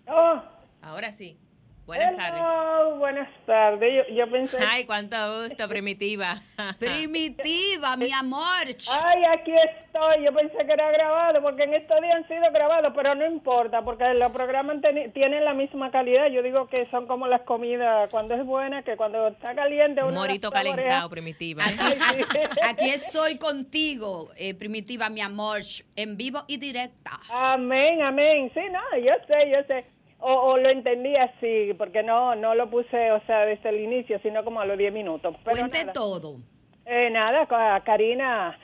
Oh, 0.07 0.41
Ahora 0.81 1.13
sí. 1.13 1.37
Buenas 1.85 2.13
hello, 2.13 2.17
tardes. 2.17 2.99
Buenas 2.99 3.29
tardes. 3.45 4.07
Yo, 4.07 4.15
yo 4.15 4.31
pensé. 4.31 4.57
Ay, 4.65 4.85
cuánto 4.85 5.17
gusto, 5.43 5.67
primitiva. 5.67 6.41
Primitiva, 6.79 7.97
mi 7.97 8.11
amor. 8.13 8.67
Ay, 9.03 9.23
aquí 9.25 9.51
estoy. 9.51 10.23
Yo 10.23 10.33
pensé 10.33 10.65
que 10.65 10.71
era 10.71 10.91
grabado 10.91 11.41
porque 11.41 11.63
en 11.63 11.73
estos 11.73 11.99
días 12.01 12.15
han 12.15 12.27
sido 12.29 12.49
grabados, 12.53 12.93
pero 12.95 13.15
no 13.15 13.25
importa 13.25 13.81
porque 13.81 14.13
los 14.13 14.31
programas 14.31 14.77
tienen 15.13 15.43
la 15.43 15.53
misma 15.53 15.91
calidad. 15.91 16.27
Yo 16.27 16.41
digo 16.41 16.67
que 16.67 16.87
son 16.89 17.05
como 17.05 17.27
las 17.27 17.41
comidas 17.41 18.09
cuando 18.09 18.35
es 18.35 18.45
buena, 18.45 18.83
que 18.83 18.95
cuando 18.95 19.27
está 19.27 19.53
caliente 19.53 20.01
Un 20.03 20.13
morito 20.13 20.51
calentado, 20.51 21.09
primitiva. 21.09 21.65
Aquí 22.69 22.89
estoy 22.91 23.37
contigo, 23.37 24.31
eh, 24.37 24.53
Primitiva, 24.53 25.09
mi 25.09 25.19
amor, 25.19 25.59
en 25.97 26.15
vivo 26.15 26.43
y 26.47 26.55
directa. 26.55 27.19
Amén, 27.29 28.01
amén. 28.01 28.49
Sí, 28.53 28.61
no, 28.71 28.97
yo 28.99 29.13
sé, 29.27 29.49
yo 29.51 29.57
sé. 29.67 29.85
O, 30.25 30.51
o 30.51 30.57
lo 30.57 30.69
entendí 30.69 31.15
así, 31.17 31.73
porque 31.77 32.01
no 32.01 32.33
no 32.35 32.55
lo 32.55 32.69
puse, 32.69 33.11
o 33.11 33.19
sea, 33.25 33.45
desde 33.45 33.69
el 33.69 33.81
inicio, 33.81 34.19
sino 34.19 34.43
como 34.45 34.61
a 34.61 34.65
los 34.65 34.77
10 34.77 34.93
minutos. 34.93 35.35
Pero 35.43 35.57
Cuente 35.57 35.79
nada. 35.79 35.93
todo. 35.93 36.37
Eh, 36.85 37.09
nada, 37.09 37.47
a 37.49 37.83
Karina, 37.83 38.57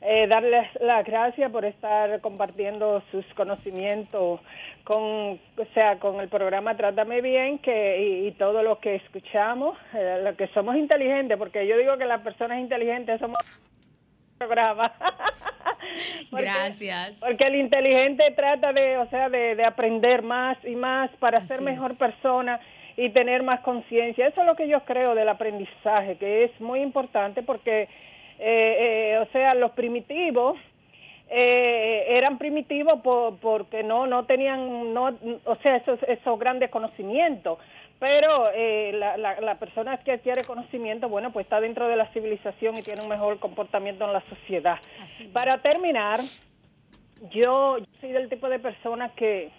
eh, 0.00 0.26
darles 0.26 0.68
las 0.80 1.04
gracias 1.04 1.50
por 1.50 1.64
estar 1.64 2.20
compartiendo 2.20 3.02
sus 3.10 3.24
conocimientos 3.34 4.40
con, 4.84 5.00
o 5.02 5.64
sea, 5.72 5.98
con 5.98 6.20
el 6.20 6.28
programa 6.28 6.76
Trátame 6.76 7.22
Bien 7.22 7.58
que, 7.58 8.02
y, 8.02 8.26
y 8.28 8.32
todo 8.32 8.62
lo 8.62 8.80
que 8.80 8.96
escuchamos, 8.96 9.78
eh, 9.94 10.20
lo 10.22 10.36
que 10.36 10.48
somos 10.48 10.76
inteligentes, 10.76 11.38
porque 11.38 11.66
yo 11.66 11.78
digo 11.78 11.96
que 11.96 12.04
las 12.04 12.20
personas 12.20 12.60
inteligentes 12.60 13.18
somos 13.18 13.38
programa. 14.38 14.92
Porque- 16.30 16.44
Gracias. 16.46 17.20
Porque 17.20 17.44
el 17.46 17.56
inteligente 17.56 18.24
trata 18.34 18.72
de, 18.72 18.98
o 18.98 19.08
sea, 19.10 19.28
de, 19.28 19.54
de 19.54 19.64
aprender 19.64 20.22
más 20.22 20.56
y 20.64 20.74
más 20.74 21.10
para 21.18 21.40
ser 21.42 21.60
mejor 21.60 21.96
persona 21.96 22.60
y 22.96 23.10
tener 23.10 23.42
más 23.42 23.60
conciencia. 23.60 24.26
Eso 24.26 24.40
es 24.40 24.46
lo 24.46 24.54
que 24.54 24.68
yo 24.68 24.80
creo 24.84 25.14
del 25.14 25.28
aprendizaje, 25.28 26.16
que 26.16 26.44
es 26.44 26.60
muy 26.60 26.80
importante 26.80 27.42
porque, 27.42 27.82
eh, 27.82 27.88
eh, 28.38 29.18
o 29.18 29.26
sea, 29.32 29.54
los 29.54 29.72
primitivos 29.72 30.56
eh, 31.28 32.04
eran 32.08 32.38
primitivos 32.38 33.00
por, 33.00 33.38
porque 33.38 33.82
no 33.82 34.06
no 34.06 34.24
tenían, 34.26 34.92
no, 34.92 35.16
o 35.44 35.56
sea, 35.56 35.76
esos, 35.76 35.98
esos 36.04 36.38
grandes 36.38 36.70
conocimientos. 36.70 37.58
Pero 38.04 38.50
eh, 38.52 38.92
la, 38.92 39.16
la, 39.16 39.40
la 39.40 39.54
persona 39.54 39.96
que 39.96 40.12
adquiere 40.12 40.44
conocimiento, 40.44 41.08
bueno, 41.08 41.32
pues 41.32 41.46
está 41.46 41.58
dentro 41.58 41.88
de 41.88 41.96
la 41.96 42.04
civilización 42.08 42.76
y 42.76 42.82
tiene 42.82 43.00
un 43.00 43.08
mejor 43.08 43.38
comportamiento 43.38 44.04
en 44.04 44.12
la 44.12 44.20
sociedad. 44.28 44.78
Para 45.32 45.62
terminar, 45.62 46.20
yo, 47.32 47.78
yo 47.78 47.84
soy 48.02 48.12
del 48.12 48.28
tipo 48.28 48.50
de 48.50 48.58
persona 48.58 49.08
que, 49.16 49.50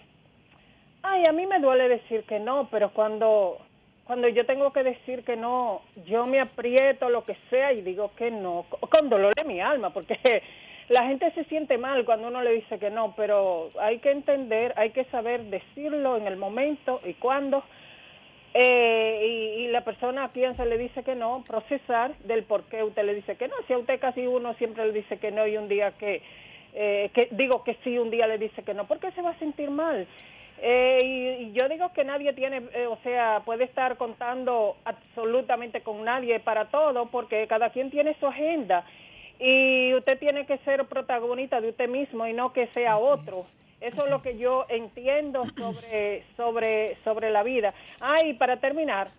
ay, 1.02 1.26
a 1.26 1.32
mí 1.32 1.44
me 1.44 1.58
duele 1.58 1.88
decir 1.88 2.22
que 2.22 2.38
no, 2.38 2.68
pero 2.70 2.90
cuando, 2.90 3.58
cuando 4.04 4.28
yo 4.28 4.46
tengo 4.46 4.72
que 4.72 4.84
decir 4.84 5.24
que 5.24 5.34
no, 5.34 5.82
yo 6.04 6.24
me 6.28 6.38
aprieto 6.38 7.08
lo 7.08 7.24
que 7.24 7.36
sea 7.50 7.72
y 7.72 7.82
digo 7.82 8.12
que 8.14 8.30
no, 8.30 8.66
co- 8.68 8.78
con 8.88 9.08
dolor 9.08 9.34
de 9.34 9.42
mi 9.42 9.60
alma, 9.60 9.90
porque 9.90 10.16
la 10.88 11.02
gente 11.08 11.32
se 11.32 11.42
siente 11.46 11.78
mal 11.78 12.04
cuando 12.04 12.28
uno 12.28 12.42
le 12.42 12.52
dice 12.52 12.78
que 12.78 12.90
no, 12.90 13.12
pero 13.16 13.70
hay 13.80 13.98
que 13.98 14.12
entender, 14.12 14.72
hay 14.76 14.90
que 14.90 15.02
saber 15.06 15.42
decirlo 15.46 16.16
en 16.16 16.28
el 16.28 16.36
momento 16.36 17.00
y 17.04 17.14
cuándo. 17.14 17.64
Eh, 18.58 19.20
y, 19.58 19.64
y 19.64 19.68
la 19.68 19.84
persona 19.84 20.24
a 20.24 20.28
quien 20.30 20.56
se 20.56 20.64
le 20.64 20.78
dice 20.78 21.02
que 21.02 21.14
no, 21.14 21.44
procesar 21.46 22.16
del 22.20 22.44
por 22.44 22.64
qué 22.64 22.82
usted 22.82 23.04
le 23.04 23.14
dice 23.14 23.36
que 23.36 23.48
no. 23.48 23.54
Si 23.66 23.74
a 23.74 23.78
usted 23.78 24.00
casi 24.00 24.26
uno 24.26 24.54
siempre 24.54 24.86
le 24.86 24.92
dice 24.92 25.18
que 25.18 25.30
no 25.30 25.46
y 25.46 25.58
un 25.58 25.68
día 25.68 25.92
que, 25.98 26.22
eh, 26.72 27.10
que 27.12 27.28
digo 27.32 27.64
que 27.64 27.76
sí, 27.84 27.98
un 27.98 28.10
día 28.10 28.26
le 28.26 28.38
dice 28.38 28.62
que 28.62 28.72
no, 28.72 28.86
¿por 28.86 28.98
qué 28.98 29.10
se 29.12 29.20
va 29.20 29.30
a 29.30 29.38
sentir 29.38 29.68
mal? 29.68 30.06
Eh, 30.62 31.00
y, 31.04 31.42
y 31.44 31.52
yo 31.52 31.68
digo 31.68 31.92
que 31.92 32.04
nadie 32.04 32.32
tiene, 32.32 32.62
eh, 32.72 32.86
o 32.86 32.96
sea, 33.02 33.42
puede 33.44 33.64
estar 33.64 33.98
contando 33.98 34.78
absolutamente 34.86 35.82
con 35.82 36.02
nadie 36.02 36.40
para 36.40 36.70
todo, 36.70 37.10
porque 37.10 37.46
cada 37.48 37.68
quien 37.68 37.90
tiene 37.90 38.16
su 38.18 38.26
agenda 38.26 38.86
y 39.38 39.92
usted 39.92 40.18
tiene 40.18 40.46
que 40.46 40.56
ser 40.58 40.86
protagonista 40.86 41.60
de 41.60 41.68
usted 41.68 41.90
mismo 41.90 42.26
y 42.26 42.32
no 42.32 42.54
que 42.54 42.68
sea 42.68 42.96
otro. 42.96 43.44
Eso 43.86 44.04
es 44.04 44.10
lo 44.10 44.20
que 44.20 44.36
yo 44.36 44.66
entiendo 44.68 45.44
sobre 45.56 46.24
sobre 46.36 46.96
sobre 47.04 47.30
la 47.30 47.44
vida. 47.44 47.72
Ah, 48.00 48.22
y 48.24 48.34
para 48.34 48.56
terminar, 48.56 49.10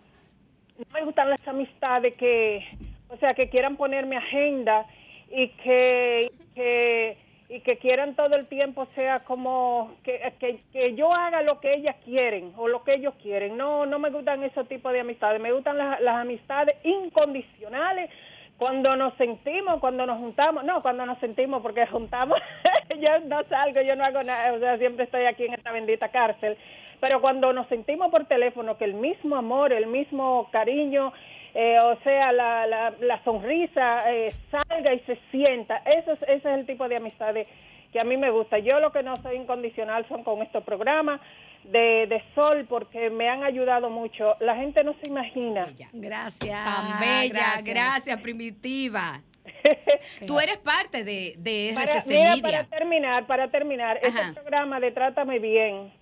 no 0.76 0.84
me 0.92 1.04
gustan 1.06 1.30
las 1.30 1.48
amistades 1.48 2.14
que, 2.16 2.66
o 3.08 3.16
sea, 3.16 3.32
que 3.32 3.48
quieran 3.48 3.76
ponerme 3.76 4.18
agenda 4.18 4.84
y 5.30 5.48
que, 5.48 6.32
que 6.54 7.16
y 7.48 7.60
que 7.60 7.78
quieran 7.78 8.14
todo 8.14 8.36
el 8.36 8.46
tiempo 8.46 8.86
sea 8.94 9.20
como 9.20 9.94
que, 10.04 10.34
que, 10.38 10.60
que 10.70 10.94
yo 10.94 11.14
haga 11.14 11.40
lo 11.40 11.60
que 11.60 11.72
ellas 11.72 11.96
quieren 12.04 12.52
o 12.58 12.68
lo 12.68 12.84
que 12.84 12.94
ellos 12.94 13.14
quieren. 13.22 13.56
No, 13.56 13.86
no 13.86 13.98
me 13.98 14.10
gustan 14.10 14.42
esos 14.42 14.68
tipos 14.68 14.92
de 14.92 15.00
amistades. 15.00 15.40
Me 15.40 15.50
gustan 15.50 15.78
las, 15.78 15.98
las 16.02 16.16
amistades 16.16 16.76
incondicionales 16.84 18.10
cuando 18.58 18.96
nos 18.96 19.14
sentimos, 19.14 19.78
cuando 19.78 20.04
nos 20.04 20.18
juntamos, 20.18 20.64
no, 20.64 20.82
cuando 20.82 21.06
nos 21.06 21.18
sentimos, 21.18 21.62
porque 21.62 21.86
juntamos, 21.86 22.38
yo 23.00 23.20
no 23.20 23.42
salgo, 23.44 23.80
yo 23.82 23.94
no 23.94 24.04
hago 24.04 24.22
nada, 24.24 24.52
o 24.52 24.58
sea, 24.58 24.76
siempre 24.78 25.04
estoy 25.04 25.24
aquí 25.26 25.44
en 25.44 25.54
esta 25.54 25.70
bendita 25.70 26.08
cárcel, 26.08 26.58
pero 27.00 27.20
cuando 27.20 27.52
nos 27.52 27.68
sentimos 27.68 28.10
por 28.10 28.26
teléfono, 28.26 28.76
que 28.76 28.84
el 28.84 28.94
mismo 28.94 29.36
amor, 29.36 29.72
el 29.72 29.86
mismo 29.86 30.48
cariño, 30.50 31.12
eh, 31.54 31.78
o 31.78 31.96
sea, 32.02 32.32
la, 32.32 32.66
la, 32.66 32.92
la 32.98 33.22
sonrisa 33.22 34.12
eh, 34.12 34.34
salga 34.50 34.92
y 34.92 34.98
se 35.00 35.16
sienta, 35.30 35.76
eso 35.86 36.12
es, 36.12 36.22
ese 36.22 36.34
es 36.34 36.58
el 36.58 36.66
tipo 36.66 36.88
de 36.88 36.96
amistades 36.96 37.46
que 37.92 38.00
a 38.00 38.04
mí 38.04 38.16
me 38.16 38.30
gusta. 38.30 38.58
Yo 38.58 38.80
lo 38.80 38.92
que 38.92 39.02
no 39.02 39.16
soy 39.16 39.36
incondicional 39.36 40.06
son 40.08 40.24
con 40.24 40.42
estos 40.42 40.62
programas 40.64 41.20
de, 41.64 42.06
de 42.06 42.22
sol 42.34 42.66
porque 42.68 43.10
me 43.10 43.28
han 43.28 43.44
ayudado 43.44 43.90
mucho. 43.90 44.36
La 44.40 44.56
gente 44.56 44.84
no 44.84 44.94
se 45.02 45.08
imagina. 45.08 45.66
Gracias. 45.92 46.64
Tan 46.64 47.00
bella, 47.00 47.60
gracias, 47.62 48.20
Primitiva. 48.20 49.20
Tú 50.26 50.38
eres 50.38 50.58
parte 50.58 51.04
de, 51.04 51.34
de 51.38 51.72
Para, 51.74 52.02
mira, 52.06 52.36
Media. 52.36 52.42
para 52.42 52.64
terminar, 52.64 53.26
para 53.26 53.50
terminar, 53.50 53.98
Ajá. 53.98 54.20
este 54.20 54.32
programa 54.34 54.78
de 54.80 54.92
Trátame 54.92 55.38
Bien, 55.38 55.92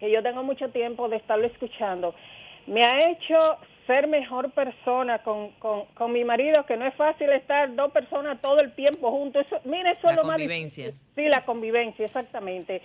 que 0.00 0.10
yo 0.10 0.22
tengo 0.22 0.42
mucho 0.42 0.70
tiempo 0.70 1.08
de 1.08 1.16
estarlo 1.16 1.46
escuchando, 1.46 2.14
me 2.66 2.84
ha 2.84 3.10
hecho 3.10 3.58
ser 3.88 4.06
mejor 4.06 4.52
persona 4.52 5.18
con, 5.24 5.50
con, 5.58 5.86
con 5.94 6.12
mi 6.12 6.22
marido, 6.22 6.64
que 6.66 6.76
no 6.76 6.86
es 6.86 6.94
fácil 6.94 7.28
estar 7.30 7.74
dos 7.74 7.90
personas 7.90 8.40
todo 8.40 8.60
el 8.60 8.72
tiempo 8.74 9.10
juntos. 9.10 9.44
Eso, 9.46 9.60
mira, 9.64 9.90
eso 9.90 10.06
La 10.06 10.10
es 10.12 10.16
lo 10.18 10.22
más 10.24 10.36
convivencia. 10.36 10.84
difícil. 10.84 11.06
Sí, 11.16 11.28
la 11.28 11.44
convivencia, 11.44 12.04
exactamente. 12.04 12.80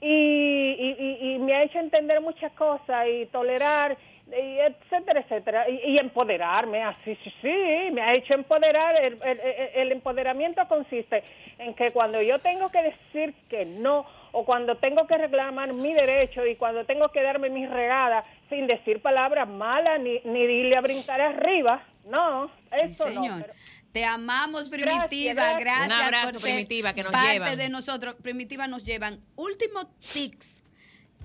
Y, 0.00 0.06
y, 0.08 0.96
y- 0.98 1.34
y 1.34 1.38
me 1.38 1.54
ha 1.54 1.62
hecho 1.62 1.78
entender 1.78 2.20
muchas 2.20 2.50
cosas 2.52 3.06
y 3.08 3.26
tolerar, 3.26 3.96
y 4.28 4.58
etcétera, 4.58 5.20
etcétera, 5.20 5.68
y, 5.70 5.96
empoderarme, 5.98 6.82
así, 6.82 7.16
sí, 7.24 7.32
sí, 7.40 7.90
me 7.92 8.00
ha 8.02 8.14
hecho 8.14 8.34
empoderar. 8.34 8.94
El- 9.02 9.18
el- 9.24 9.40
el 9.74 9.92
empoderamiento 9.92 10.66
consiste 10.68 11.22
en 11.58 11.74
que 11.74 11.90
cuando 11.92 12.20
yo 12.22 12.38
tengo 12.40 12.68
que 12.70 12.82
decir 12.82 13.34
que 13.48 13.64
no, 13.64 14.06
o 14.32 14.44
cuando 14.44 14.76
tengo 14.78 15.06
que 15.06 15.16
reclamar 15.18 15.72
mi 15.74 15.92
derecho 15.94 16.44
y 16.46 16.56
cuando 16.56 16.84
tengo 16.84 17.10
que 17.10 17.22
darme 17.22 17.50
mis 17.50 17.68
regadas 17.68 18.26
sin 18.48 18.66
decir 18.66 19.00
palabras 19.02 19.48
malas 19.48 20.00
ni, 20.00 20.20
ni 20.24 20.40
irle 20.40 20.76
a 20.76 20.80
brincar 20.80 21.20
arriba, 21.20 21.86
no, 22.06 22.50
Sí, 22.66 22.76
eso 22.84 23.08
no. 23.10 23.22
señor. 23.22 23.40
pero- 23.42 23.54
Te 23.92 24.04
amamos, 24.04 24.68
Primitiva. 24.68 24.98
Gracias, 25.08 25.34
Gracias, 25.34 25.60
gracias. 25.60 25.86
Un 25.86 25.92
abrazo, 25.92 26.32
por 26.32 26.40
ser 26.42 26.50
Primitiva, 26.52 26.92
que 26.94 27.02
nos 27.02 27.12
parte 27.12 27.32
llevan. 27.32 27.56
de 27.58 27.68
nosotros. 27.70 28.14
Primitiva 28.22 28.66
nos 28.68 28.84
llevan. 28.84 29.20
Último 29.34 29.86
tics, 30.12 30.62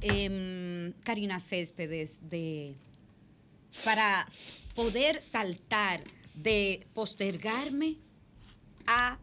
em, 0.02 0.94
Karina 1.04 1.40
Céspedes, 1.40 2.20
de 2.30 2.76
para 3.84 4.28
poder 4.76 5.22
saltar 5.22 6.02
de 6.36 6.88
postergarme 6.94 7.98
a 8.88 9.18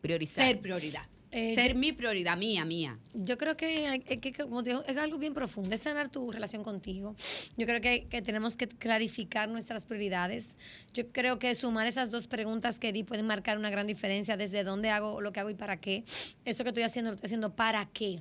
Priorizar. 0.00 0.44
ser 0.46 0.60
prioridad. 0.60 1.02
Eh, 1.32 1.54
ser 1.54 1.74
mi 1.74 1.92
prioridad, 1.92 2.36
mía, 2.36 2.64
mía. 2.64 2.98
Yo 3.12 3.36
creo 3.36 3.56
que, 3.56 4.02
que- 4.06 4.20
que, 4.20 4.32
como 4.32 4.62
digo, 4.62 4.82
es 4.86 4.96
algo 4.96 5.18
bien 5.18 5.34
profundo, 5.34 5.74
es 5.74 5.80
sanar 5.82 6.08
tu 6.08 6.30
relación 6.30 6.62
contigo. 6.62 7.14
Yo 7.56 7.66
creo 7.66 7.80
que, 7.80 8.06
que 8.08 8.22
tenemos 8.22 8.56
que 8.56 8.68
clarificar 8.68 9.48
nuestras 9.48 9.84
prioridades. 9.84 10.48
Yo 10.94 11.08
creo 11.10 11.38
que 11.38 11.54
sumar 11.54 11.86
esas 11.86 12.10
dos 12.10 12.26
preguntas 12.26 12.78
que 12.78 12.92
di 12.92 13.02
pueden 13.04 13.26
marcar 13.26 13.58
una 13.58 13.70
gran 13.70 13.86
diferencia 13.86 14.36
desde 14.36 14.62
dónde 14.64 14.90
hago 14.90 15.20
lo 15.20 15.32
que 15.32 15.40
hago 15.40 15.50
y 15.50 15.54
para 15.54 15.78
qué. 15.80 16.04
Esto 16.44 16.62
que 16.62 16.70
estoy 16.70 16.84
haciendo, 16.84 17.10
lo 17.10 17.14
estoy 17.16 17.26
haciendo 17.28 17.54
para 17.54 17.84
qué. 17.86 18.20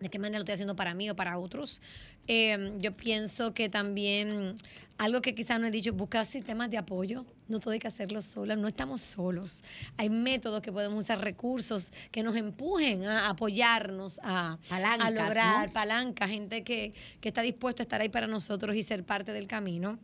¿De 0.00 0.08
qué 0.10 0.18
manera 0.18 0.38
lo 0.38 0.42
estoy 0.42 0.54
haciendo 0.54 0.76
para 0.76 0.94
mí 0.94 1.08
o 1.08 1.16
para 1.16 1.38
otros? 1.38 1.80
Eh, 2.28 2.74
yo 2.78 2.96
pienso 2.96 3.54
que 3.54 3.68
también 3.68 4.54
algo 4.98 5.20
que 5.20 5.34
quizás 5.34 5.60
no 5.60 5.66
he 5.66 5.70
dicho, 5.70 5.92
buscar 5.92 6.26
sistemas 6.26 6.70
de 6.70 6.78
apoyo. 6.78 7.24
No 7.48 7.60
todo 7.60 7.72
hay 7.72 7.78
que 7.78 7.88
hacerlo 7.88 8.22
sola, 8.22 8.56
no 8.56 8.68
estamos 8.68 9.00
solos. 9.00 9.62
Hay 9.96 10.10
métodos 10.10 10.62
que 10.62 10.72
podemos 10.72 11.04
usar, 11.04 11.20
recursos 11.20 11.92
que 12.10 12.22
nos 12.22 12.36
empujen 12.36 13.04
a 13.04 13.30
apoyarnos, 13.30 14.20
a, 14.22 14.58
Palancas, 14.68 15.06
a 15.06 15.10
lograr 15.10 15.66
¿no? 15.68 15.72
palanca, 15.72 16.28
gente 16.28 16.64
que, 16.64 16.94
que 17.20 17.28
está 17.28 17.42
dispuesto 17.42 17.82
a 17.82 17.84
estar 17.84 18.00
ahí 18.00 18.08
para 18.08 18.26
nosotros 18.26 18.74
y 18.76 18.82
ser 18.82 19.04
parte 19.04 19.32
del 19.32 19.46
camino. 19.46 19.98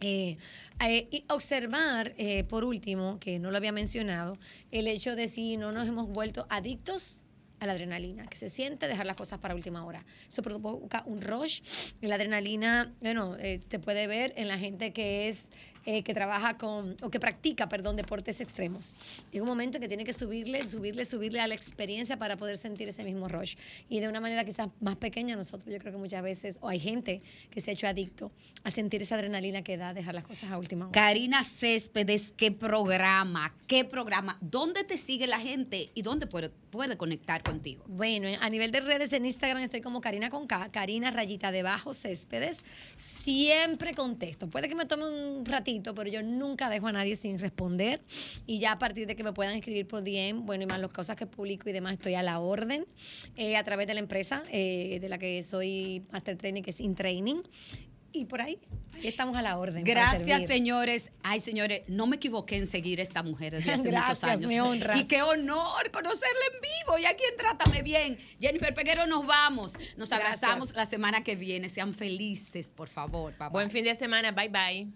Eh, 0.00 0.38
eh, 0.80 1.08
y 1.10 1.24
observar, 1.28 2.14
eh, 2.16 2.44
por 2.44 2.64
último, 2.64 3.18
que 3.20 3.38
no 3.38 3.50
lo 3.50 3.58
había 3.58 3.72
mencionado, 3.72 4.38
el 4.70 4.86
hecho 4.86 5.14
de 5.14 5.28
si 5.28 5.58
no 5.58 5.72
nos 5.72 5.86
hemos 5.86 6.08
vuelto 6.08 6.46
adictos 6.48 7.26
a 7.60 7.66
la 7.66 7.72
adrenalina, 7.72 8.26
que 8.26 8.36
se 8.36 8.48
siente 8.48 8.88
dejar 8.88 9.06
las 9.06 9.16
cosas 9.16 9.38
para 9.38 9.54
última 9.54 9.84
hora. 9.84 10.04
Eso 10.28 10.42
provoca 10.42 11.02
un 11.06 11.20
rush. 11.20 11.60
La 12.00 12.16
adrenalina, 12.16 12.92
bueno, 13.00 13.36
eh, 13.38 13.60
se 13.68 13.78
puede 13.78 14.06
ver 14.06 14.32
en 14.36 14.48
la 14.48 14.58
gente 14.58 14.92
que 14.92 15.28
es 15.28 15.44
eh, 15.86 16.02
que 16.02 16.12
trabaja 16.12 16.58
con, 16.58 16.94
o 17.00 17.08
que 17.10 17.18
practica, 17.18 17.70
perdón, 17.70 17.96
deportes 17.96 18.42
extremos. 18.42 18.94
Llega 19.32 19.42
un 19.42 19.48
momento 19.48 19.78
en 19.78 19.82
que 19.82 19.88
tiene 19.88 20.04
que 20.04 20.12
subirle, 20.12 20.68
subirle, 20.68 21.06
subirle 21.06 21.40
a 21.40 21.46
la 21.46 21.54
experiencia 21.54 22.18
para 22.18 22.36
poder 22.36 22.58
sentir 22.58 22.88
ese 22.90 23.02
mismo 23.02 23.28
rush. 23.28 23.56
Y 23.88 24.00
de 24.00 24.08
una 24.08 24.20
manera 24.20 24.44
quizás 24.44 24.68
más 24.80 24.96
pequeña 24.96 25.36
nosotros, 25.36 25.72
yo 25.72 25.78
creo 25.78 25.92
que 25.92 25.98
muchas 25.98 26.22
veces, 26.22 26.58
o 26.60 26.68
hay 26.68 26.80
gente 26.80 27.22
que 27.50 27.62
se 27.62 27.70
ha 27.70 27.74
hecho 27.74 27.86
adicto 27.86 28.30
a 28.62 28.70
sentir 28.70 29.00
esa 29.00 29.14
adrenalina 29.14 29.62
que 29.62 29.78
da 29.78 29.94
dejar 29.94 30.14
las 30.14 30.24
cosas 30.24 30.50
a 30.50 30.58
última 30.58 30.84
hora. 30.84 30.92
Karina 30.92 31.44
Céspedes, 31.44 32.30
¿qué 32.36 32.52
programa? 32.52 33.54
¿Qué 33.66 33.86
programa? 33.86 34.36
¿Dónde 34.42 34.84
te 34.84 34.98
sigue 34.98 35.26
la 35.26 35.40
gente 35.40 35.90
y 35.94 36.02
dónde 36.02 36.26
puede, 36.26 36.50
puede 36.70 36.96
conectar 36.96 37.42
contigo? 37.42 37.84
Bueno, 37.88 38.28
a 38.40 38.48
nivel 38.48 38.70
de 38.70 38.80
redes 38.80 39.12
en 39.12 39.26
Instagram 39.26 39.62
estoy 39.62 39.80
como 39.80 40.00
Karina 40.00 40.30
con 40.30 40.46
K, 40.46 40.70
Karina 40.70 41.10
rayita 41.10 41.52
debajo 41.52 41.94
Céspedes. 41.94 42.58
Siempre 42.96 43.94
contesto. 43.94 44.48
Puede 44.48 44.68
que 44.68 44.74
me 44.74 44.86
tome 44.86 45.08
un 45.08 45.44
ratito, 45.44 45.94
pero 45.94 46.08
yo 46.08 46.22
nunca 46.22 46.70
dejo 46.70 46.86
a 46.86 46.92
nadie 46.92 47.16
sin 47.16 47.38
responder. 47.38 48.00
Y 48.46 48.58
ya 48.58 48.72
a 48.72 48.78
partir 48.78 49.06
de 49.06 49.16
que 49.16 49.24
me 49.24 49.32
puedan 49.32 49.56
escribir 49.56 49.86
por 49.86 50.02
DM, 50.02 50.46
bueno, 50.46 50.64
y 50.64 50.66
más 50.66 50.80
las 50.80 50.92
cosas 50.92 51.16
que 51.16 51.26
publico 51.26 51.68
y 51.68 51.72
demás, 51.72 51.94
estoy 51.94 52.14
a 52.14 52.22
la 52.22 52.38
orden 52.38 52.86
eh, 53.36 53.56
a 53.56 53.64
través 53.64 53.86
de 53.86 53.94
la 53.94 54.00
empresa 54.00 54.42
eh, 54.50 54.98
de 55.00 55.08
la 55.08 55.18
que 55.18 55.42
soy 55.42 56.04
Master 56.12 56.36
Training, 56.36 56.62
que 56.62 56.70
es 56.70 56.80
InTraining. 56.80 57.42
Y 58.12 58.24
por 58.24 58.40
ahí, 58.40 58.58
ahí 58.94 59.06
estamos 59.06 59.36
a 59.36 59.42
la 59.42 59.56
orden. 59.58 59.84
Gracias, 59.84 60.46
señores. 60.46 61.12
Ay, 61.22 61.38
señores, 61.40 61.82
no 61.86 62.06
me 62.06 62.16
equivoqué 62.16 62.56
en 62.56 62.66
seguir 62.66 62.98
a 62.98 63.02
esta 63.02 63.22
mujer 63.22 63.54
desde 63.54 63.72
hace 63.72 63.82
muchos 63.90 63.92
Gracias, 63.92 64.24
años. 64.24 64.50
me 64.50 64.60
honras. 64.60 64.98
Y 64.98 65.04
qué 65.04 65.22
honor 65.22 65.90
conocerla 65.92 66.44
en 66.54 66.60
vivo. 66.60 66.98
Y 66.98 67.06
aquí 67.06 67.22
en 67.30 67.36
Trátame 67.36 67.82
Bien. 67.82 68.18
Jennifer 68.40 68.74
Peguero, 68.74 69.06
nos 69.06 69.26
vamos. 69.26 69.74
Nos 69.96 70.08
Gracias. 70.08 70.42
abrazamos 70.42 70.74
la 70.74 70.86
semana 70.86 71.22
que 71.22 71.36
viene. 71.36 71.68
Sean 71.68 71.94
felices, 71.94 72.68
por 72.68 72.88
favor. 72.88 73.32
Bye, 73.32 73.38
bye. 73.38 73.48
Buen 73.50 73.70
fin 73.70 73.84
de 73.84 73.94
semana. 73.94 74.32
Bye 74.32 74.48
bye. 74.48 74.88